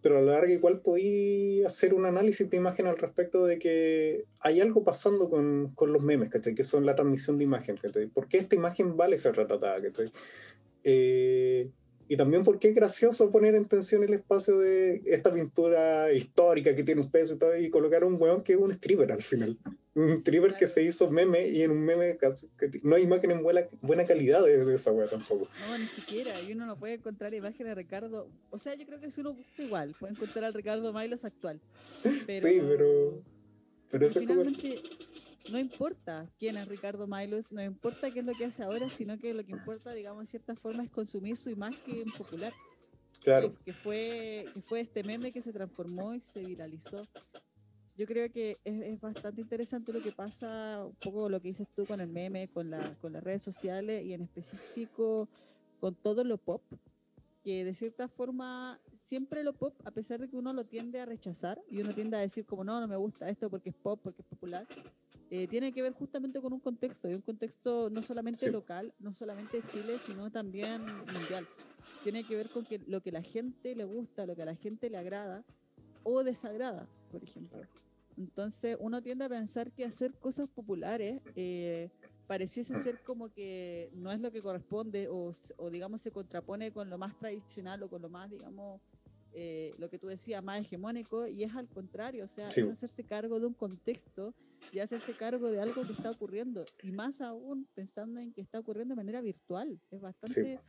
Pero 0.01 0.17
a 0.17 0.21
la 0.21 0.33
larga 0.33 0.51
igual 0.51 0.81
podí 0.81 1.63
hacer 1.63 1.93
un 1.93 2.05
análisis 2.05 2.49
de 2.49 2.57
imagen 2.57 2.87
al 2.87 2.97
respecto 2.97 3.45
de 3.45 3.59
que 3.59 4.25
hay 4.39 4.59
algo 4.59 4.83
pasando 4.83 5.29
con, 5.29 5.73
con 5.75 5.93
los 5.93 6.01
memes, 6.01 6.29
¿cachai? 6.29 6.55
Que 6.55 6.63
son 6.63 6.85
la 6.87 6.95
transmisión 6.95 7.37
de 7.37 7.43
imagen, 7.43 7.77
¿cachai? 7.77 8.07
¿Por 8.07 8.27
qué 8.27 8.39
esta 8.39 8.55
imagen 8.55 8.97
vale 8.97 9.19
ser 9.19 9.35
retratada, 9.35 9.79
¿cachai? 9.79 10.11
Eh, 10.83 11.69
y 12.11 12.17
también 12.17 12.43
porque 12.43 12.67
es 12.67 12.75
gracioso 12.75 13.31
poner 13.31 13.55
en 13.55 13.63
tensión 13.63 14.03
el 14.03 14.13
espacio 14.13 14.59
de 14.59 15.01
esta 15.05 15.33
pintura 15.33 16.11
histórica 16.11 16.75
que 16.75 16.83
tiene 16.83 16.99
un 16.99 17.09
peso 17.09 17.35
y 17.35 17.37
todo, 17.37 17.57
y 17.57 17.69
colocar 17.69 18.03
un 18.03 18.21
weón 18.21 18.43
que 18.43 18.51
es 18.51 18.59
un 18.59 18.69
stripper 18.73 19.13
al 19.13 19.21
final. 19.21 19.57
Un 19.95 20.09
stripper 20.17 20.55
que 20.55 20.67
se 20.67 20.83
hizo 20.83 21.09
meme 21.09 21.47
y 21.47 21.61
en 21.61 21.71
un 21.71 21.79
meme 21.79 22.17
no 22.83 22.97
hay 22.97 23.03
imagen 23.03 23.31
en 23.31 23.41
buena, 23.41 23.61
buena 23.81 24.05
calidad 24.05 24.43
de, 24.43 24.75
esa 24.75 24.91
weá 24.91 25.07
tampoco. 25.07 25.47
No, 25.69 25.77
ni 25.77 25.85
siquiera. 25.85 26.33
Y 26.41 26.51
uno 26.51 26.65
no 26.65 26.75
puede 26.75 26.95
encontrar 26.95 27.33
imagen 27.33 27.65
de 27.65 27.75
Ricardo. 27.75 28.27
O 28.49 28.59
sea, 28.59 28.75
yo 28.75 28.85
creo 28.85 28.99
que 28.99 29.09
si 29.09 29.21
uno 29.21 29.33
busca 29.33 29.63
igual, 29.63 29.95
puede 29.97 30.11
encontrar 30.11 30.43
al 30.43 30.53
Ricardo 30.53 30.91
Mailos 30.91 31.23
actual. 31.23 31.61
sí, 32.03 32.61
pero. 32.61 33.23
Pero 33.89 34.05
eso 34.05 34.19
finalmente, 34.19 34.81
no 35.49 35.59
importa 35.59 36.29
quién 36.37 36.57
es 36.57 36.67
Ricardo 36.67 37.07
Milos, 37.07 37.51
no 37.51 37.63
importa 37.63 38.11
qué 38.11 38.19
es 38.19 38.25
lo 38.25 38.33
que 38.33 38.45
hace 38.45 38.63
ahora, 38.63 38.89
sino 38.89 39.17
que 39.17 39.33
lo 39.33 39.43
que 39.43 39.51
importa, 39.51 39.93
digamos, 39.93 40.21
en 40.21 40.27
cierta 40.27 40.55
forma, 40.55 40.83
es 40.83 40.89
consumir 40.89 41.37
su 41.37 41.49
imagen 41.49 42.05
popular. 42.17 42.53
Claro. 43.23 43.53
Que, 43.63 43.73
fue, 43.73 44.45
que 44.53 44.61
fue 44.61 44.81
este 44.81 45.03
meme 45.03 45.31
que 45.31 45.41
se 45.41 45.53
transformó 45.53 46.13
y 46.13 46.19
se 46.19 46.39
viralizó. 46.39 47.07
Yo 47.97 48.07
creo 48.07 48.31
que 48.31 48.57
es, 48.63 48.99
bastante 48.99 49.41
interesante 49.41 49.93
lo 49.93 50.01
que 50.01 50.11
pasa, 50.11 50.85
un 50.85 50.95
poco 50.95 51.29
lo 51.29 51.39
que 51.39 51.49
dices 51.49 51.67
tú 51.75 51.85
con 51.85 52.01
el 52.01 52.07
meme, 52.07 52.47
con, 52.47 52.69
la, 52.69 52.95
con 52.99 53.13
las 53.13 53.23
redes 53.23 53.43
sociales 53.43 54.03
y 54.03 54.13
en 54.13 54.21
específico 54.21 55.29
con 55.79 55.95
todo 55.95 56.23
lo 56.23 56.37
pop, 56.37 56.63
que 57.43 57.65
de 57.65 57.73
cierta 57.73 58.07
forma 58.07 58.79
siempre 59.11 59.43
lo 59.43 59.51
pop, 59.51 59.75
a 59.83 59.91
pesar 59.91 60.21
de 60.21 60.29
que 60.29 60.37
uno 60.37 60.53
lo 60.53 60.63
tiende 60.63 61.01
a 61.01 61.05
rechazar 61.05 61.61
y 61.69 61.81
uno 61.81 61.93
tiende 61.93 62.15
a 62.15 62.21
decir 62.21 62.45
como 62.45 62.63
no, 62.63 62.79
no 62.79 62.87
me 62.87 62.95
gusta 62.95 63.27
esto 63.27 63.49
porque 63.49 63.71
es 63.71 63.75
pop, 63.75 63.99
porque 64.01 64.21
es 64.21 64.27
popular, 64.29 64.65
eh, 65.29 65.49
tiene 65.49 65.73
que 65.73 65.81
ver 65.81 65.91
justamente 65.91 66.39
con 66.39 66.53
un 66.53 66.61
contexto, 66.61 67.09
y 67.09 67.15
un 67.15 67.21
contexto 67.21 67.89
no 67.89 68.01
solamente 68.03 68.49
local, 68.49 68.93
no 68.99 69.13
solamente 69.13 69.57
de 69.57 69.67
Chile, 69.67 69.97
sino 69.97 70.31
también 70.31 70.81
mundial. 70.85 71.45
Tiene 72.03 72.23
que 72.23 72.37
ver 72.37 72.49
con 72.51 72.63
que 72.63 72.79
lo 72.87 73.01
que 73.01 73.11
la 73.11 73.21
gente 73.21 73.75
le 73.75 73.83
gusta, 73.83 74.25
lo 74.25 74.33
que 74.33 74.43
a 74.43 74.45
la 74.45 74.55
gente 74.55 74.89
le 74.89 74.97
agrada 74.97 75.43
o 76.03 76.23
desagrada, 76.23 76.87
por 77.11 77.21
ejemplo. 77.21 77.59
Entonces 78.15 78.77
uno 78.79 79.01
tiende 79.01 79.25
a 79.25 79.29
pensar 79.29 79.73
que 79.73 79.83
hacer 79.83 80.13
cosas 80.21 80.47
populares 80.47 81.21
eh, 81.35 81.89
pareciese 82.27 82.81
ser 82.81 82.97
como 83.03 83.27
que 83.27 83.89
no 83.93 84.09
es 84.09 84.21
lo 84.21 84.31
que 84.31 84.41
corresponde 84.41 85.09
o, 85.09 85.33
o 85.57 85.69
digamos 85.69 86.01
se 86.01 86.11
contrapone 86.11 86.71
con 86.71 86.89
lo 86.89 86.97
más 86.97 87.13
tradicional 87.19 87.83
o 87.83 87.89
con 87.89 88.01
lo 88.01 88.09
más, 88.09 88.29
digamos, 88.29 88.79
eh, 89.33 89.73
lo 89.77 89.89
que 89.89 89.97
tú 89.97 90.07
decías, 90.07 90.43
más 90.43 90.61
hegemónico, 90.61 91.27
y 91.27 91.43
es 91.43 91.55
al 91.55 91.67
contrario, 91.67 92.25
o 92.25 92.27
sea, 92.27 92.49
es 92.49 92.57
hacerse 92.57 93.03
cargo 93.03 93.39
de 93.39 93.45
un 93.45 93.53
contexto 93.53 94.33
y 94.71 94.79
hacerse 94.79 95.13
cargo 95.13 95.49
de 95.49 95.59
algo 95.59 95.83
que 95.83 95.93
está 95.93 96.11
ocurriendo, 96.11 96.65
y 96.83 96.91
más 96.91 97.21
aún 97.21 97.67
pensando 97.73 98.19
en 98.19 98.33
que 98.33 98.41
está 98.41 98.59
ocurriendo 98.59 98.93
de 98.93 98.97
manera 98.97 99.21
virtual. 99.21 99.79
Es 99.89 100.01
bastante 100.01 100.59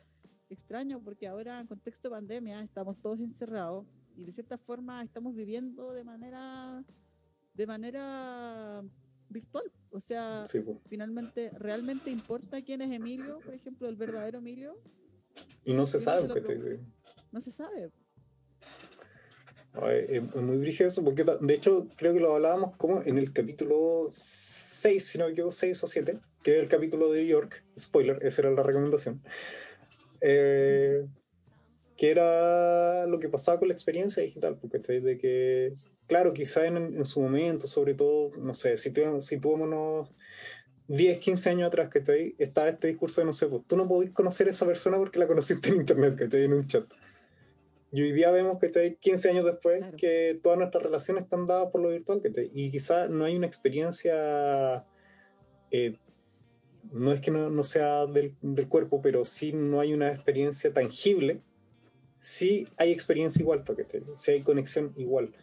extraño 0.49 1.03
porque 1.03 1.27
ahora 1.27 1.61
en 1.61 1.67
contexto 1.67 2.09
de 2.09 2.15
pandemia 2.15 2.63
estamos 2.63 3.01
todos 3.01 3.21
encerrados 3.21 3.87
y 4.17 4.25
de 4.25 4.33
cierta 4.33 4.59
forma 4.59 5.03
estamos 5.03 5.35
viviendo 5.35 5.93
de 5.93 6.05
manera 6.05 6.85
de 7.55 7.67
manera 7.67 8.83
virtual. 9.29 9.71
O 9.91 10.01
sea, 10.01 10.45
finalmente, 10.89 11.51
¿realmente 11.59 12.11
importa 12.11 12.63
quién 12.63 12.83
es 12.83 12.93
Emilio, 12.93 13.41
por 13.41 13.55
ejemplo, 13.55 13.89
el 13.89 13.97
verdadero 13.97 14.39
Emilio? 14.39 14.79
Y 15.65 15.75
no 15.75 15.87
se 15.87 16.01
sabe. 16.01 16.29
no 17.31 17.41
se 17.41 17.51
sabe. 17.51 17.91
Es 19.75 20.23
muy 20.35 20.59
brígido 20.59 20.89
eso, 20.89 21.03
porque 21.03 21.25
de 21.25 21.55
hecho 21.55 21.89
creo 21.97 22.13
que 22.13 22.21
lo 22.21 22.35
hablábamos 22.35 22.77
como 22.77 23.03
en 23.03 23.17
el 23.17 23.33
capítulo 23.33 24.07
6, 24.11 25.03
si 25.03 25.19
no 25.19 25.25
me 25.25 25.33
equivoco, 25.33 25.53
6 25.53 25.83
o 25.83 25.87
7, 25.87 26.19
que 26.43 26.57
es 26.57 26.63
el 26.63 26.69
capítulo 26.69 27.11
de 27.11 27.27
York, 27.27 27.65
spoiler, 27.79 28.19
esa 28.21 28.43
era 28.43 28.51
la 28.51 28.63
recomendación, 28.63 29.23
eh, 30.21 31.07
que 31.97 32.11
era 32.11 33.07
lo 33.07 33.19
que 33.19 33.31
pasaba 33.31 33.59
con 33.59 33.69
la 33.69 33.75
experiencia 33.75 34.23
digital, 34.23 34.59
porque 34.61 34.79
de 34.79 35.17
que, 35.17 35.73
claro, 36.07 36.35
quizá 36.35 36.67
en, 36.67 36.77
en, 36.77 37.05
su 37.07 37.23
momento, 37.23 37.67
sobre 37.67 37.95
todo, 37.95 38.29
no 38.41 38.53
sé, 38.53 38.77
si, 38.77 38.93
unos 39.43 40.13
10, 40.89 41.19
15 41.19 41.49
años 41.49 41.69
atrás, 41.69 41.89
que 41.89 42.35
estaba 42.37 42.69
este 42.69 42.89
discurso 42.89 43.23
de, 43.23 43.25
no 43.25 43.33
sé, 43.33 43.47
pues 43.47 43.63
tú 43.67 43.79
no 43.79 43.89
podés 43.89 44.11
conocer 44.11 44.49
a 44.49 44.51
esa 44.51 44.67
persona 44.67 44.99
porque 44.99 45.19
la 45.19 45.27
conociste 45.27 45.71
en 45.71 45.77
internet, 45.77 46.17
que 46.17 46.45
en 46.45 46.53
un 46.53 46.67
chat. 46.67 46.85
Y 47.95 48.01
hoy 48.01 48.13
día 48.13 48.31
vemos 48.31 48.59
que 48.59 48.97
15 48.99 49.29
años 49.29 49.45
después 49.45 49.85
que 49.99 50.41
todas 50.43 50.59
nuestras 50.59 50.83
relaciones 50.83 51.25
están 51.25 51.45
dadas 51.45 51.71
por 51.71 51.83
lo 51.83 51.91
virtual. 51.91 52.23
Y 52.55 52.71
quizá 52.71 53.07
no 53.07 53.27
hay 53.27 53.37
una 53.37 53.47
experiencia, 53.47 54.87
eh, 55.71 55.99
no 56.91 57.13
es 57.13 57.21
que 57.21 57.31
no, 57.31 57.63
sea 57.65 58.07
del, 58.07 58.35
cuerpo, 58.69 59.03
pero 59.03 59.27
sí 59.27 59.53
no 59.53 59.79
hay 59.79 59.93
una 59.93 60.11
experiencia 60.11 60.73
tangible. 60.73 61.43
Sí 62.19 62.67
hay 62.79 62.93
experiencia 62.93 63.43
igual, 63.43 63.63
porque 63.63 63.85
sí 64.15 64.31
hay 64.31 64.43
conexión 64.43 64.95
igual. 64.97 65.35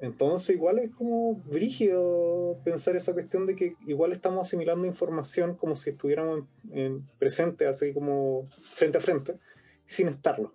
Entonces 0.00 0.56
igual 0.56 0.80
es 0.80 0.90
como 0.90 1.36
brígido 1.46 2.58
pensar 2.62 2.94
esa 2.94 3.14
cuestión 3.14 3.46
de 3.46 3.56
que 3.56 3.76
igual 3.86 4.12
estamos 4.12 4.42
asimilando 4.42 4.86
información 4.86 5.56
como 5.56 5.76
si 5.76 5.90
estuviéramos 5.90 6.44
en, 6.72 7.06
presente, 7.18 7.66
así 7.66 7.94
como 7.94 8.48
frente 8.60 8.98
a 8.98 9.00
frente, 9.00 9.38
sin 9.86 10.08
estarlo. 10.08 10.52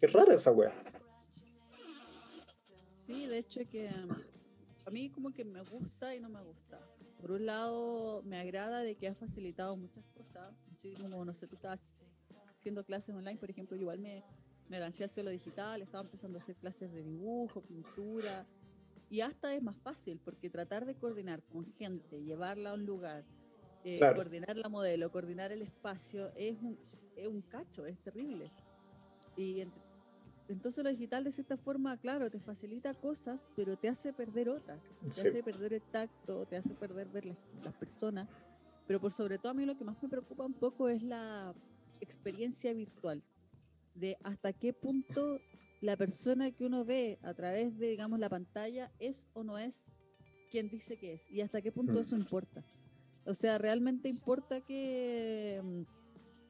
Qué 0.00 0.06
rara 0.06 0.34
esa 0.34 0.52
wea. 0.52 0.72
Sí, 3.06 3.26
de 3.26 3.38
hecho 3.38 3.60
que 3.70 3.88
um, 3.88 4.10
a 4.86 4.90
mí 4.90 5.10
como 5.10 5.32
que 5.32 5.44
me 5.44 5.62
gusta 5.62 6.14
y 6.14 6.20
no 6.20 6.28
me 6.28 6.42
gusta. 6.42 6.78
Por 7.20 7.32
un 7.32 7.46
lado, 7.46 8.22
me 8.22 8.38
agrada 8.38 8.82
de 8.82 8.94
que 8.94 9.08
ha 9.08 9.14
facilitado 9.14 9.76
muchas 9.76 10.04
cosas, 10.10 10.54
así 10.72 10.94
como, 10.94 11.24
no 11.24 11.34
sé, 11.34 11.48
tú 11.48 11.56
estabas 11.56 11.80
haciendo 12.58 12.84
clases 12.84 13.14
online, 13.14 13.38
por 13.38 13.50
ejemplo, 13.50 13.76
igual 13.76 13.98
me, 13.98 14.22
me 14.68 14.78
lancé 14.78 15.04
hacia 15.04 15.22
lo 15.22 15.30
digital, 15.30 15.82
estaba 15.82 16.04
empezando 16.04 16.38
a 16.38 16.42
hacer 16.42 16.54
clases 16.56 16.92
de 16.92 17.02
dibujo, 17.02 17.62
pintura, 17.62 18.46
y 19.10 19.20
hasta 19.22 19.54
es 19.54 19.62
más 19.62 19.76
fácil, 19.78 20.20
porque 20.24 20.50
tratar 20.50 20.84
de 20.84 20.94
coordinar 20.94 21.42
con 21.44 21.64
gente, 21.74 22.22
llevarla 22.22 22.70
a 22.70 22.74
un 22.74 22.84
lugar, 22.84 23.24
eh, 23.84 23.98
coordinar 24.14 24.56
la 24.56 24.68
modelo, 24.68 25.10
coordinar 25.10 25.50
el 25.50 25.62
espacio, 25.62 26.30
es 26.36 26.56
un, 26.60 26.78
es 27.16 27.26
un 27.26 27.42
cacho, 27.42 27.86
es 27.86 27.98
terrible. 28.00 28.44
Y 29.36 29.60
entre, 29.60 29.82
entonces 30.48 30.82
lo 30.82 30.90
digital 30.90 31.24
de 31.24 31.32
cierta 31.32 31.56
forma, 31.56 31.96
claro, 31.98 32.30
te 32.30 32.40
facilita 32.40 32.94
cosas, 32.94 33.46
pero 33.54 33.76
te 33.76 33.88
hace 33.88 34.12
perder 34.12 34.48
otras. 34.48 34.80
Te 35.02 35.08
hace 35.08 35.42
perder 35.42 35.74
el 35.74 35.82
tacto, 35.82 36.46
te 36.46 36.56
hace 36.56 36.70
perder 36.70 37.08
ver 37.08 37.26
las, 37.26 37.74
personas. 37.74 38.28
Pero 38.86 39.00
por 39.00 39.12
sobre 39.12 39.38
todo 39.38 39.50
a 39.50 39.54
mí 39.54 39.66
lo 39.66 39.76
que 39.76 39.84
más 39.84 40.02
me 40.02 40.08
preocupa 40.08 40.46
un 40.46 40.54
poco 40.54 40.88
es 40.88 41.02
la 41.02 41.54
experiencia 42.00 42.72
virtual. 42.72 43.22
De 43.94 44.16
hasta 44.22 44.52
qué 44.54 44.72
punto 44.72 45.38
la 45.82 45.96
persona 45.96 46.50
que 46.50 46.64
uno 46.64 46.84
ve 46.84 47.18
a 47.22 47.34
través 47.34 47.78
de, 47.78 47.88
digamos, 47.88 48.18
la 48.18 48.30
pantalla 48.30 48.90
es 48.98 49.28
o 49.34 49.44
no 49.44 49.58
es 49.58 49.90
quien 50.50 50.70
dice 50.70 50.96
que 50.96 51.12
es. 51.12 51.30
Y 51.30 51.42
hasta 51.42 51.60
qué 51.60 51.72
punto 51.72 51.92
mm. 51.92 51.98
eso 51.98 52.16
importa. 52.16 52.64
O 53.26 53.34
sea, 53.34 53.58
realmente 53.58 54.08
importa 54.08 54.62
que 54.62 55.60
mm, 55.62 55.97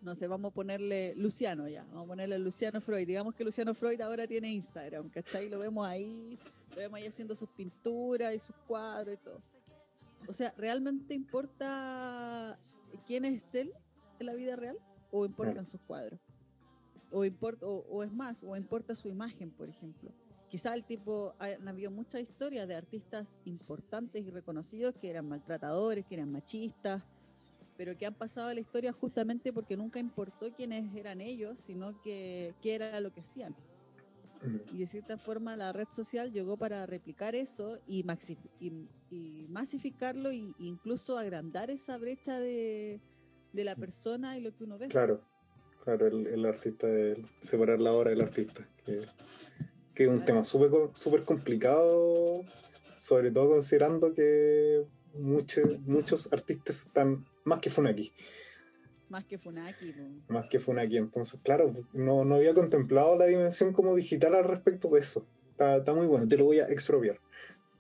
no 0.00 0.14
sé, 0.14 0.28
vamos 0.28 0.52
a 0.52 0.54
ponerle 0.54 1.14
Luciano 1.16 1.68
ya, 1.68 1.84
vamos 1.84 2.04
a 2.04 2.08
ponerle 2.08 2.38
Luciano 2.38 2.80
Freud. 2.80 3.06
Digamos 3.06 3.34
que 3.34 3.44
Luciano 3.44 3.74
Freud 3.74 4.00
ahora 4.00 4.26
tiene 4.26 4.52
Instagram, 4.52 5.10
¿cachai? 5.10 5.48
Lo 5.48 5.58
vemos 5.58 5.86
ahí, 5.86 6.38
lo 6.70 6.76
vemos 6.76 6.98
ahí 6.98 7.06
haciendo 7.06 7.34
sus 7.34 7.48
pinturas 7.50 8.34
y 8.34 8.38
sus 8.38 8.54
cuadros 8.66 9.14
y 9.14 9.18
todo. 9.18 9.42
O 10.28 10.32
sea, 10.32 10.54
¿realmente 10.56 11.14
importa 11.14 12.58
quién 13.06 13.24
es 13.24 13.54
él 13.54 13.72
en 14.18 14.26
la 14.26 14.34
vida 14.34 14.56
real 14.56 14.78
o 15.10 15.24
importan 15.24 15.66
sus 15.66 15.80
cuadros? 15.80 16.20
O, 17.10 17.24
importa, 17.24 17.66
o, 17.66 18.02
es 18.02 18.12
más, 18.12 18.42
o 18.44 18.54
importa 18.54 18.94
su 18.94 19.08
imagen, 19.08 19.50
por 19.50 19.68
ejemplo. 19.68 20.12
Quizá 20.48 20.74
el 20.74 20.84
tipo, 20.84 21.34
han 21.38 21.66
habido 21.66 21.90
muchas 21.90 22.20
historias 22.22 22.68
de 22.68 22.74
artistas 22.74 23.38
importantes 23.44 24.24
y 24.24 24.30
reconocidos 24.30 24.94
que 24.96 25.10
eran 25.10 25.28
maltratadores, 25.28 26.06
que 26.06 26.14
eran 26.14 26.30
machistas, 26.30 27.06
pero 27.78 27.96
que 27.96 28.06
han 28.06 28.14
pasado 28.14 28.48
a 28.48 28.54
la 28.54 28.60
historia 28.60 28.92
justamente 28.92 29.52
porque 29.52 29.76
nunca 29.76 30.00
importó 30.00 30.52
quiénes 30.52 30.92
eran 30.96 31.20
ellos, 31.20 31.60
sino 31.60 32.02
que 32.02 32.52
qué 32.60 32.74
era 32.74 33.00
lo 33.00 33.12
que 33.12 33.20
hacían. 33.20 33.54
Y 34.72 34.78
de 34.78 34.86
cierta 34.86 35.16
forma 35.16 35.56
la 35.56 35.72
red 35.72 35.86
social 35.90 36.32
llegó 36.32 36.56
para 36.56 36.86
replicar 36.86 37.34
eso 37.34 37.78
y, 37.86 38.04
y, 39.10 39.46
masificarlo 39.48 40.30
e 40.30 40.52
incluso 40.58 41.18
agrandar 41.18 41.70
esa 41.70 41.98
brecha 41.98 42.38
de, 42.38 43.00
la 43.52 43.74
persona 43.76 44.36
y 44.36 44.42
lo 44.42 44.54
que 44.54 44.64
uno 44.64 44.76
ve. 44.76 44.88
Claro, 44.88 45.22
claro, 45.84 46.06
el, 46.08 46.46
artista, 46.46 46.88
separar 47.40 47.80
la 47.80 47.92
obra 47.92 48.10
del 48.10 48.20
artista, 48.20 48.68
que, 48.84 49.06
es 49.94 50.08
un 50.08 50.24
tema 50.24 50.44
súper 50.44 50.70
super 50.94 51.24
complicado, 51.24 52.44
sobre 52.96 53.30
todo 53.32 53.50
considerando 53.50 54.14
que 54.14 54.84
muchos, 55.14 55.80
muchos 55.80 56.32
artistas 56.32 56.86
están 56.86 57.24
más 57.48 57.60
que 57.60 57.70
Funaki. 57.70 58.12
Más 59.08 59.24
que 59.24 59.38
Funaki. 59.38 59.94
Más 60.28 60.46
que 60.48 60.58
Funaki. 60.58 60.98
Entonces, 60.98 61.40
claro, 61.42 61.72
no, 61.94 62.24
no 62.24 62.34
había 62.34 62.54
contemplado 62.54 63.16
la 63.16 63.26
dimensión 63.26 63.72
como 63.72 63.96
digital 63.96 64.34
al 64.34 64.44
respecto 64.44 64.88
de 64.90 65.00
eso. 65.00 65.26
Está, 65.58 65.92
muy 65.92 66.06
bueno, 66.06 66.28
te 66.28 66.36
lo 66.36 66.44
voy 66.44 66.60
a 66.60 66.68
expropiar. 66.68 67.18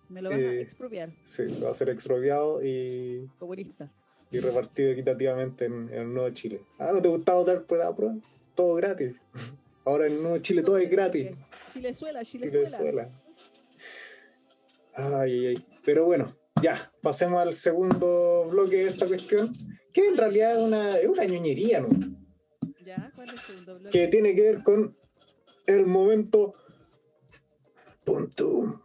¿Me 0.08 0.22
lo 0.22 0.30
vas 0.30 0.38
a 0.38 0.42
eh, 0.42 0.62
expropiar? 0.62 1.10
Sí, 1.24 1.44
va 1.62 1.70
a 1.70 1.74
ser 1.74 1.90
expropiado 1.90 2.64
y... 2.64 3.28
Comunista. 3.38 3.92
Y 4.30 4.40
repartido 4.40 4.90
equitativamente 4.90 5.66
en, 5.66 5.90
el 5.92 6.12
Nuevo 6.12 6.30
Chile. 6.30 6.62
Ah, 6.78 6.90
¿no 6.92 7.02
te 7.02 7.08
gustaba 7.08 7.44
dar 7.44 7.64
por 7.64 7.78
la 7.78 7.94
prueba? 7.94 8.16
Todo 8.54 8.74
gratis. 8.74 9.14
Ahora 9.84 10.06
en 10.06 10.14
el 10.14 10.22
Nuevo 10.22 10.38
Chile 10.38 10.62
todo 10.62 10.78
es 10.78 10.90
gratis. 10.90 11.30
Chilezuela, 11.72 12.24
Chilezuela. 12.24 12.66
Chilezuela. 12.66 13.10
Ay, 14.94 15.32
ay, 15.32 15.46
ay. 15.46 15.66
Pero 15.84 16.06
bueno, 16.06 16.34
ya, 16.62 16.92
pasemos 17.02 17.40
al 17.40 17.54
segundo 17.54 18.46
bloque 18.50 18.76
de 18.76 18.88
esta 18.90 19.06
cuestión, 19.06 19.52
que 19.92 20.06
en 20.06 20.16
realidad 20.16 20.56
es 20.56 20.62
una, 20.62 20.96
es 20.96 21.06
una 21.06 21.24
ñoñería, 21.24 21.80
¿no? 21.80 21.88
Ya, 22.84 23.12
¿cuál 23.14 23.28
es 23.28 23.34
el 23.34 23.40
segundo 23.40 23.78
bloque? 23.78 23.90
Que 23.90 24.08
tiene 24.08 24.34
que 24.34 24.42
ver 24.42 24.62
con 24.62 24.96
el 25.66 25.86
momento 25.86 26.54
punto 28.04 28.82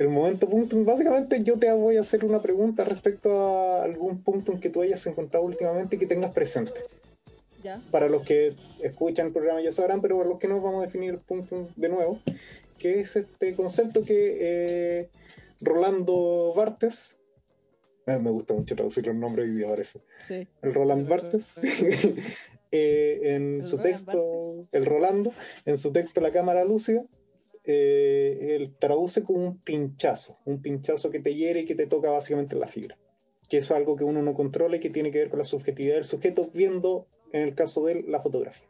el 0.00 0.08
momento 0.08 0.48
punto, 0.48 0.82
básicamente 0.84 1.42
yo 1.42 1.58
te 1.58 1.70
voy 1.72 1.96
a 1.96 2.00
hacer 2.00 2.24
una 2.24 2.40
pregunta 2.40 2.84
respecto 2.84 3.30
a 3.30 3.84
algún 3.84 4.22
punto 4.22 4.52
en 4.52 4.60
que 4.60 4.70
tú 4.70 4.82
hayas 4.82 5.06
encontrado 5.06 5.44
últimamente 5.44 5.96
y 5.96 5.98
que 5.98 6.06
tengas 6.06 6.32
presente. 6.32 6.80
¿Ya? 7.62 7.82
Para 7.90 8.08
los 8.08 8.22
que 8.22 8.54
escuchan 8.82 9.26
el 9.26 9.32
programa 9.32 9.60
ya 9.60 9.72
sabrán, 9.72 10.00
pero 10.00 10.16
para 10.16 10.30
los 10.30 10.38
que 10.38 10.48
no 10.48 10.60
vamos 10.62 10.82
a 10.82 10.86
definir 10.86 11.10
el 11.10 11.18
punto 11.18 11.68
de 11.76 11.88
nuevo, 11.90 12.18
que 12.78 13.00
es 13.00 13.16
este 13.16 13.54
concepto 13.54 14.00
que 14.02 14.38
eh, 14.40 15.08
Rolando 15.60 16.54
Bartes, 16.56 17.18
eh, 18.06 18.18
me 18.18 18.30
gusta 18.30 18.54
mucho 18.54 18.74
traducir 18.74 19.06
los 19.06 19.16
nombres 19.16 19.48
y 19.48 19.62
parece. 19.62 20.00
Sí. 20.26 20.48
El 20.62 20.74
Roland 20.74 21.06
Bartes, 21.08 21.52
eh, 22.72 23.20
en 23.22 23.62
su 23.62 23.78
texto, 23.78 24.66
el 24.72 24.86
Rolando, 24.86 25.32
en 25.66 25.78
su 25.78 25.92
texto 25.92 26.20
La 26.20 26.32
Cámara 26.32 26.64
Lúcida, 26.64 27.02
eh, 27.64 28.56
él 28.56 28.74
traduce 28.78 29.22
como 29.22 29.44
un 29.44 29.58
pinchazo, 29.58 30.38
un 30.44 30.62
pinchazo 30.62 31.10
que 31.10 31.20
te 31.20 31.34
hiere 31.34 31.60
y 31.60 31.64
que 31.64 31.74
te 31.74 31.86
toca 31.86 32.10
básicamente 32.10 32.56
la 32.56 32.66
fibra. 32.66 32.98
que 33.48 33.58
es 33.58 33.70
algo 33.72 33.96
que 33.96 34.04
uno 34.04 34.22
no 34.22 34.32
controla 34.32 34.76
y 34.76 34.80
que 34.80 34.90
tiene 34.90 35.10
que 35.10 35.18
ver 35.18 35.28
con 35.28 35.40
la 35.40 35.44
subjetividad 35.44 35.96
del 35.96 36.04
sujeto 36.04 36.50
viendo, 36.54 37.08
en 37.32 37.42
el 37.42 37.56
caso 37.56 37.84
de 37.84 37.94
él, 37.94 38.04
la 38.06 38.20
fotografía. 38.20 38.68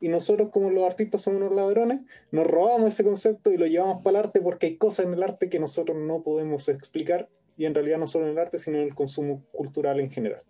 Y 0.00 0.08
nosotros, 0.08 0.48
como 0.50 0.70
los 0.70 0.84
artistas 0.84 1.22
somos 1.22 1.42
unos 1.42 1.54
ladrones, 1.54 2.00
nos 2.30 2.46
robamos 2.46 2.88
ese 2.88 3.04
concepto 3.04 3.52
y 3.52 3.58
lo 3.58 3.66
llevamos 3.66 4.02
para 4.02 4.18
el 4.18 4.24
arte 4.24 4.40
porque 4.40 4.66
hay 4.66 4.76
cosas 4.76 5.06
en 5.06 5.14
el 5.14 5.22
arte 5.22 5.50
que 5.50 5.58
nosotros 5.58 5.98
no 5.98 6.22
podemos 6.22 6.68
explicar 6.68 7.28
y 7.56 7.66
en 7.66 7.74
realidad 7.74 7.98
no 7.98 8.06
solo 8.06 8.26
en 8.26 8.32
el 8.32 8.38
arte, 8.38 8.58
sino 8.58 8.78
en 8.78 8.84
el 8.84 8.94
consumo 8.94 9.44
cultural 9.52 10.00
en 10.00 10.10
general. 10.10 10.42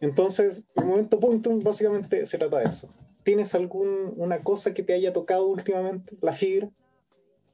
Entonces, 0.00 0.64
el 0.76 0.84
momento 0.84 1.18
punto 1.18 1.56
básicamente 1.58 2.24
se 2.26 2.38
trata 2.38 2.58
de 2.58 2.66
eso. 2.66 2.88
¿Tienes 3.28 3.54
alguna 3.54 4.40
cosa 4.40 4.72
que 4.72 4.82
te 4.82 4.94
haya 4.94 5.12
tocado 5.12 5.48
últimamente? 5.48 6.16
¿La 6.22 6.32
fibra? 6.32 6.70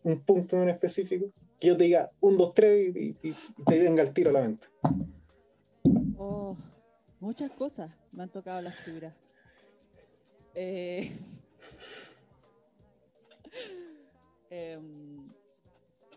¿Un 0.05 0.21
punto 0.21 0.63
en 0.63 0.69
específico? 0.69 1.33
Que 1.59 1.67
yo 1.67 1.77
te 1.77 1.83
diga 1.83 2.13
un, 2.21 2.37
dos, 2.37 2.55
tres 2.55 2.95
y, 2.95 3.15
te 3.67 3.79
venga 3.81 4.01
el 4.01 4.13
tiro 4.13 4.31
a 4.31 4.35
la 4.35 4.43
mente. 4.43 4.69
Oh, 6.17 6.57
muchas 7.19 7.51
cosas 7.51 7.91
me 8.13 8.23
han 8.23 8.29
tocado 8.29 8.63
las 8.63 8.77
fibras. 8.77 9.15
Eh... 10.55 11.11
Em, 14.51 15.29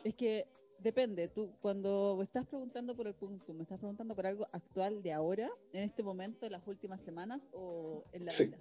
es 0.03 0.13
que 0.13 0.45
depende. 0.77 1.29
Tú 1.29 1.49
cuando 1.63 2.21
estás 2.21 2.45
preguntando 2.45 2.95
por 2.95 3.07
el 3.07 3.15
punto, 3.15 3.55
me 3.55 3.63
estás 3.63 3.79
preguntando 3.79 4.15
por 4.15 4.27
algo 4.27 4.47
actual 4.51 5.01
de 5.01 5.13
ahora, 5.13 5.49
en 5.73 5.81
este 5.81 6.03
momento, 6.03 6.45
en 6.45 6.51
las 6.51 6.67
últimas 6.67 7.01
semanas 7.01 7.47
o 7.53 8.03
en 8.11 8.25
la 8.25 8.31
vida. 8.37 8.57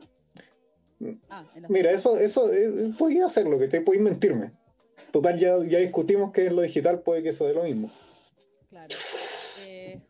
Ah, 1.28 1.44
Mira, 1.68 1.90
eso, 1.90 2.18
eso 2.18 2.53
eh, 2.53 2.92
podía 2.99 3.26
hacerlo, 3.26 3.59
que 3.59 3.68
te 3.68 3.80
podéis 3.80 4.03
mentirme. 4.03 4.53
Total, 5.12 5.38
ya, 5.38 5.57
ya 5.64 5.78
discutimos 5.78 6.32
que 6.32 6.47
en 6.47 6.57
lo 6.57 6.62
digital 6.62 7.01
puede 7.01 7.22
que 7.22 7.30
eso 7.30 7.47
de 7.47 7.55
lo 7.55 7.64
mismo. 7.64 7.90
Claro. 8.70 8.94
Eh, 9.66 10.01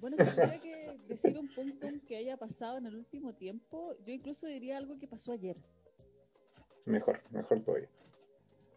bueno, 0.00 0.16
tendría 0.16 0.58
que 0.58 0.96
decir 1.08 1.38
un 1.38 1.48
punto 1.48 1.88
que 2.06 2.16
haya 2.16 2.36
pasado 2.36 2.78
en 2.78 2.86
el 2.86 2.96
último 2.96 3.34
tiempo. 3.34 3.96
Yo 4.06 4.12
incluso 4.12 4.46
diría 4.46 4.76
algo 4.76 4.98
que 4.98 5.08
pasó 5.08 5.32
ayer. 5.32 5.56
Mejor, 6.84 7.20
mejor 7.30 7.60
todavía. 7.60 7.88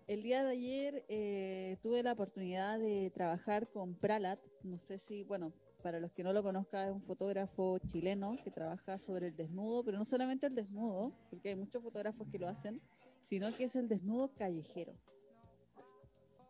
El 0.07 0.23
día 0.23 0.43
de 0.43 0.51
ayer 0.51 1.05
eh, 1.07 1.77
tuve 1.81 2.03
la 2.03 2.13
oportunidad 2.13 2.79
de 2.79 3.11
trabajar 3.11 3.67
con 3.69 3.93
Pralat. 3.93 4.39
No 4.63 4.77
sé 4.77 4.97
si, 4.97 5.23
bueno, 5.23 5.53
para 5.81 5.99
los 5.99 6.11
que 6.11 6.23
no 6.23 6.33
lo 6.33 6.43
conozcan, 6.43 6.87
es 6.87 6.93
un 6.93 7.01
fotógrafo 7.01 7.79
chileno 7.79 8.37
que 8.43 8.51
trabaja 8.51 8.97
sobre 8.97 9.27
el 9.27 9.35
desnudo, 9.35 9.83
pero 9.83 9.97
no 9.97 10.05
solamente 10.05 10.47
el 10.47 10.55
desnudo, 10.55 11.11
porque 11.29 11.49
hay 11.49 11.55
muchos 11.55 11.81
fotógrafos 11.81 12.27
que 12.31 12.39
lo 12.39 12.47
hacen, 12.47 12.81
sino 13.23 13.51
que 13.55 13.65
es 13.65 13.75
el 13.75 13.87
desnudo 13.87 14.33
callejero. 14.33 14.93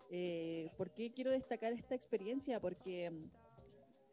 Eh, 0.10 0.70
¿Por 0.78 0.94
qué 0.94 1.12
quiero 1.12 1.32
destacar 1.32 1.72
esta 1.72 1.96
experiencia? 1.96 2.60
Porque 2.60 3.10
mm, 3.10 3.30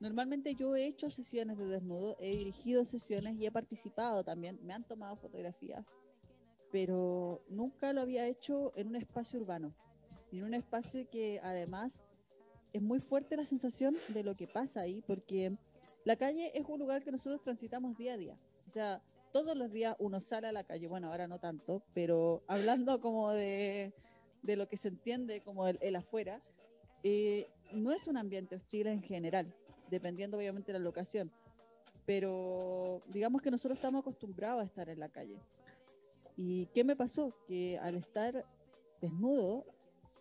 normalmente 0.01 0.55
yo 0.55 0.77
he 0.77 0.87
hecho 0.87 1.11
sesiones 1.11 1.59
de 1.59 1.67
desnudo, 1.67 2.17
he 2.21 2.31
dirigido 2.31 2.85
sesiones 2.85 3.37
y 3.37 3.47
he 3.47 3.51
participado 3.51 4.23
también, 4.23 4.59
me 4.65 4.75
han 4.75 4.85
tomado 4.85 5.17
fotografías, 5.17 5.85
pero 6.71 7.43
nunca 7.49 7.93
lo 7.93 8.03
había 8.03 8.27
hecho 8.27 8.73
en 8.77 8.89
un 8.89 8.97
espacio 8.97 9.41
urbano, 9.41 9.75
en 10.31 10.45
un 10.45 10.55
espacio 10.55 11.09
que 11.11 11.41
además 11.43 12.05
es 12.73 12.83
muy 12.83 13.01
fuerte 13.01 13.37
la 13.37 13.45
sensación 13.45 13.97
de 14.09 14.23
lo 14.23 14.37
que 14.37 14.47
pasa 14.47 14.81
ahí, 14.81 15.03
porque 15.07 15.57
la 16.05 16.17
calle 16.17 16.51
es 16.59 16.67
un 16.69 16.79
lugar 16.79 17.03
que 17.03 17.13
nosotros 17.13 17.43
transitamos 17.43 17.97
día 17.97 18.15
a 18.15 18.17
día. 18.17 18.39
O 18.67 18.71
sea, 18.71 19.03
todos 19.33 19.57
los 19.57 19.73
días 19.73 19.97
uno 19.99 20.21
sale 20.21 20.49
a 20.49 20.53
la 20.53 20.65
calle, 20.65 20.89
bueno, 20.89 21.11
ahora 21.11 21.27
no 21.27 21.39
tanto, 21.39 21.83
pero 21.95 22.43
hablando 22.47 23.01
como 23.01 23.31
de, 23.31 23.93
de 24.43 24.57
lo 24.57 24.69
que 24.69 24.77
se 24.77 24.89
entiende 24.89 25.43
como 25.43 25.67
el, 25.67 25.97
afuera, 25.97 26.41
eh, 27.03 27.49
no 27.73 27.93
es 27.93 28.09
un 28.09 28.17
ambiente 28.17 28.57
hostil 28.57 28.87
en 28.87 29.03
general, 29.03 29.55
dependiendo 29.91 30.39
obviamente 30.39 30.73
de 30.73 30.79
la 30.79 30.85
locación, 30.85 31.31
pero 32.07 33.03
digamos 33.09 33.43
que 33.43 33.51
nosotros 33.51 33.77
estamos 33.79 34.01
acostumbrados 34.01 34.63
a 34.63 34.65
estar 34.65 34.89
en 34.89 35.01
la 35.01 35.09
calle. 35.09 35.39
¿Y 36.37 36.67
qué 36.67 36.85
me 36.85 36.97
pasó? 36.97 37.35
Que 37.47 37.79
al 37.79 37.97
estar 37.97 38.45
desnudo, 39.01 39.67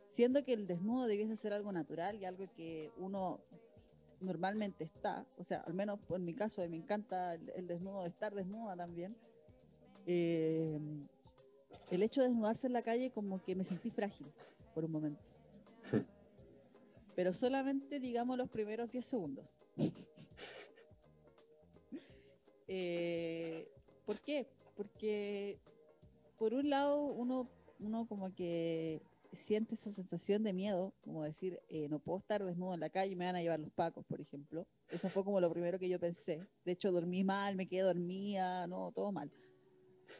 siendo 0.07 0.43
que 0.43 0.53
el 0.53 0.67
desnudo 0.67 1.07
debiese 1.07 1.35
ser 1.35 1.53
algo 1.53 1.71
natural 1.71 2.15
y 2.15 2.25
algo 2.25 2.45
que 2.55 2.91
uno 2.97 3.39
normalmente 4.19 4.83
está, 4.83 5.25
o 5.37 5.43
sea, 5.43 5.61
al 5.61 5.73
menos 5.73 5.99
en 6.09 6.25
mi 6.25 6.33
caso, 6.33 6.67
me 6.69 6.77
encanta 6.77 7.35
el, 7.35 7.67
desnudo, 7.67 8.05
estar 8.05 8.33
desnuda 8.33 8.75
también, 8.75 9.15
eh, 10.05 10.79
el 11.91 12.03
hecho 12.03 12.21
de 12.21 12.27
desnudarse 12.27 12.67
en 12.67 12.73
la 12.73 12.81
calle 12.81 13.11
como 13.11 13.41
que 13.43 13.55
me 13.55 13.63
sentí 13.63 13.91
frágil 13.91 14.27
por 14.73 14.85
un 14.85 14.91
momento. 14.91 15.21
Pero 17.15 17.33
solamente, 17.33 17.99
digamos, 17.99 18.37
los 18.37 18.49
primeros 18.49 18.91
10 18.91 19.05
segundos. 19.05 19.45
eh, 22.67 23.67
¿Por 24.05 24.19
qué? 24.19 24.47
Porque, 24.75 25.59
por 26.37 26.53
un 26.53 26.69
lado, 26.69 27.05
uno, 27.05 27.49
uno 27.79 28.07
como 28.07 28.33
que 28.33 29.01
siente 29.34 29.75
esa 29.75 29.91
sensación 29.91 30.43
de 30.43 30.53
miedo, 30.53 30.93
como 31.01 31.23
decir, 31.23 31.59
eh, 31.69 31.88
no 31.89 31.99
puedo 31.99 32.19
estar 32.19 32.43
desnudo 32.43 32.73
en 32.73 32.80
la 32.80 32.89
calle, 32.89 33.15
me 33.15 33.25
van 33.25 33.36
a 33.36 33.41
llevar 33.41 33.59
los 33.59 33.71
pacos, 33.71 34.05
por 34.05 34.21
ejemplo. 34.21 34.67
Eso 34.89 35.09
fue 35.09 35.23
como 35.23 35.39
lo 35.39 35.51
primero 35.51 35.80
que 35.80 35.89
yo 35.89 35.99
pensé. 35.99 36.47
De 36.65 36.71
hecho, 36.71 36.91
dormí 36.91 37.23
mal, 37.23 37.55
me 37.55 37.67
quedé 37.67 37.82
dormida, 37.82 38.67
no, 38.67 38.91
todo 38.93 39.11
mal. 39.11 39.32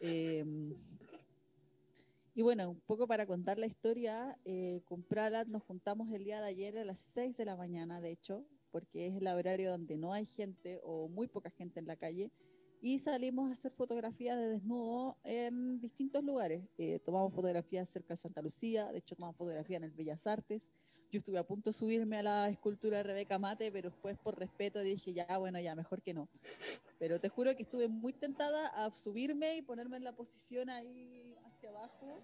Em, 0.02 0.76
y 2.36 2.42
bueno, 2.42 2.72
un 2.72 2.82
poco 2.82 3.08
para 3.08 3.26
contar 3.26 3.58
la 3.58 3.66
historia, 3.66 4.36
eh, 4.46 4.82
con 4.86 5.02
Pralat 5.04 5.48
nos 5.48 5.64
juntamos 5.64 6.12
el 6.14 6.24
día 6.24 6.42
de 6.42 6.48
ayer 6.48 6.78
a 6.78 6.86
las 6.86 7.00
6 7.14 7.36
de 7.38 7.46
la 7.46 7.56
mañana, 7.56 8.00
de 8.02 8.12
hecho, 8.12 8.46
porque 8.72 9.08
es 9.08 9.16
el 9.16 9.28
horario 9.28 9.72
donde 9.72 9.98
no 9.98 10.14
hay 10.14 10.26
gente 10.26 10.80
o 10.84 11.08
muy 11.08 11.28
poca 11.28 11.50
gente 11.50 11.80
en 11.80 11.88
la 11.88 11.96
calle 11.96 12.32
y 12.82 13.00
salimos 13.00 13.50
a 13.50 13.54
hacer 13.54 13.72
fotografías 13.72 14.38
de 14.38 14.50
desnudo 14.50 15.18
en 15.24 15.80
distintos 15.80 16.24
lugares. 16.24 16.64
Eh, 16.78 17.00
tomamos 17.00 17.34
fotografías 17.34 17.90
cerca 17.90 18.14
de 18.14 18.20
Santa 18.20 18.42
Lucía, 18.42 18.92
de 18.92 19.00
hecho 19.00 19.16
tomamos 19.16 19.36
fotografías 19.36 19.78
en 19.78 19.86
el 19.86 19.92
Bellas 19.92 20.28
Artes. 20.28 20.70
Yo 21.10 21.20
estuve 21.20 21.40
a 21.40 21.48
punto 21.48 21.70
de 21.70 21.74
subirme 21.74 22.18
a 22.18 22.24
la 22.24 22.50
escultura 22.50 22.98
de 22.98 23.04
Rebeca 23.04 23.40
Mate, 23.40 23.72
pero 23.72 23.90
después 23.90 24.18
por 24.18 24.38
respeto 24.38 24.82
dije, 24.82 25.14
ya, 25.14 25.38
bueno, 25.38 25.60
ya, 25.60 25.74
mejor 25.74 26.02
que 26.02 26.14
no. 26.14 26.28
Pero 27.00 27.20
te 27.20 27.30
juro 27.30 27.56
que 27.56 27.64
estuve 27.64 27.88
muy 27.88 28.12
tentada 28.12 28.68
a 28.68 28.92
subirme 28.92 29.56
y 29.56 29.62
ponerme 29.62 29.98
en 29.98 30.04
la 30.04 30.12
posición 30.12 30.70
ahí 30.70 31.36
hacia 31.46 31.70
abajo 31.70 32.20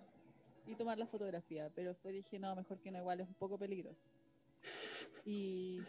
y 0.67 0.75
tomar 0.75 0.97
la 0.97 1.07
fotografía, 1.07 1.71
pero 1.75 1.89
después 1.89 2.13
dije, 2.13 2.39
no, 2.39 2.55
mejor 2.55 2.79
que 2.79 2.91
no, 2.91 2.99
igual 2.99 3.21
es 3.21 3.27
un 3.27 3.35
poco 3.35 3.57
peligroso. 3.57 4.11
Y 5.25 5.79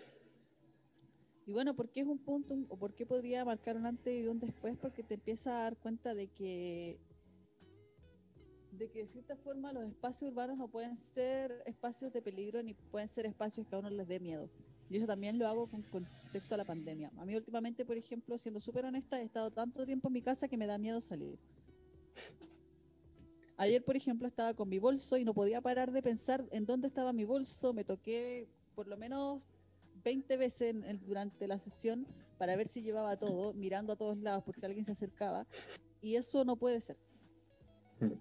y 1.47 1.53
bueno, 1.53 1.75
¿por 1.75 1.91
qué 1.91 2.01
es 2.01 2.07
un 2.07 2.19
punto 2.19 2.57
o 2.69 2.77
por 2.77 2.95
qué 2.95 3.05
podría 3.05 3.45
marcar 3.45 3.77
un 3.77 3.87
antes 3.87 4.25
y 4.25 4.27
un 4.27 4.41
después? 4.41 4.77
Porque 4.81 5.03
te 5.03 5.15
empiezas 5.15 5.49
a 5.49 5.59
dar 5.59 5.77
cuenta 5.77 6.15
de 6.15 6.29
que 6.29 6.99
de 8.73 8.91
que 8.91 9.01
de 9.01 9.09
cierta 9.09 9.37
forma 9.37 9.73
los 9.73 9.85
espacios 9.85 10.33
urbanos 10.33 10.59
no 10.59 10.69
pueden 10.69 10.99
ser 10.99 11.63
espacios 11.67 12.13
de 12.13 12.23
peligro 12.23 12.63
ni 12.63 12.75
pueden 12.75 13.09
ser 13.09 13.25
espacios 13.27 13.67
que 13.67 13.77
a 13.77 13.79
uno 13.79 13.91
les 13.91 14.09
dé 14.09 14.19
miedo. 14.19 14.51
Y 14.91 14.97
eso 14.97 15.07
también 15.07 15.39
lo 15.39 15.47
hago 15.47 15.69
con 15.69 15.83
contexto 15.83 16.55
a 16.55 16.59
la 16.59 16.65
pandemia. 16.65 17.11
A 17.19 17.25
mí 17.25 17.37
últimamente, 17.37 17.85
por 17.85 17.97
ejemplo, 17.97 18.37
siendo 18.37 18.61
súper 18.61 18.85
honesta, 18.85 19.21
he 19.21 19.25
estado 19.25 19.51
tanto 19.51 19.87
tiempo 19.87 20.09
en 20.09 20.15
mi 20.15 20.23
casa 20.23 20.49
que 20.49 20.57
me 20.57 20.67
da 20.67 20.79
miedo 20.79 21.01
salir. 21.01 21.39
Ayer, 23.57 23.85
por 23.85 23.97
ejemplo, 23.97 24.27
estaba 24.27 24.55
con 24.55 24.69
mi 24.69 24.79
bolso 24.79 25.17
y 25.17 25.25
no 25.25 25.33
podía 25.33 25.61
parar 25.61 25.93
de 25.93 26.03
pensar 26.03 26.45
en 26.51 26.67
dónde 26.67 26.89
estaba 26.89 27.13
mi 27.13 27.25
bolso. 27.25 27.73
Me 27.73 27.85
toqué 27.85 28.49
por 28.75 28.89
lo 28.89 28.97
menos 28.97 29.43
20 30.05 30.37
veces 30.37 30.75
durante 31.07 31.49
la 31.49 31.59
sesión 31.59 32.07
para 32.39 32.57
ver 32.57 32.69
si 32.69 32.83
llevaba 32.83 33.17
todo, 33.17 33.55
mirando 33.55 33.93
a 33.93 33.97
todos 33.97 34.19
lados 34.19 34.45
por 34.45 34.57
si 34.57 34.67
alguien 34.67 34.85
se 34.85 34.93
acercaba. 34.93 35.47
Y 36.01 36.17
eso 36.17 36.45
no 36.45 36.57
puede 36.57 36.81
ser. 36.81 36.97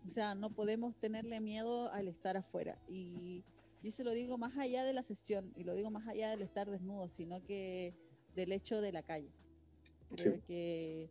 O 0.05 0.09
sea, 0.09 0.35
no 0.35 0.49
podemos 0.49 0.95
tenerle 0.95 1.41
miedo 1.41 1.91
al 1.91 2.07
estar 2.07 2.37
afuera. 2.37 2.79
Y, 2.87 3.43
y 3.81 3.89
eso 3.89 4.03
lo 4.03 4.11
digo 4.11 4.37
más 4.37 4.57
allá 4.57 4.85
de 4.85 4.93
la 4.93 5.03
sesión, 5.03 5.51
y 5.57 5.65
lo 5.65 5.75
digo 5.75 5.91
más 5.91 6.07
allá 6.07 6.29
del 6.29 6.41
estar 6.41 6.69
desnudo, 6.69 7.09
sino 7.09 7.43
que 7.43 7.93
del 8.33 8.53
hecho 8.53 8.79
de 8.79 8.91
la 8.93 9.03
calle. 9.03 9.29
Creo 10.15 10.41
que, 10.45 11.09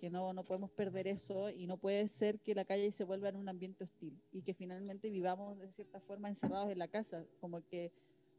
que 0.00 0.10
no, 0.10 0.32
no 0.32 0.44
podemos 0.44 0.70
perder 0.70 1.08
eso 1.08 1.50
y 1.50 1.66
no 1.66 1.78
puede 1.78 2.06
ser 2.08 2.38
que 2.40 2.54
la 2.54 2.64
calle 2.64 2.92
se 2.92 3.04
vuelva 3.04 3.30
en 3.30 3.36
un 3.36 3.48
ambiente 3.48 3.84
hostil 3.84 4.20
y 4.30 4.42
que 4.42 4.54
finalmente 4.54 5.10
vivamos 5.10 5.58
de 5.58 5.72
cierta 5.72 6.00
forma 6.00 6.28
encerrados 6.28 6.70
en 6.70 6.78
la 6.78 6.88
casa, 6.88 7.24
como 7.40 7.62
que 7.66 7.92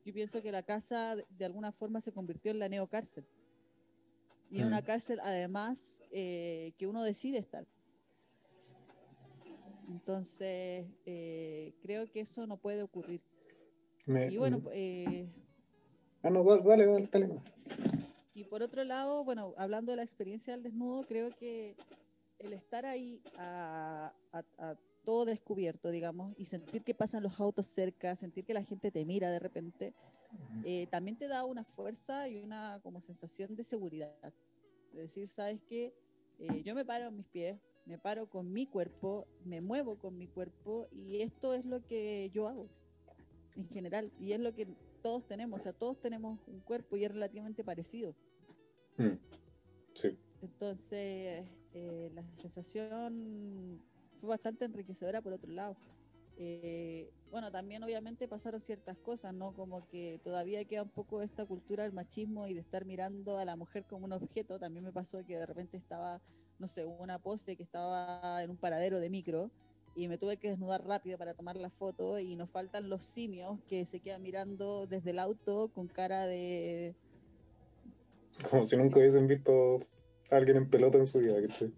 yo 0.07 0.13
pienso 0.13 0.41
que 0.41 0.53
la 0.53 0.63
casa 0.63 1.17
de 1.17 1.45
alguna 1.45 1.73
forma 1.73 1.99
se 1.99 2.13
convirtió 2.13 2.51
en 2.51 2.59
la 2.59 2.69
neocárcel. 2.69 3.25
Y 4.49 4.61
en 4.61 4.67
una 4.67 4.79
mm. 4.79 4.85
cárcel 4.85 5.19
además 5.21 6.01
eh, 6.11 6.71
que 6.77 6.87
uno 6.87 7.03
decide 7.03 7.39
estar. 7.39 7.67
Entonces, 9.89 10.85
eh, 11.05 11.73
creo 11.81 12.09
que 12.09 12.21
eso 12.21 12.47
no 12.47 12.55
puede 12.55 12.83
ocurrir. 12.83 13.19
y 14.05 14.37
bueno, 14.37 14.61
eh, 14.71 15.27
ah, 16.23 16.29
no, 16.29 16.41
vale, 16.45 16.85
vale, 16.85 17.09
dale. 17.11 17.41
Y 18.33 18.45
por 18.45 18.63
otro 18.63 18.85
lado, 18.85 19.25
bueno, 19.25 19.55
hablando 19.57 19.91
de 19.91 19.97
la 19.97 20.03
experiencia 20.03 20.53
del 20.53 20.63
desnudo, 20.63 21.05
creo 21.05 21.31
que 21.31 21.75
el 22.39 22.53
estar 22.53 22.85
ahí 22.85 23.21
a, 23.37 24.13
todo 25.07 25.23
descubierto, 25.23 25.89
digamos, 25.89 26.33
y 26.37 26.43
sentir 26.43 26.83
que 26.83 26.93
pasan 26.93 27.23
los 27.23 27.39
autos 27.39 27.65
cerca, 27.67 28.17
sentir 28.17 28.45
que 28.45 28.53
la 28.53 28.65
gente 28.65 28.91
te 28.91 29.05
mira 29.05 29.31
de 29.31 29.39
repente, 29.39 29.93
eh, 30.65 30.85
también 30.91 31.15
te 31.15 31.29
da 31.29 31.45
una 31.45 31.63
fuerza 31.63 32.27
y 32.27 32.41
una 32.41 32.81
como 32.83 32.99
sensación 32.99 33.55
de 33.55 33.63
seguridad. 33.63 34.33
De 34.91 35.03
decir, 35.03 35.29
¿sabes 35.29 35.61
qué? 35.69 35.93
Eh, 36.39 36.61
yo 36.61 36.75
me 36.75 36.83
paro 36.83 37.05
en 37.05 37.15
mis 37.15 37.25
pies, 37.29 37.57
me 37.85 37.97
paro 37.97 38.27
con 38.27 38.51
mi 38.51 38.67
cuerpo, 38.67 39.25
me 39.45 39.61
muevo 39.61 39.97
con 39.97 40.17
mi 40.17 40.27
cuerpo 40.27 40.89
y 40.91 41.21
esto 41.21 41.53
es 41.53 41.63
lo 41.63 41.85
que 41.85 42.29
yo 42.33 42.49
hago 42.49 42.67
en 43.55 43.69
general 43.69 44.11
y 44.19 44.33
es 44.33 44.41
lo 44.41 44.53
que 44.53 44.67
todos 45.01 45.25
tenemos, 45.25 45.61
o 45.61 45.63
sea, 45.63 45.71
todos 45.71 46.01
tenemos 46.01 46.37
un 46.47 46.59
cuerpo 46.59 46.97
y 46.97 47.05
es 47.05 47.13
relativamente 47.13 47.63
parecido. 47.63 48.13
Mm. 48.97 49.15
Sí. 49.93 50.17
Entonces, 50.41 51.47
eh, 51.73 52.11
la 52.13 52.25
sensación 52.35 53.81
fue 54.19 54.29
bastante 54.29 54.65
enriquecedora 54.65 55.21
por 55.21 55.33
otro 55.33 55.51
lado. 55.51 55.75
Eh, 56.39 57.09
bueno, 57.31 57.51
también 57.51 57.83
obviamente 57.83 58.27
pasaron 58.27 58.61
ciertas 58.61 58.97
cosas, 58.97 59.33
¿no? 59.33 59.53
Como 59.53 59.87
que 59.87 60.19
todavía 60.23 60.63
queda 60.65 60.83
un 60.83 60.89
poco 60.89 61.21
esta 61.21 61.45
cultura 61.45 61.83
del 61.83 61.93
machismo 61.93 62.47
y 62.47 62.53
de 62.53 62.61
estar 62.61 62.85
mirando 62.85 63.37
a 63.37 63.45
la 63.45 63.55
mujer 63.55 63.85
como 63.85 64.05
un 64.05 64.13
objeto. 64.13 64.59
También 64.59 64.85
me 64.85 64.91
pasó 64.91 65.25
que 65.25 65.37
de 65.37 65.45
repente 65.45 65.77
estaba, 65.77 66.21
no 66.59 66.67
sé, 66.67 66.85
una 66.85 67.19
pose 67.19 67.55
que 67.55 67.63
estaba 67.63 68.43
en 68.43 68.51
un 68.51 68.57
paradero 68.57 68.99
de 68.99 69.09
micro 69.09 69.49
y 69.95 70.07
me 70.07 70.19
tuve 70.19 70.37
que 70.37 70.49
desnudar 70.49 70.85
rápido 70.85 71.17
para 71.17 71.33
tomar 71.33 71.57
la 71.57 71.71
foto 71.71 72.19
y 72.19 72.35
nos 72.35 72.51
faltan 72.51 72.87
los 72.87 73.03
simios 73.03 73.59
que 73.67 73.85
se 73.87 73.99
quedan 73.99 74.21
mirando 74.21 74.85
desde 74.85 75.09
el 75.09 75.19
auto 75.19 75.71
con 75.73 75.87
cara 75.87 76.27
de... 76.27 76.93
Como 78.51 78.63
si 78.63 78.77
nunca 78.77 78.99
hubiesen 78.99 79.25
visto 79.25 79.79
a 80.29 80.35
alguien 80.35 80.57
en 80.57 80.69
pelota 80.69 80.99
en 80.99 81.07
su 81.07 81.17
vida, 81.17 81.41
¿cachai? 81.41 81.73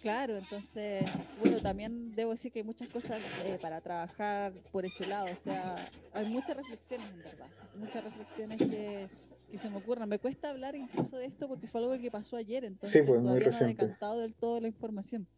Claro, 0.00 0.36
entonces, 0.38 1.12
bueno, 1.34 1.60
también 1.60 2.14
debo 2.14 2.30
decir 2.30 2.50
que 2.50 2.60
hay 2.60 2.64
muchas 2.64 2.88
cosas 2.88 3.22
eh, 3.36 3.58
para 3.58 3.82
trabajar 3.82 4.54
por 4.70 4.86
ese 4.86 5.04
lado, 5.04 5.30
o 5.30 5.36
sea, 5.36 5.92
hay 6.10 6.24
muchas 6.24 6.56
reflexiones 6.56 7.10
en 7.12 7.20
verdad, 7.22 7.50
muchas 7.74 8.02
reflexiones 8.02 8.62
que, 8.64 9.12
que 9.50 9.58
se 9.58 9.68
me 9.68 9.76
ocurren. 9.76 10.08
Me 10.08 10.18
cuesta 10.18 10.48
hablar 10.50 10.74
incluso 10.74 11.18
de 11.18 11.26
esto 11.26 11.48
porque 11.48 11.66
fue 11.68 11.82
algo 11.82 11.98
que 11.98 12.10
pasó 12.10 12.36
ayer, 12.36 12.64
entonces 12.64 13.02
Sí, 13.02 13.02
pues, 13.02 13.20
muy 13.22 13.40
todavía 13.40 13.50
no 13.50 13.58
he 13.60 13.66
decantado 13.66 14.20
del 14.20 14.34
todo 14.34 14.58
la 14.60 14.68
información. 14.68 15.28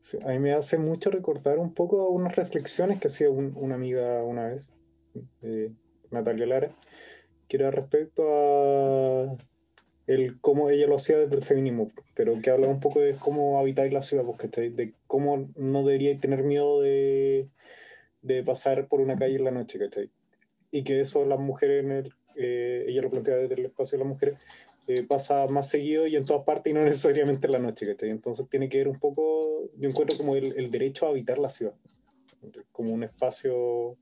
Sí, 0.00 0.18
a 0.24 0.28
mí 0.28 0.38
me 0.38 0.52
hace 0.54 0.78
mucho 0.78 1.10
recordar 1.10 1.58
un 1.58 1.74
poco 1.74 2.08
unas 2.08 2.34
reflexiones 2.36 2.98
que 3.00 3.08
hacía 3.08 3.30
un- 3.30 3.52
una 3.56 3.74
amiga 3.74 4.22
una 4.24 4.48
vez, 4.48 4.72
eh, 5.42 5.72
Natalia 6.10 6.46
Lara, 6.46 6.76
que 7.48 7.56
era 7.58 7.70
respecto 7.70 8.24
a 8.28 9.36
el 10.14 10.40
cómo 10.40 10.70
ella 10.70 10.88
lo 10.88 10.96
hacía 10.96 11.18
desde 11.18 11.36
el 11.36 11.44
feminismo, 11.44 11.86
pero 12.14 12.40
que 12.42 12.50
hablaba 12.50 12.72
un 12.72 12.80
poco 12.80 12.98
de 12.98 13.14
cómo 13.14 13.60
habitáis 13.60 13.92
la 13.92 14.02
ciudad, 14.02 14.24
¿cachai? 14.36 14.70
De 14.70 14.92
cómo 15.06 15.48
no 15.54 15.84
deberíais 15.84 16.20
tener 16.20 16.42
miedo 16.42 16.80
de, 16.80 17.48
de 18.20 18.42
pasar 18.42 18.88
por 18.88 19.00
una 19.00 19.16
calle 19.16 19.36
en 19.36 19.44
la 19.44 19.52
noche, 19.52 19.78
¿cachai? 19.78 20.10
Y 20.72 20.82
que 20.82 21.00
eso 21.00 21.24
las 21.26 21.38
mujeres, 21.38 21.84
en 21.84 21.92
el, 21.92 22.12
eh, 22.34 22.86
ella 22.88 23.02
lo 23.02 23.10
planteaba 23.10 23.40
desde 23.40 23.54
el 23.54 23.66
espacio 23.66 23.98
de 23.98 24.04
las 24.04 24.12
mujeres, 24.12 24.38
eh, 24.88 25.04
pasa 25.04 25.46
más 25.46 25.68
seguido 25.68 26.08
y 26.08 26.16
en 26.16 26.24
todas 26.24 26.44
partes 26.44 26.72
y 26.72 26.74
no 26.74 26.82
necesariamente 26.84 27.46
en 27.46 27.52
la 27.52 27.60
noche, 27.60 27.86
¿cachai? 27.86 28.10
Entonces 28.10 28.48
tiene 28.48 28.68
que 28.68 28.78
ver 28.78 28.88
un 28.88 28.98
poco, 28.98 29.70
yo 29.78 29.88
encuentro 29.88 30.16
como 30.18 30.34
el, 30.34 30.58
el 30.58 30.72
derecho 30.72 31.06
a 31.06 31.10
habitar 31.10 31.38
la 31.38 31.50
ciudad, 31.50 31.74
como 32.72 32.92
un 32.92 33.04
espacio, 33.04 33.96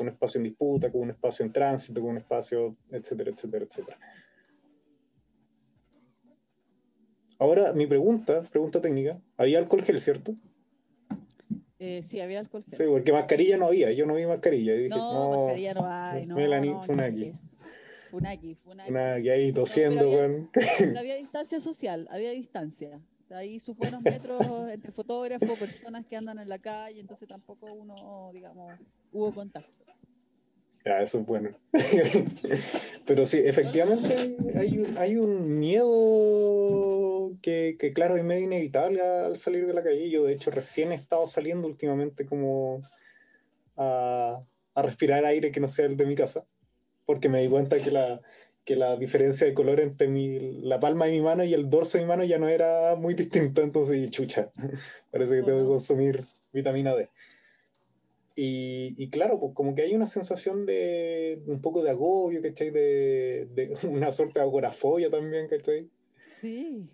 un 0.00 0.08
espacio 0.08 0.38
en 0.38 0.44
disputa, 0.44 0.90
como 0.90 1.04
un 1.04 1.10
espacio 1.10 1.44
en 1.44 1.52
tránsito, 1.52 2.00
como 2.00 2.12
un 2.12 2.18
espacio, 2.18 2.74
etcétera, 2.90 3.32
etcétera, 3.32 3.66
etcétera. 3.66 3.98
Ahora, 7.44 7.74
mi 7.74 7.86
pregunta, 7.86 8.42
pregunta 8.44 8.80
técnica, 8.80 9.20
¿había 9.36 9.58
alcohol 9.58 9.82
gel, 9.82 10.00
cierto? 10.00 10.34
Eh, 11.78 12.00
sí, 12.02 12.18
había 12.18 12.40
alcohol. 12.40 12.64
gel. 12.64 12.78
Sí, 12.78 12.84
porque 12.88 13.12
mascarilla 13.12 13.58
no 13.58 13.66
había, 13.66 13.92
yo 13.92 14.06
no 14.06 14.14
vi 14.14 14.24
mascarilla. 14.24 14.74
Y 14.74 14.84
dije, 14.84 14.88
no, 14.88 15.12
no, 15.12 15.36
mascarilla 15.42 15.74
no 15.74 15.86
hay, 15.86 16.26
no. 16.26 16.36
Melanie 16.36 16.70
no, 16.70 16.82
Funaki. 16.82 17.26
no, 17.26 17.32
Funaki, 18.10 18.54
Funaki. 18.54 18.90
una 18.90 19.20
que 19.20 19.30
ahí 19.30 19.52
tosiendo, 19.52 20.00
pero 20.00 20.24
había-. 20.24 20.48
Pero 20.78 20.98
había 20.98 21.16
distancia 21.16 21.60
social, 21.60 22.08
había 22.10 22.30
distancia. 22.30 22.98
Ahí 23.28 23.60
sus 23.60 23.76
buenos 23.76 24.02
metros 24.02 24.40
entre 24.70 24.90
fotógrafos, 24.92 25.58
personas 25.58 26.06
que 26.06 26.16
andan 26.16 26.38
en 26.38 26.48
la 26.48 26.58
calle, 26.58 26.98
entonces 26.98 27.28
tampoco 27.28 27.66
uno, 27.66 28.30
digamos, 28.32 28.72
hubo 29.12 29.34
contacto. 29.34 29.84
Ya, 30.84 31.00
eso 31.00 31.20
es 31.20 31.26
bueno. 31.26 31.50
Pero 33.06 33.24
sí, 33.24 33.40
efectivamente 33.42 34.36
hay 34.54 34.78
un, 34.78 34.98
hay 34.98 35.16
un 35.16 35.58
miedo 35.58 37.32
que, 37.40 37.76
que, 37.78 37.92
claro, 37.94 38.16
es 38.16 38.24
medio 38.24 38.44
inevitable 38.44 39.00
al 39.00 39.36
salir 39.38 39.66
de 39.66 39.72
la 39.72 39.82
calle. 39.82 40.10
Yo, 40.10 40.24
de 40.24 40.34
hecho, 40.34 40.50
recién 40.50 40.92
he 40.92 40.94
estado 40.94 41.26
saliendo 41.26 41.66
últimamente 41.66 42.26
como 42.26 42.82
a, 43.76 44.42
a 44.74 44.82
respirar 44.82 45.24
aire 45.24 45.52
que 45.52 45.60
no 45.60 45.68
sea 45.68 45.86
el 45.86 45.96
de 45.96 46.06
mi 46.06 46.16
casa, 46.16 46.44
porque 47.06 47.30
me 47.30 47.40
di 47.40 47.48
cuenta 47.48 47.80
que 47.80 47.90
la, 47.90 48.20
que 48.64 48.76
la 48.76 48.96
diferencia 48.96 49.46
de 49.46 49.54
color 49.54 49.80
entre 49.80 50.08
mi, 50.08 50.60
la 50.62 50.80
palma 50.80 51.06
de 51.06 51.12
mi 51.12 51.20
mano 51.22 51.44
y 51.44 51.54
el 51.54 51.70
dorso 51.70 51.98
de 51.98 52.04
mi 52.04 52.08
mano 52.08 52.24
ya 52.24 52.38
no 52.38 52.48
era 52.48 52.94
muy 52.96 53.14
distinta, 53.14 53.62
entonces, 53.62 54.10
chucha, 54.10 54.50
parece 55.10 55.36
que 55.36 55.42
tengo 55.44 55.60
que 55.60 55.66
consumir 55.66 56.26
vitamina 56.52 56.94
D. 56.94 57.08
Y, 58.36 58.94
y, 58.96 59.10
claro, 59.10 59.38
pues 59.38 59.52
como 59.54 59.74
que 59.74 59.82
hay 59.82 59.94
una 59.94 60.08
sensación 60.08 60.66
de, 60.66 61.40
un 61.46 61.60
poco 61.60 61.82
de 61.82 61.90
agobio, 61.90 62.42
¿cachai? 62.42 62.70
De, 62.70 63.48
de 63.52 63.74
una 63.88 64.10
suerte 64.10 64.40
de 64.40 64.44
agorafobia 64.44 65.10
también, 65.10 65.48
¿cachai? 65.48 65.88
Sí. 66.40 66.88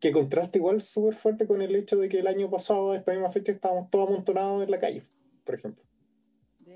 Que 0.00 0.10
contrasta 0.10 0.58
igual 0.58 0.80
súper 0.80 1.14
fuerte 1.14 1.46
con 1.46 1.62
el 1.62 1.76
hecho 1.76 1.96
de 1.96 2.08
que 2.08 2.18
el 2.18 2.26
año 2.26 2.50
pasado, 2.50 2.92
a 2.92 2.96
esta 2.96 3.12
misma 3.12 3.30
fecha, 3.30 3.52
estábamos 3.52 3.90
todos 3.90 4.08
amontonados 4.08 4.64
en 4.64 4.70
la 4.70 4.78
calle, 4.78 5.04
por 5.44 5.54
ejemplo. 5.54 5.84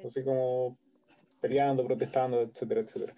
Así 0.04 0.22
como 0.22 0.78
peleando, 1.40 1.84
protestando, 1.84 2.40
etcétera, 2.40 2.82
etcétera. 2.82 3.14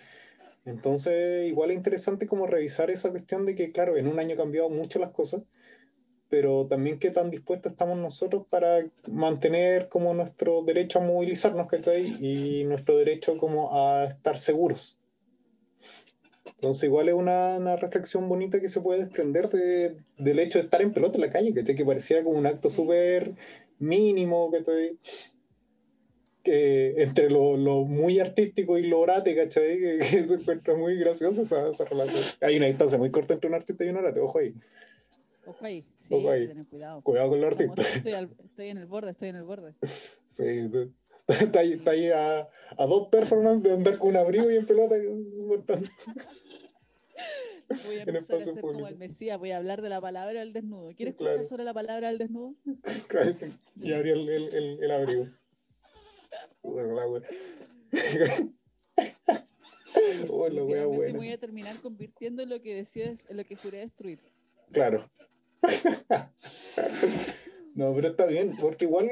Entonces, 0.64 1.46
igual 1.48 1.70
es 1.70 1.76
interesante 1.76 2.26
como 2.26 2.46
revisar 2.46 2.90
esa 2.90 3.10
cuestión 3.10 3.46
de 3.46 3.54
que, 3.54 3.70
claro, 3.70 3.96
en 3.96 4.08
un 4.08 4.18
año 4.18 4.32
han 4.32 4.38
cambiado 4.38 4.68
mucho 4.68 4.98
las 4.98 5.12
cosas, 5.12 5.42
pero 6.28 6.66
también 6.66 6.98
qué 6.98 7.10
tan 7.10 7.30
dispuestos 7.30 7.72
estamos 7.72 7.98
nosotros 7.98 8.44
para 8.50 8.84
mantener 9.06 9.88
como 9.88 10.12
nuestro 10.14 10.62
derecho 10.62 10.98
a 10.98 11.02
movilizarnos, 11.02 11.68
¿cachai? 11.68 12.16
Y 12.20 12.64
nuestro 12.64 12.96
derecho 12.96 13.36
como 13.38 13.76
a 13.76 14.04
estar 14.04 14.36
seguros. 14.36 15.00
Entonces 16.44 16.84
igual 16.84 17.08
es 17.08 17.14
una, 17.14 17.56
una 17.56 17.76
reflexión 17.76 18.28
bonita 18.28 18.60
que 18.60 18.68
se 18.68 18.80
puede 18.80 19.00
desprender 19.00 19.48
de, 19.48 19.96
del 20.16 20.38
hecho 20.38 20.58
de 20.58 20.64
estar 20.64 20.80
en 20.80 20.92
pelota 20.92 21.16
en 21.16 21.22
la 21.22 21.30
calle, 21.30 21.52
¿cachai? 21.52 21.74
Que 21.74 21.84
parecía 21.84 22.24
como 22.24 22.38
un 22.38 22.46
acto 22.46 22.70
súper 22.70 23.34
mínimo, 23.78 24.50
¿cachai? 24.50 24.98
Que 26.42 27.02
entre 27.02 27.30
lo, 27.30 27.56
lo, 27.56 27.84
muy 27.84 28.20
artístico 28.20 28.78
y 28.78 28.86
lo 28.86 29.00
orate, 29.00 29.36
¿cachai? 29.36 29.78
Que, 29.78 29.98
que 29.98 30.04
se 30.04 30.18
encuentra 30.34 30.74
muy 30.74 30.96
graciosa 30.96 31.42
esa, 31.42 31.68
esa 31.68 31.84
relación. 31.84 32.22
Hay 32.40 32.56
una 32.56 32.66
distancia 32.66 32.98
muy 32.98 33.10
corta 33.10 33.34
entre 33.34 33.48
un 33.48 33.54
artista 33.54 33.84
y 33.84 33.88
un 33.88 33.98
orate, 33.98 34.20
ojo 34.20 34.38
ahí. 34.38 34.54
Ojo 35.46 35.64
ahí, 35.64 35.86
sí, 36.00 36.14
Ojo 36.14 36.30
ahí. 36.30 36.48
tener 36.48 36.66
cuidado. 36.66 37.02
Cuidado 37.02 37.30
con 37.30 37.40
los 37.40 37.52
artistas. 37.52 37.96
Estoy, 37.96 38.12
al, 38.12 38.30
estoy, 38.44 38.68
en 38.68 38.78
el 38.78 38.86
borde, 38.86 39.10
estoy 39.12 39.28
en 39.28 39.36
el 39.36 39.44
borde. 39.44 39.74
Sí, 40.28 40.44
está 41.28 41.60
ahí, 41.60 41.72
está 41.72 41.92
ahí 41.92 42.10
a, 42.10 42.48
a, 42.76 42.86
dos 42.86 43.08
performances 43.08 43.62
de 43.64 43.72
andar 43.72 43.98
con 43.98 44.10
un 44.10 44.16
abrigo 44.16 44.50
y 44.50 44.56
en 44.56 44.66
pelota. 44.66 44.96
Voy 44.96 45.64
a 47.96 48.02
empezar 48.02 48.36
a 48.36 48.40
ser 48.42 48.54
público. 48.54 48.72
como 48.72 48.86
el 48.86 48.96
Mesías, 48.96 49.38
voy 49.38 49.50
a 49.52 49.56
hablar 49.56 49.80
de 49.80 49.88
la 49.88 50.00
palabra 50.00 50.40
del 50.40 50.52
desnudo. 50.52 50.92
¿Quieres 50.94 51.14
escuchar 51.14 51.34
claro. 51.34 51.48
sobre 51.48 51.64
la 51.64 51.74
palabra 51.74 52.08
del 52.08 52.18
desnudo? 52.18 52.54
y 53.76 53.92
abrí 53.92 54.10
el, 54.10 54.28
el, 54.28 54.54
el, 54.54 54.84
el 54.84 54.90
abrigo. 54.90 55.26
Hola, 60.28 60.64
wea 60.64 60.86
buena. 60.86 61.16
voy 61.16 61.32
a 61.32 61.38
terminar 61.38 61.80
convirtiendo 61.80 62.42
en 62.42 62.50
lo 62.50 62.60
que 62.60 62.74
decides, 62.74 63.28
en 63.30 63.36
lo 63.36 63.44
que 63.44 63.56
juré 63.56 63.78
destruir. 63.78 64.20
Claro. 64.72 65.08
no, 67.74 67.94
pero 67.94 68.08
está 68.08 68.26
bien, 68.26 68.56
porque 68.60 68.84
igual, 68.84 69.08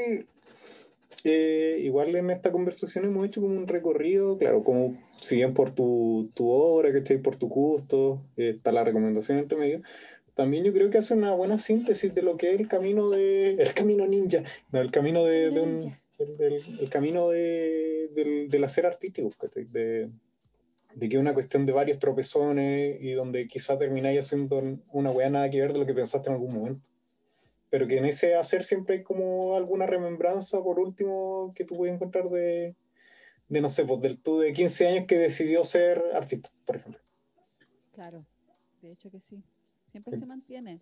eh, 1.24 1.78
igual 1.82 2.14
en 2.14 2.30
esta 2.30 2.52
conversación 2.52 3.04
hemos 3.04 3.26
hecho 3.26 3.40
como 3.40 3.56
un 3.56 3.66
recorrido, 3.66 4.38
claro, 4.38 4.62
como 4.62 4.96
si 5.20 5.36
bien 5.36 5.54
por 5.54 5.70
tu, 5.70 6.30
tu 6.34 6.50
obra, 6.50 6.92
¿cachai? 6.92 7.18
Por 7.18 7.36
tu 7.36 7.48
gusto, 7.48 8.22
eh, 8.36 8.54
está 8.56 8.72
la 8.72 8.84
recomendación 8.84 9.38
entre 9.38 9.58
medio. 9.58 9.82
También 10.34 10.64
yo 10.64 10.72
creo 10.72 10.90
que 10.90 10.98
hace 10.98 11.14
una 11.14 11.32
buena 11.34 11.58
síntesis 11.58 12.14
de 12.14 12.22
lo 12.22 12.36
que 12.36 12.52
es 12.52 12.60
el 12.60 12.68
camino 12.68 13.08
de. 13.10 13.54
El 13.54 13.72
camino 13.72 14.06
ninja. 14.06 14.42
No, 14.72 14.80
el 14.80 14.90
camino 14.90 15.24
de, 15.24 15.50
de 15.50 15.60
un. 15.60 15.96
El, 16.18 16.40
el, 16.40 16.62
el, 16.80 16.90
camino 16.90 17.28
de, 17.28 18.08
del, 18.14 18.48
del 18.48 18.64
hacer 18.64 18.86
artístico, 18.86 19.30
¿cachai? 19.38 19.64
De, 19.64 20.10
de 20.94 21.08
que 21.08 21.16
es 21.16 21.20
una 21.20 21.34
cuestión 21.34 21.66
de 21.66 21.72
varios 21.72 21.98
tropezones 21.98 22.96
y 23.00 23.12
donde 23.12 23.48
quizá 23.48 23.78
termináis 23.78 24.20
haciendo 24.20 24.62
una 24.92 25.10
weá 25.10 25.28
nada 25.28 25.50
que 25.50 25.60
ver 25.60 25.72
de 25.72 25.80
lo 25.80 25.86
que 25.86 25.94
pensaste 25.94 26.28
en 26.28 26.34
algún 26.34 26.54
momento. 26.54 26.88
Pero 27.70 27.86
que 27.88 27.98
en 27.98 28.04
ese 28.04 28.36
hacer 28.36 28.64
siempre 28.64 28.96
hay 28.96 29.02
como 29.02 29.56
alguna 29.56 29.86
remembranza, 29.86 30.62
por 30.62 30.78
último, 30.78 31.52
que 31.54 31.64
tú 31.64 31.76
puedes 31.76 31.94
encontrar 31.94 32.28
de, 32.28 32.76
de 33.48 33.60
no 33.60 33.68
sé, 33.68 33.84
pues 33.84 34.00
del 34.00 34.18
tú 34.18 34.38
de 34.38 34.52
15 34.52 34.88
años 34.88 35.04
que 35.06 35.18
decidió 35.18 35.64
ser 35.64 36.02
artista, 36.14 36.50
por 36.64 36.76
ejemplo. 36.76 37.00
Claro, 37.92 38.24
de 38.80 38.92
hecho 38.92 39.10
que 39.10 39.20
sí. 39.20 39.42
Siempre 39.90 40.14
sí. 40.14 40.20
se 40.20 40.26
mantiene. 40.26 40.80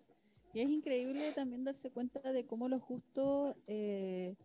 Y 0.53 0.61
es 0.61 0.69
increíble 0.69 1.31
también 1.33 1.63
darse 1.63 1.89
cuenta 1.89 2.31
de 2.31 2.45
cómo 2.45 2.69
los 2.69 2.81
justos 2.81 3.55
eh, 3.65 4.35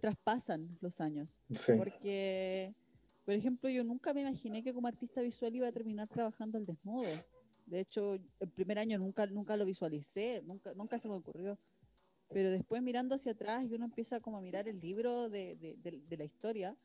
traspasan 0.00 0.78
los 0.80 1.00
años. 1.00 1.38
Porque, 1.76 2.74
por 3.24 3.34
ejemplo, 3.34 3.70
yo 3.70 3.84
nunca 3.84 4.12
me 4.12 4.22
imaginé 4.22 4.62
que 4.62 4.74
como 4.74 4.88
artista 4.88 5.20
visual 5.20 5.54
iba 5.54 5.68
a 5.68 5.72
terminar 5.72 6.08
trabajando 6.08 6.58
al 6.58 6.66
desnudo. 6.66 7.08
De 7.66 7.80
hecho, 7.80 8.14
el 8.40 8.48
primer 8.50 8.78
año 8.78 8.98
nunca, 8.98 9.26
nunca 9.26 9.56
lo 9.56 9.64
visualicé, 9.64 10.42
nunca, 10.44 10.74
nunca 10.74 10.98
se 10.98 11.08
me 11.08 11.14
ocurrió. 11.14 11.58
Pero 12.28 12.50
después 12.50 12.82
mirando 12.82 13.14
hacia 13.14 13.32
atrás 13.32 13.64
y 13.64 13.74
uno 13.74 13.84
empieza 13.84 14.20
como 14.20 14.38
a 14.38 14.40
mirar 14.40 14.66
el 14.68 14.80
libro 14.80 15.28
de, 15.28 15.56
de, 15.56 16.16
la 16.16 16.24
historia, 16.24 16.76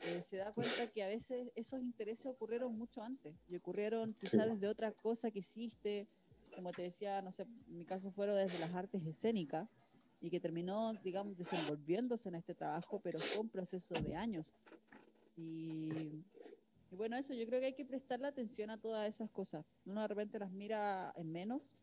eh, 0.00 0.22
se 0.28 0.38
da 0.38 0.52
cuenta 0.52 0.86
que 0.88 1.04
a 1.04 1.08
veces 1.08 1.50
esos 1.54 1.80
intereses 1.80 2.26
ocurrieron 2.26 2.76
mucho 2.76 3.02
antes 3.02 3.34
y 3.48 3.56
ocurrieron 3.56 4.14
quizás 4.14 4.48
desde 4.48 4.68
otra 4.68 4.92
cosa 4.92 5.30
que 5.30 5.40
hiciste, 5.40 6.08
como 6.54 6.72
te 6.72 6.82
decía, 6.82 7.22
no 7.22 7.30
sé, 7.30 7.42
en 7.42 7.78
mi 7.78 7.84
caso 7.84 8.10
fueron 8.10 8.36
desde 8.36 8.58
las 8.58 8.74
artes 8.74 9.04
escénicas 9.06 9.68
y 10.20 10.30
que 10.30 10.40
terminó, 10.40 10.94
digamos, 11.04 11.36
desenvolviéndose 11.36 12.30
en 12.30 12.36
este 12.36 12.54
trabajo, 12.54 13.00
pero 13.02 13.18
fue 13.18 13.42
un 13.42 13.48
proceso 13.48 13.94
de 13.94 14.16
años. 14.16 14.54
Y, 15.36 16.24
y 16.90 16.96
bueno, 16.96 17.16
eso, 17.16 17.34
yo 17.34 17.46
creo 17.46 17.60
que 17.60 17.66
hay 17.66 17.74
que 17.74 17.84
prestarle 17.84 18.26
atención 18.26 18.70
a 18.70 18.80
todas 18.80 19.08
esas 19.08 19.30
cosas. 19.30 19.64
Uno 19.84 20.02
de 20.02 20.08
repente 20.08 20.38
las 20.38 20.50
mira 20.50 21.12
en 21.16 21.30
menos 21.32 21.82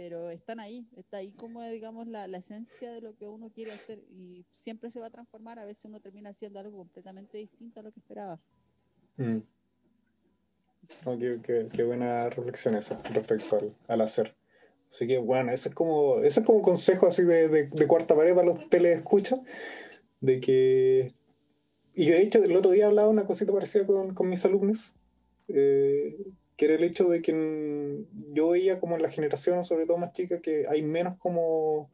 pero 0.00 0.30
están 0.30 0.60
ahí, 0.60 0.86
está 0.96 1.18
ahí 1.18 1.32
como 1.32 1.62
digamos 1.64 2.06
la, 2.06 2.26
la, 2.26 2.38
esencia 2.38 2.90
de 2.90 3.02
lo 3.02 3.14
que 3.16 3.26
uno 3.26 3.50
quiere 3.50 3.72
hacer 3.72 3.98
y 4.10 4.46
siempre 4.50 4.90
se 4.90 4.98
va 4.98 5.08
a 5.08 5.10
transformar, 5.10 5.58
a 5.58 5.66
veces 5.66 5.84
uno 5.84 6.00
termina 6.00 6.30
haciendo 6.30 6.58
algo 6.58 6.78
completamente 6.78 7.36
distinto 7.36 7.80
a 7.80 7.82
lo 7.82 7.92
que 7.92 8.00
esperaba. 8.00 8.40
Mm. 9.18 9.40
qué, 11.42 11.84
buena 11.84 12.30
reflexión 12.30 12.76
esa 12.76 12.98
respecto 13.10 13.58
al, 13.58 13.74
al, 13.88 14.00
hacer. 14.00 14.34
Así 14.90 15.06
que 15.06 15.18
bueno, 15.18 15.52
ese 15.52 15.68
es 15.68 15.74
como, 15.74 16.20
ese 16.20 16.40
es 16.40 16.46
como 16.46 16.62
consejo 16.62 17.06
así 17.06 17.24
de, 17.24 17.48
de, 17.48 17.86
cuarta 17.86 18.16
pared 18.16 18.34
para 18.34 18.46
los 18.46 18.70
telescuchas, 18.70 19.40
de 20.20 20.40
que... 20.40 21.12
Y 21.94 22.06
de 22.10 22.22
hecho 22.22 22.42
el 22.42 22.56
otro 22.56 22.70
día 22.70 22.86
hablaba 22.86 23.08
una 23.08 23.26
cosita 23.26 23.52
parecida 23.52 23.86
con, 23.86 24.14
con 24.14 24.28
mis 24.28 24.44
alumnos, 24.44 24.94
eh, 25.48 26.16
que 26.56 26.64
era 26.66 26.74
el 26.74 26.84
hecho 26.84 27.08
de 27.08 27.22
que 27.22 28.04
yo 28.32 28.50
veía 28.50 28.80
como 28.80 28.96
en 28.96 29.02
la 29.02 29.10
generación, 29.10 29.64
sobre 29.64 29.86
todo 29.86 29.98
más 29.98 30.12
chica, 30.12 30.40
que 30.40 30.66
hay 30.68 30.82
menos 30.82 31.18
como 31.18 31.90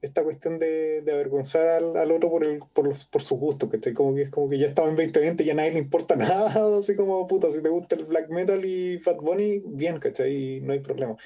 esta 0.00 0.22
cuestión 0.22 0.58
de, 0.58 1.02
de 1.02 1.12
avergonzar 1.12 1.82
al, 1.82 2.12
otro 2.12 2.30
por, 2.30 2.44
el, 2.44 2.60
por, 2.72 2.86
los, 2.86 3.04
por 3.04 3.22
sus 3.22 3.38
gustos, 3.38 3.68
¿cachai? 3.68 3.94
Como 3.94 4.14
que 4.14 4.22
es 4.22 4.30
como 4.30 4.48
que 4.48 4.58
ya 4.58 4.68
estaba 4.68 4.88
en 4.88 4.96
2020 4.96 5.42
y 5.42 5.46
ya 5.46 5.52
a 5.52 5.56
nadie 5.56 5.72
le 5.72 5.78
importa 5.80 6.14
nada, 6.16 6.78
así 6.78 6.94
como, 6.94 7.26
puta, 7.26 7.50
si 7.50 7.62
te 7.62 7.68
gusta 7.68 7.96
el 7.96 8.04
black 8.04 8.28
metal 8.30 8.64
y 8.64 8.98
Fat 8.98 9.20
Bunny, 9.20 9.62
bien, 9.66 9.98
¿cachai? 9.98 10.60
No 10.60 10.72
hay 10.72 10.80
problema. 10.80 11.16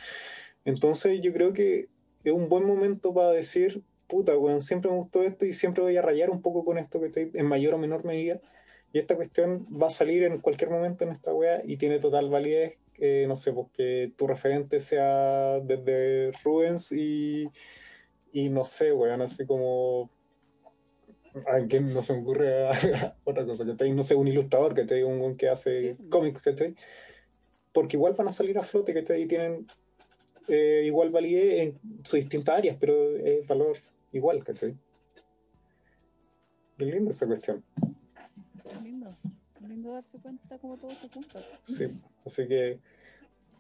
Entonces 0.64 1.20
yo 1.20 1.32
creo 1.32 1.52
que 1.52 1.88
es 2.24 2.32
un 2.32 2.48
buen 2.48 2.64
momento 2.64 3.12
para 3.12 3.30
decir, 3.30 3.82
puta, 4.12 4.34
bueno, 4.34 4.60
siempre 4.60 4.90
me 4.90 4.98
gustó 4.98 5.22
esto 5.22 5.46
y 5.46 5.54
siempre 5.54 5.82
voy 5.82 5.96
a 5.96 6.02
rayar 6.02 6.28
un 6.28 6.42
poco 6.42 6.66
con 6.66 6.76
esto, 6.76 7.00
¿cachai? 7.00 7.30
En 7.32 7.46
mayor 7.46 7.72
o 7.72 7.78
menor 7.78 8.04
medida 8.04 8.42
y 8.92 8.98
esta 8.98 9.16
cuestión 9.16 9.66
va 9.70 9.86
a 9.86 9.90
salir 9.90 10.22
en 10.22 10.38
cualquier 10.38 10.68
momento 10.68 11.04
en 11.04 11.12
esta 11.12 11.32
wea 11.32 11.62
y 11.64 11.78
tiene 11.78 11.98
total 11.98 12.28
validez, 12.28 12.78
eh, 12.98 13.24
no 13.26 13.36
sé, 13.36 13.54
porque 13.54 14.12
tu 14.18 14.26
referente 14.26 14.80
sea 14.80 15.60
desde 15.60 16.32
Rubens 16.44 16.92
y, 16.92 17.48
y 18.32 18.50
no 18.50 18.66
sé, 18.66 18.92
weón, 18.92 19.22
así 19.22 19.46
como... 19.46 20.10
¿A 21.46 21.66
quién 21.66 21.94
no 21.94 22.02
se 22.02 22.12
me 22.12 22.20
ocurre 22.20 22.66
otra 23.24 23.46
cosa? 23.46 23.64
¿cachai? 23.64 23.90
No 23.92 24.02
sé, 24.02 24.14
un 24.14 24.28
ilustrador, 24.28 24.74
¿cachai? 24.74 25.02
Un, 25.02 25.22
un 25.22 25.34
que 25.38 25.48
hace 25.48 25.96
cómics, 26.10 26.42
¿cachai? 26.42 26.74
Porque 27.72 27.96
igual 27.96 28.12
van 28.12 28.28
a 28.28 28.32
salir 28.32 28.58
a 28.58 28.62
flote, 28.62 28.92
¿cachai? 28.92 29.22
Y 29.22 29.26
tienen 29.26 29.66
eh, 30.48 30.82
igual 30.84 31.08
validez 31.08 31.62
en 31.62 31.80
sus 32.04 32.20
distintas 32.20 32.58
áreas, 32.58 32.76
pero 32.78 33.16
es 33.16 33.46
valor 33.46 33.78
igual, 34.12 34.44
¿cachai? 34.44 34.76
Qué 36.78 36.84
linda 36.86 37.10
esa 37.10 37.26
cuestión 37.26 37.64
darse 39.90 40.18
cuenta 40.18 40.58
cómo 40.58 40.76
todo 40.76 40.90
se 40.90 41.08
junta. 41.08 41.40
Sí, 41.62 41.88
así 42.24 42.46
que 42.46 42.80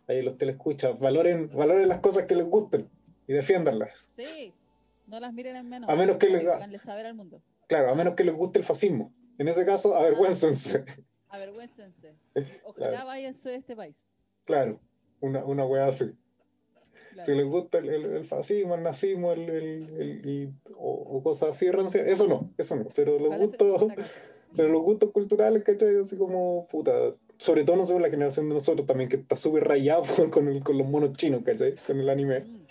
ahí 0.08 0.22
los 0.22 0.36
telescuchas, 0.38 1.00
valoren, 1.00 1.50
valoren 1.54 1.88
las 1.88 2.00
cosas 2.00 2.24
que 2.26 2.36
les 2.36 2.46
gusten 2.46 2.88
y 3.26 3.32
defiéndanlas. 3.32 4.12
Sí, 4.16 4.52
no 5.06 5.20
las 5.20 5.32
miren 5.32 5.56
en 5.56 5.68
menos. 5.68 5.88
A 5.88 5.96
menos 5.96 6.16
que 6.16 6.28
les, 6.28 6.82
saber 6.82 7.06
al 7.06 7.14
mundo. 7.14 7.42
Claro, 7.68 7.90
a 7.90 7.94
menos 7.94 8.14
que 8.14 8.24
les 8.24 8.34
guste 8.34 8.58
el 8.58 8.64
fascismo. 8.64 9.12
En 9.38 9.48
ese 9.48 9.64
caso, 9.64 9.94
avergüéncense. 9.96 10.84
Avergüéncense. 11.28 12.14
Ojalá 12.64 13.04
váyanse 13.04 13.50
de 13.50 13.56
este 13.56 13.76
país. 13.76 14.06
Claro, 14.44 14.80
una, 15.20 15.44
una 15.44 15.64
wea 15.64 15.86
así. 15.86 16.12
Si 17.20 17.34
les 17.34 17.46
gusta 17.46 17.78
el, 17.78 18.24
fascismo, 18.24 18.74
el 18.74 18.82
nazismo, 18.82 19.32
el, 19.32 19.48
el, 19.50 20.52
o, 20.76 21.22
cosas 21.22 21.50
así, 21.50 21.66
eso 22.06 22.26
no, 22.26 22.50
eso 22.56 22.76
no. 22.76 22.86
Pero 22.94 23.18
los 23.18 23.36
gustos, 23.38 23.92
pero 24.56 24.68
los 24.68 24.82
gustos 24.82 25.10
culturales, 25.10 25.62
¿cachai? 25.62 25.96
Así 25.96 26.16
como, 26.16 26.66
puta, 26.70 26.92
sobre 27.38 27.64
todo 27.64 27.76
nosotros, 27.76 28.02
la 28.02 28.10
generación 28.10 28.48
de 28.48 28.54
nosotros 28.54 28.86
también, 28.86 29.08
que 29.08 29.16
está 29.16 29.36
súper 29.36 29.64
rayado 29.64 30.02
con, 30.30 30.48
el, 30.48 30.62
con 30.62 30.78
los 30.78 30.88
monos 30.88 31.12
chinos, 31.12 31.42
¿cachai? 31.44 31.74
Con 31.86 32.00
el 32.00 32.08
anime. 32.08 32.40
Mm. 32.40 32.66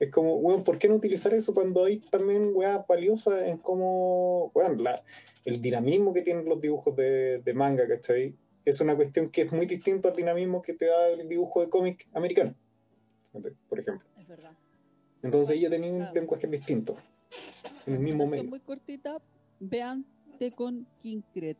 Es 0.00 0.10
como, 0.10 0.38
bueno, 0.38 0.64
¿por 0.64 0.78
qué 0.78 0.88
no 0.88 0.94
utilizar 0.94 1.34
eso 1.34 1.52
cuando 1.52 1.84
hay 1.84 1.98
también, 1.98 2.52
weá, 2.54 2.84
valiosa 2.88 3.46
en 3.46 3.58
cómo, 3.58 4.50
bueno, 4.54 4.82
la, 4.82 5.02
el 5.44 5.60
dinamismo 5.60 6.14
que 6.14 6.22
tienen 6.22 6.46
los 6.46 6.60
dibujos 6.60 6.96
de, 6.96 7.38
de 7.38 7.54
manga, 7.54 7.86
¿cachai? 7.86 8.34
Es 8.64 8.80
una 8.80 8.96
cuestión 8.96 9.28
que 9.28 9.42
es 9.42 9.52
muy 9.52 9.66
distinto 9.66 10.08
al 10.08 10.16
dinamismo 10.16 10.62
que 10.62 10.74
te 10.74 10.86
da 10.86 11.08
el 11.08 11.28
dibujo 11.28 11.60
de 11.60 11.68
cómic 11.68 12.08
americano, 12.14 12.54
por 13.68 13.78
ejemplo. 13.78 14.08
Es 14.18 14.28
verdad. 14.28 14.52
Entonces 15.22 15.56
ella 15.56 15.70
tenía 15.70 15.92
un 15.92 16.14
lenguaje 16.14 16.46
distinto, 16.46 16.96
en 17.86 17.94
el 17.94 18.00
mismo 18.00 18.26
medio. 18.26 18.44
muy 18.44 18.60
cortita, 18.60 19.18
vean 19.58 20.04
con 20.56 20.86
Kinkret, 21.02 21.58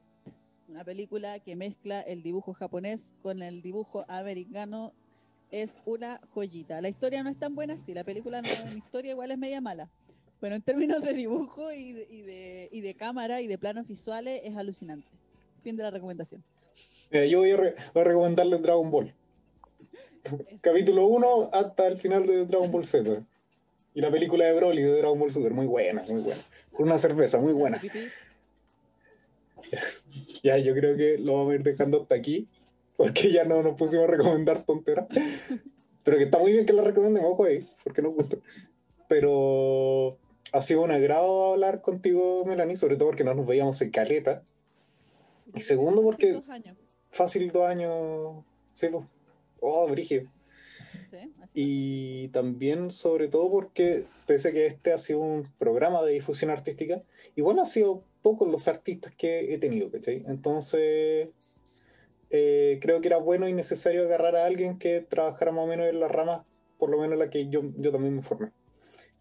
una 0.67 0.85
película 0.85 1.39
que 1.41 1.55
mezcla 1.55 2.01
el 2.01 2.23
dibujo 2.23 2.55
japonés 2.55 3.15
con 3.23 3.43
el 3.43 3.61
dibujo 3.61 4.07
americano. 4.09 4.95
Es 5.51 5.79
una 5.85 6.21
joyita. 6.33 6.81
La 6.81 6.89
historia 6.89 7.23
no 7.23 7.29
es 7.29 7.37
tan 7.37 7.55
buena, 7.55 7.77
sí, 7.77 7.93
la 7.93 8.05
película 8.05 8.41
no 8.41 8.49
es 8.49 8.63
una 8.63 8.79
historia, 8.79 9.11
igual 9.11 9.33
es 9.33 9.39
media 9.39 9.61
mala. 9.61 9.91
Pero 10.41 10.55
en 10.55 10.63
términos 10.63 11.03
de 11.03 11.13
dibujo 11.13 11.73
y 11.73 11.93
de, 11.93 12.69
y 12.71 12.81
de, 12.81 12.95
cámara 12.95 13.41
y 13.43 13.49
de 13.49 13.59
planos 13.59 13.87
visuales 13.87 14.41
es 14.45 14.57
alucinante. 14.57 15.09
Fin 15.63 15.77
de 15.77 15.83
la 15.83 15.91
recomendación. 15.91 16.43
Eh, 17.11 17.29
yo 17.29 17.41
voy 17.41 17.51
a, 17.51 18.03
recomendarle 18.03 18.57
Dragon 18.59 18.91
Ball. 18.91 19.13
Capítulo 20.61 21.07
1 21.07 21.51
hasta 21.53 21.87
el 21.87 21.97
final 21.97 22.27
de 22.27 22.45
Dragon 22.45 22.71
Ball 22.71 22.85
Z. 22.85 23.23
Y 23.95 24.01
la 24.01 24.11
película 24.11 24.45
de 24.45 24.53
Broly 24.53 24.83
de 24.83 24.99
Dragon 24.99 25.19
Ball 25.19 25.33
Super, 25.33 25.53
muy 25.53 25.67
buena, 25.67 26.03
muy 26.09 26.23
buena. 26.23 26.41
Con 26.73 26.87
una 26.87 26.99
cerveza, 26.99 27.39
muy 27.39 27.53
buena. 27.53 27.81
ya, 30.43 30.59
yo 30.59 30.75
creo 30.75 30.97
que 30.97 31.19
lo 31.19 31.35
vamos 31.35 31.53
a 31.53 31.55
ir 31.57 31.63
dejando 31.63 32.03
hasta 32.03 32.15
aquí, 32.15 32.49
porque 32.97 33.33
ya 33.33 33.45
no 33.45 33.63
nos 33.63 33.77
pusimos 33.77 34.09
a 34.09 34.11
recomendar 34.11 34.65
tonteras. 34.65 35.07
Pero 36.03 36.17
que 36.17 36.25
está 36.25 36.39
muy 36.39 36.53
bien 36.53 36.67
que 36.67 36.73
la 36.73 36.83
recomienden, 36.83 37.25
ojo 37.25 37.45
ahí, 37.45 37.65
porque 37.85 38.03
nos 38.03 38.15
gusta. 38.15 38.37
Pero 39.09 40.19
ha 40.53 40.63
sido 40.63 40.83
un 40.83 40.91
agrado 40.91 41.53
hablar 41.53 41.83
contigo, 41.83 42.45
Melanie, 42.45 42.77
sobre 42.77 42.97
todo 42.97 43.09
porque 43.09 43.25
no 43.25 43.35
nos 43.35 43.47
veíamos 43.47 43.81
en 43.83 43.91
caleta. 43.91 44.43
Y 45.55 45.61
segundo, 45.61 46.03
porque. 46.03 46.41
Fácil 47.11 47.51
dos 47.51 47.69
años. 47.69 48.45
Sí, 48.75 48.89
pues. 48.89 49.05
Oh, 49.61 49.87
Brigio. 49.89 50.31
y 51.55 52.29
también, 52.29 52.91
sobre 52.91 53.29
todo, 53.29 53.51
porque 53.51 54.05
pese 54.27 54.51
a 54.51 54.53
que 54.53 54.67
este 54.67 54.93
ha 54.93 54.99
sido 54.99 55.21
un 55.21 55.43
programa 55.59 56.03
de 56.03 56.13
difusión 56.13 56.51
artística, 56.51 57.03
igual 57.37 57.59
ha 57.59 57.67
sido 57.67 58.05
pocos 58.23 58.49
los 58.49 58.69
artistas 58.69 59.15
que 59.17 59.53
he 59.53 59.59
tenido, 59.59 59.91
¿cachai? 59.91 60.25
Entonces, 60.27 61.29
eh, 62.31 62.79
creo 62.81 63.01
que 63.01 63.09
era 63.09 63.19
bueno 63.19 63.49
y 63.49 63.53
necesario 63.53 64.03
agarrar 64.03 64.37
a 64.37 64.47
alguien 64.47 64.79
que 64.79 65.01
trabajara 65.01 65.53
más 65.53 65.65
o 65.65 65.67
menos 65.67 65.89
en 65.89 66.01
la 66.01 66.09
rama, 66.09 66.45
por 66.79 66.91
lo 66.91 66.99
menos 66.99 67.19
la 67.19 67.29
que 67.31 67.49
yo, 67.49 67.63
yo 67.77 67.91
también 67.91 68.15
me 68.15 68.23
formé. 68.23 68.51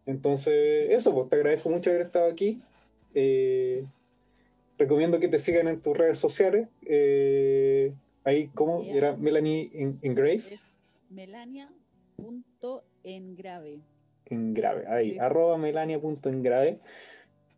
Entonces, 0.05 0.87
eso, 0.91 1.13
pues 1.13 1.29
te 1.29 1.35
agradezco 1.35 1.69
mucho 1.69 1.89
haber 1.89 2.01
estado 2.01 2.31
aquí. 2.31 2.61
Eh, 3.13 3.85
recomiendo 4.77 5.19
que 5.19 5.27
te 5.27 5.39
sigan 5.39 5.67
en 5.67 5.81
tus 5.81 5.95
redes 5.95 6.17
sociales. 6.17 6.67
Eh, 6.85 7.68
ahí, 8.29 8.47
¿cómo? 8.53 8.83
Era 8.83 9.15
Melanie 9.15 9.71
Engrave. 10.01 10.43
Melania.engrave. 11.09 13.79
Engrave, 14.25 14.85
ahí, 14.87 15.17
arroba 15.17 15.57
melania.engrave. 15.57 16.79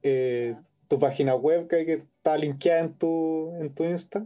Eh, 0.04 0.56
tu 0.88 0.98
página 0.98 1.36
web 1.36 1.68
que, 1.68 1.92
está 1.94 2.38
linkeada 2.38 2.80
en 2.82 2.94
tu, 2.94 3.54
en 3.60 3.74
tu 3.74 3.84
Insta. 3.84 4.26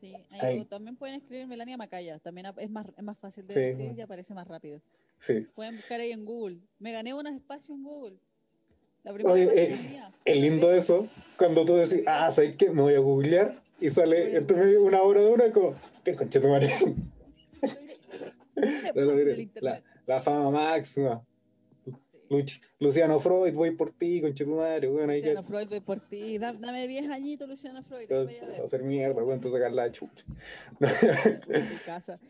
Sí, 0.00 0.14
ahí, 0.40 0.64
también 0.64 0.96
pueden 0.96 1.16
escribir 1.16 1.48
Melania 1.48 1.76
Macaya, 1.76 2.20
también 2.20 2.46
es 2.58 2.70
más, 2.70 2.86
es 2.96 3.02
más 3.02 3.18
fácil 3.18 3.48
de 3.48 3.54
decir 3.54 3.98
y 3.98 4.00
aparece 4.00 4.32
más 4.34 4.46
rápido. 4.46 4.80
Sí. 5.18 5.48
Pueden 5.54 5.74
buscar 5.76 6.00
ahí 6.00 6.12
en 6.12 6.24
Google. 6.24 6.60
Me 6.78 6.92
gané 6.92 7.12
unos 7.12 7.34
espacios 7.34 7.76
en 7.76 7.82
Google. 7.82 8.16
La 9.02 9.12
Oye, 9.12 9.48
eh, 9.54 9.76
es 10.24 10.40
lindo 10.40 10.72
eso, 10.72 11.08
cuando 11.36 11.64
tú 11.64 11.74
decís, 11.74 12.04
ah, 12.06 12.30
¿sabes 12.30 12.54
qué? 12.56 12.70
Me 12.70 12.82
voy 12.82 12.94
a 12.94 13.00
googlear 13.00 13.60
y 13.80 13.90
sale 13.90 14.36
entre 14.36 14.56
medio 14.56 14.82
una 14.82 15.02
hora 15.02 15.20
de 15.20 15.30
una 15.30 15.50
como, 15.52 15.74
¿qué 16.04 16.14
concha 16.14 16.40
tu 16.40 16.48
madre? 16.48 16.68
la, 19.60 19.82
La 20.06 20.20
fama 20.20 20.50
máxima. 20.50 21.24
Luciano 22.78 23.20
Freud, 23.20 23.54
voy 23.54 23.70
por 23.70 23.90
ti, 23.90 24.20
con 24.20 24.34
tu 24.34 24.46
madre. 24.46 24.88
Bueno, 24.88 25.14
Luciano 25.14 25.42
Freud, 25.42 25.68
voy 25.68 25.80
por 25.80 26.00
ti. 26.08 26.38
Dame 26.38 26.86
10 26.86 27.10
añitos, 27.10 27.48
Luciano 27.48 27.82
Freud. 27.82 28.08
Va 28.10 28.62
a 28.62 28.64
hacer 28.64 28.82
mierda, 28.82 29.22
cuánto 29.22 29.50
sacar 29.50 29.72
la 29.72 29.90
chucha. 29.90 30.24
casa. 31.86 32.20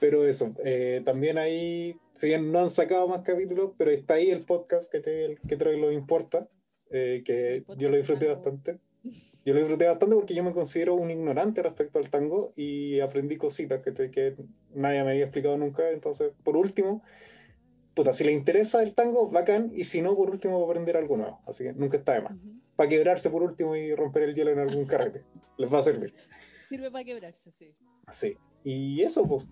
Pero 0.00 0.26
eso, 0.26 0.54
eh, 0.64 1.02
también 1.04 1.38
ahí, 1.38 1.96
si 2.14 2.28
bien 2.28 2.50
no 2.50 2.60
han 2.60 2.70
sacado 2.70 3.06
más 3.08 3.22
capítulos, 3.22 3.72
pero 3.76 3.90
está 3.90 4.14
ahí 4.14 4.30
el 4.30 4.40
podcast 4.40 4.90
que, 4.90 5.00
te, 5.00 5.38
que 5.46 5.58
creo 5.58 5.72
que 5.72 5.78
lo 5.78 5.92
importa, 5.92 6.48
eh, 6.90 7.22
que 7.24 7.64
yo 7.76 7.88
lo 7.90 7.96
disfruté 7.96 8.26
bastante. 8.26 8.78
Yo 9.44 9.54
lo 9.54 9.60
disfruté 9.60 9.86
bastante 9.86 10.14
porque 10.14 10.34
yo 10.34 10.44
me 10.44 10.52
considero 10.52 10.94
un 10.94 11.10
ignorante 11.10 11.62
respecto 11.62 11.98
al 11.98 12.10
tango 12.10 12.52
y 12.54 13.00
aprendí 13.00 13.36
cositas 13.36 13.82
que, 13.82 13.92
que 14.10 14.34
nadie 14.74 15.02
me 15.02 15.10
había 15.10 15.24
explicado 15.24 15.58
nunca. 15.58 15.90
Entonces, 15.90 16.32
por 16.44 16.56
último, 16.56 17.02
puta, 17.94 18.12
si 18.12 18.24
le 18.24 18.32
interesa 18.32 18.82
el 18.82 18.94
tango, 18.94 19.28
bacán, 19.28 19.72
y 19.74 19.84
si 19.84 20.00
no, 20.00 20.16
por 20.16 20.30
último, 20.30 20.58
va 20.58 20.66
a 20.66 20.66
aprender 20.66 20.96
algo 20.96 21.16
nuevo. 21.16 21.40
Así 21.46 21.64
que 21.64 21.72
nunca 21.72 21.96
está 21.96 22.12
de 22.12 22.22
más. 22.22 22.34
Para 22.76 22.88
quebrarse 22.88 23.30
por 23.30 23.42
último 23.42 23.74
y 23.74 23.94
romper 23.94 24.22
el 24.24 24.34
hielo 24.34 24.52
en 24.52 24.60
algún 24.60 24.86
carrete. 24.86 25.24
Les 25.58 25.72
va 25.72 25.80
a 25.80 25.82
servir. 25.82 26.14
Sirve 26.68 26.90
para 26.90 27.04
quebrarse, 27.04 27.50
sí. 27.50 27.68
Sí. 28.10 28.36
Y 28.64 29.02
eso, 29.02 29.26
pues. 29.26 29.44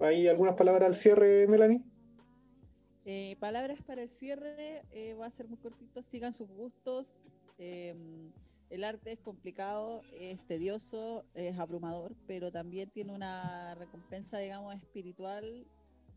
¿Hay 0.00 0.26
algunas 0.26 0.54
palabras 0.54 0.88
al 0.88 0.94
cierre, 0.96 1.46
Melanie? 1.46 1.80
Eh, 3.04 3.36
palabras 3.38 3.80
para 3.82 4.02
el 4.02 4.08
cierre, 4.08 4.82
eh, 4.90 5.14
va 5.14 5.26
a 5.26 5.30
ser 5.30 5.48
muy 5.48 5.58
cortito, 5.58 6.02
sigan 6.02 6.32
sus 6.32 6.48
gustos. 6.48 7.20
Em, 7.58 8.32
el 8.72 8.84
arte 8.84 9.12
es 9.12 9.20
complicado, 9.20 10.02
es 10.18 10.40
tedioso, 10.46 11.26
es 11.34 11.58
abrumador, 11.58 12.14
pero 12.26 12.50
también 12.50 12.88
tiene 12.88 13.12
una 13.12 13.74
recompensa, 13.74 14.38
digamos, 14.38 14.74
espiritual 14.74 15.66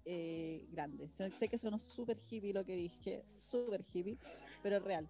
eh, 0.06 0.66
grande. 0.72 1.10
Sé, 1.10 1.50
que 1.50 1.58
sonó 1.58 1.78
súper 1.78 2.18
hippie 2.30 2.54
lo 2.54 2.64
que 2.64 2.78
dije, 2.78 3.24
súper 3.28 3.84
hippie, 3.94 4.18
pero 4.64 4.78
es 4.78 4.84
real. 4.84 5.10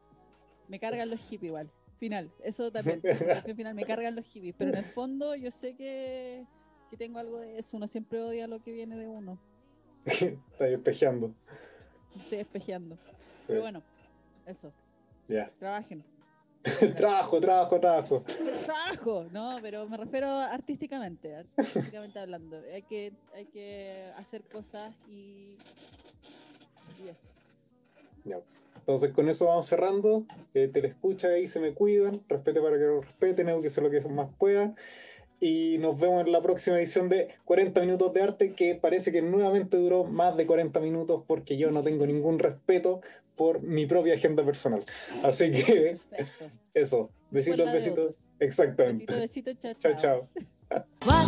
Me 0.67 0.79
cargan 0.79 1.07
los 1.07 1.19
hippies 1.21 1.49
igual. 1.49 1.69
Final, 1.99 2.31
eso 2.43 2.71
también. 2.71 3.03
final 3.55 3.75
me 3.75 3.85
cargan 3.85 4.15
los 4.15 4.25
hippies, 4.25 4.55
pero 4.57 4.71
en 4.71 4.77
el 4.77 4.85
fondo 4.85 5.35
yo 5.35 5.51
sé 5.51 5.75
que, 5.75 6.47
que 6.89 6.97
tengo 6.97 7.19
algo 7.19 7.37
de 7.37 7.59
eso. 7.59 7.77
Uno 7.77 7.87
siempre 7.87 8.21
odia 8.21 8.47
lo 8.47 8.63
que 8.63 8.71
viene 8.71 8.97
de 8.97 9.07
uno. 9.07 9.39
Está 10.03 10.35
despejeando. 10.65 11.31
Estoy 12.15 12.39
despejeando. 12.39 12.97
Pero 13.45 13.61
bueno, 13.61 13.83
eso. 14.47 14.73
Ya. 15.27 15.51
Trabajen. 15.59 16.14
trabajo, 16.97 17.39
trabajo, 17.39 17.79
trabajo. 17.79 18.23
Trabajo, 18.63 19.25
no, 19.31 19.57
pero 19.61 19.87
me 19.87 19.97
refiero 19.97 20.27
artísticamente, 20.27 21.35
artísticamente 21.35 22.19
hablando. 22.19 22.61
Hay 22.73 22.81
que, 22.83 23.13
hay 23.33 23.45
que 23.45 24.11
hacer 24.17 24.43
cosas 24.43 24.93
y, 25.07 25.57
y 27.03 27.09
eso. 27.09 27.33
Entonces 28.77 29.11
con 29.11 29.29
eso 29.29 29.45
vamos 29.45 29.67
cerrando. 29.67 30.25
Eh, 30.53 30.67
te 30.67 30.81
le 30.81 30.89
escucha 30.89 31.29
ahí, 31.29 31.47
se 31.47 31.59
me 31.59 31.73
cuidan. 31.73 32.23
Respete 32.27 32.61
para 32.61 32.77
que 32.77 32.83
lo 32.85 33.01
respeten, 33.01 33.47
que 33.61 33.81
lo 33.81 33.89
que 33.89 34.01
más 34.09 34.29
puedan 34.37 34.75
y 35.39 35.77
nos 35.79 35.99
vemos 35.99 36.25
en 36.25 36.31
la 36.31 36.41
próxima 36.41 36.77
edición 36.77 37.09
de 37.09 37.29
40 37.45 37.81
minutos 37.81 38.13
de 38.13 38.21
arte 38.21 38.53
que 38.53 38.75
parece 38.75 39.11
que 39.11 39.21
nuevamente 39.21 39.77
duró 39.77 40.05
más 40.05 40.37
de 40.37 40.45
40 40.45 40.79
minutos 40.79 41.23
porque 41.27 41.57
yo 41.57 41.71
no 41.71 41.81
tengo 41.81 42.05
ningún 42.05 42.39
respeto 42.39 43.01
por 43.35 43.61
mi 43.61 43.85
propia 43.85 44.15
agenda 44.15 44.45
personal. 44.45 44.83
Así 45.23 45.51
que 45.51 45.97
eso, 46.73 47.09
besitos, 47.31 47.71
besitos. 47.71 48.17
Exactamente. 48.39 49.13
Besitos, 49.13 49.55
besitos, 49.61 49.77
chao. 49.79 49.95
Chao, 49.95 50.29
chao. 51.09 51.25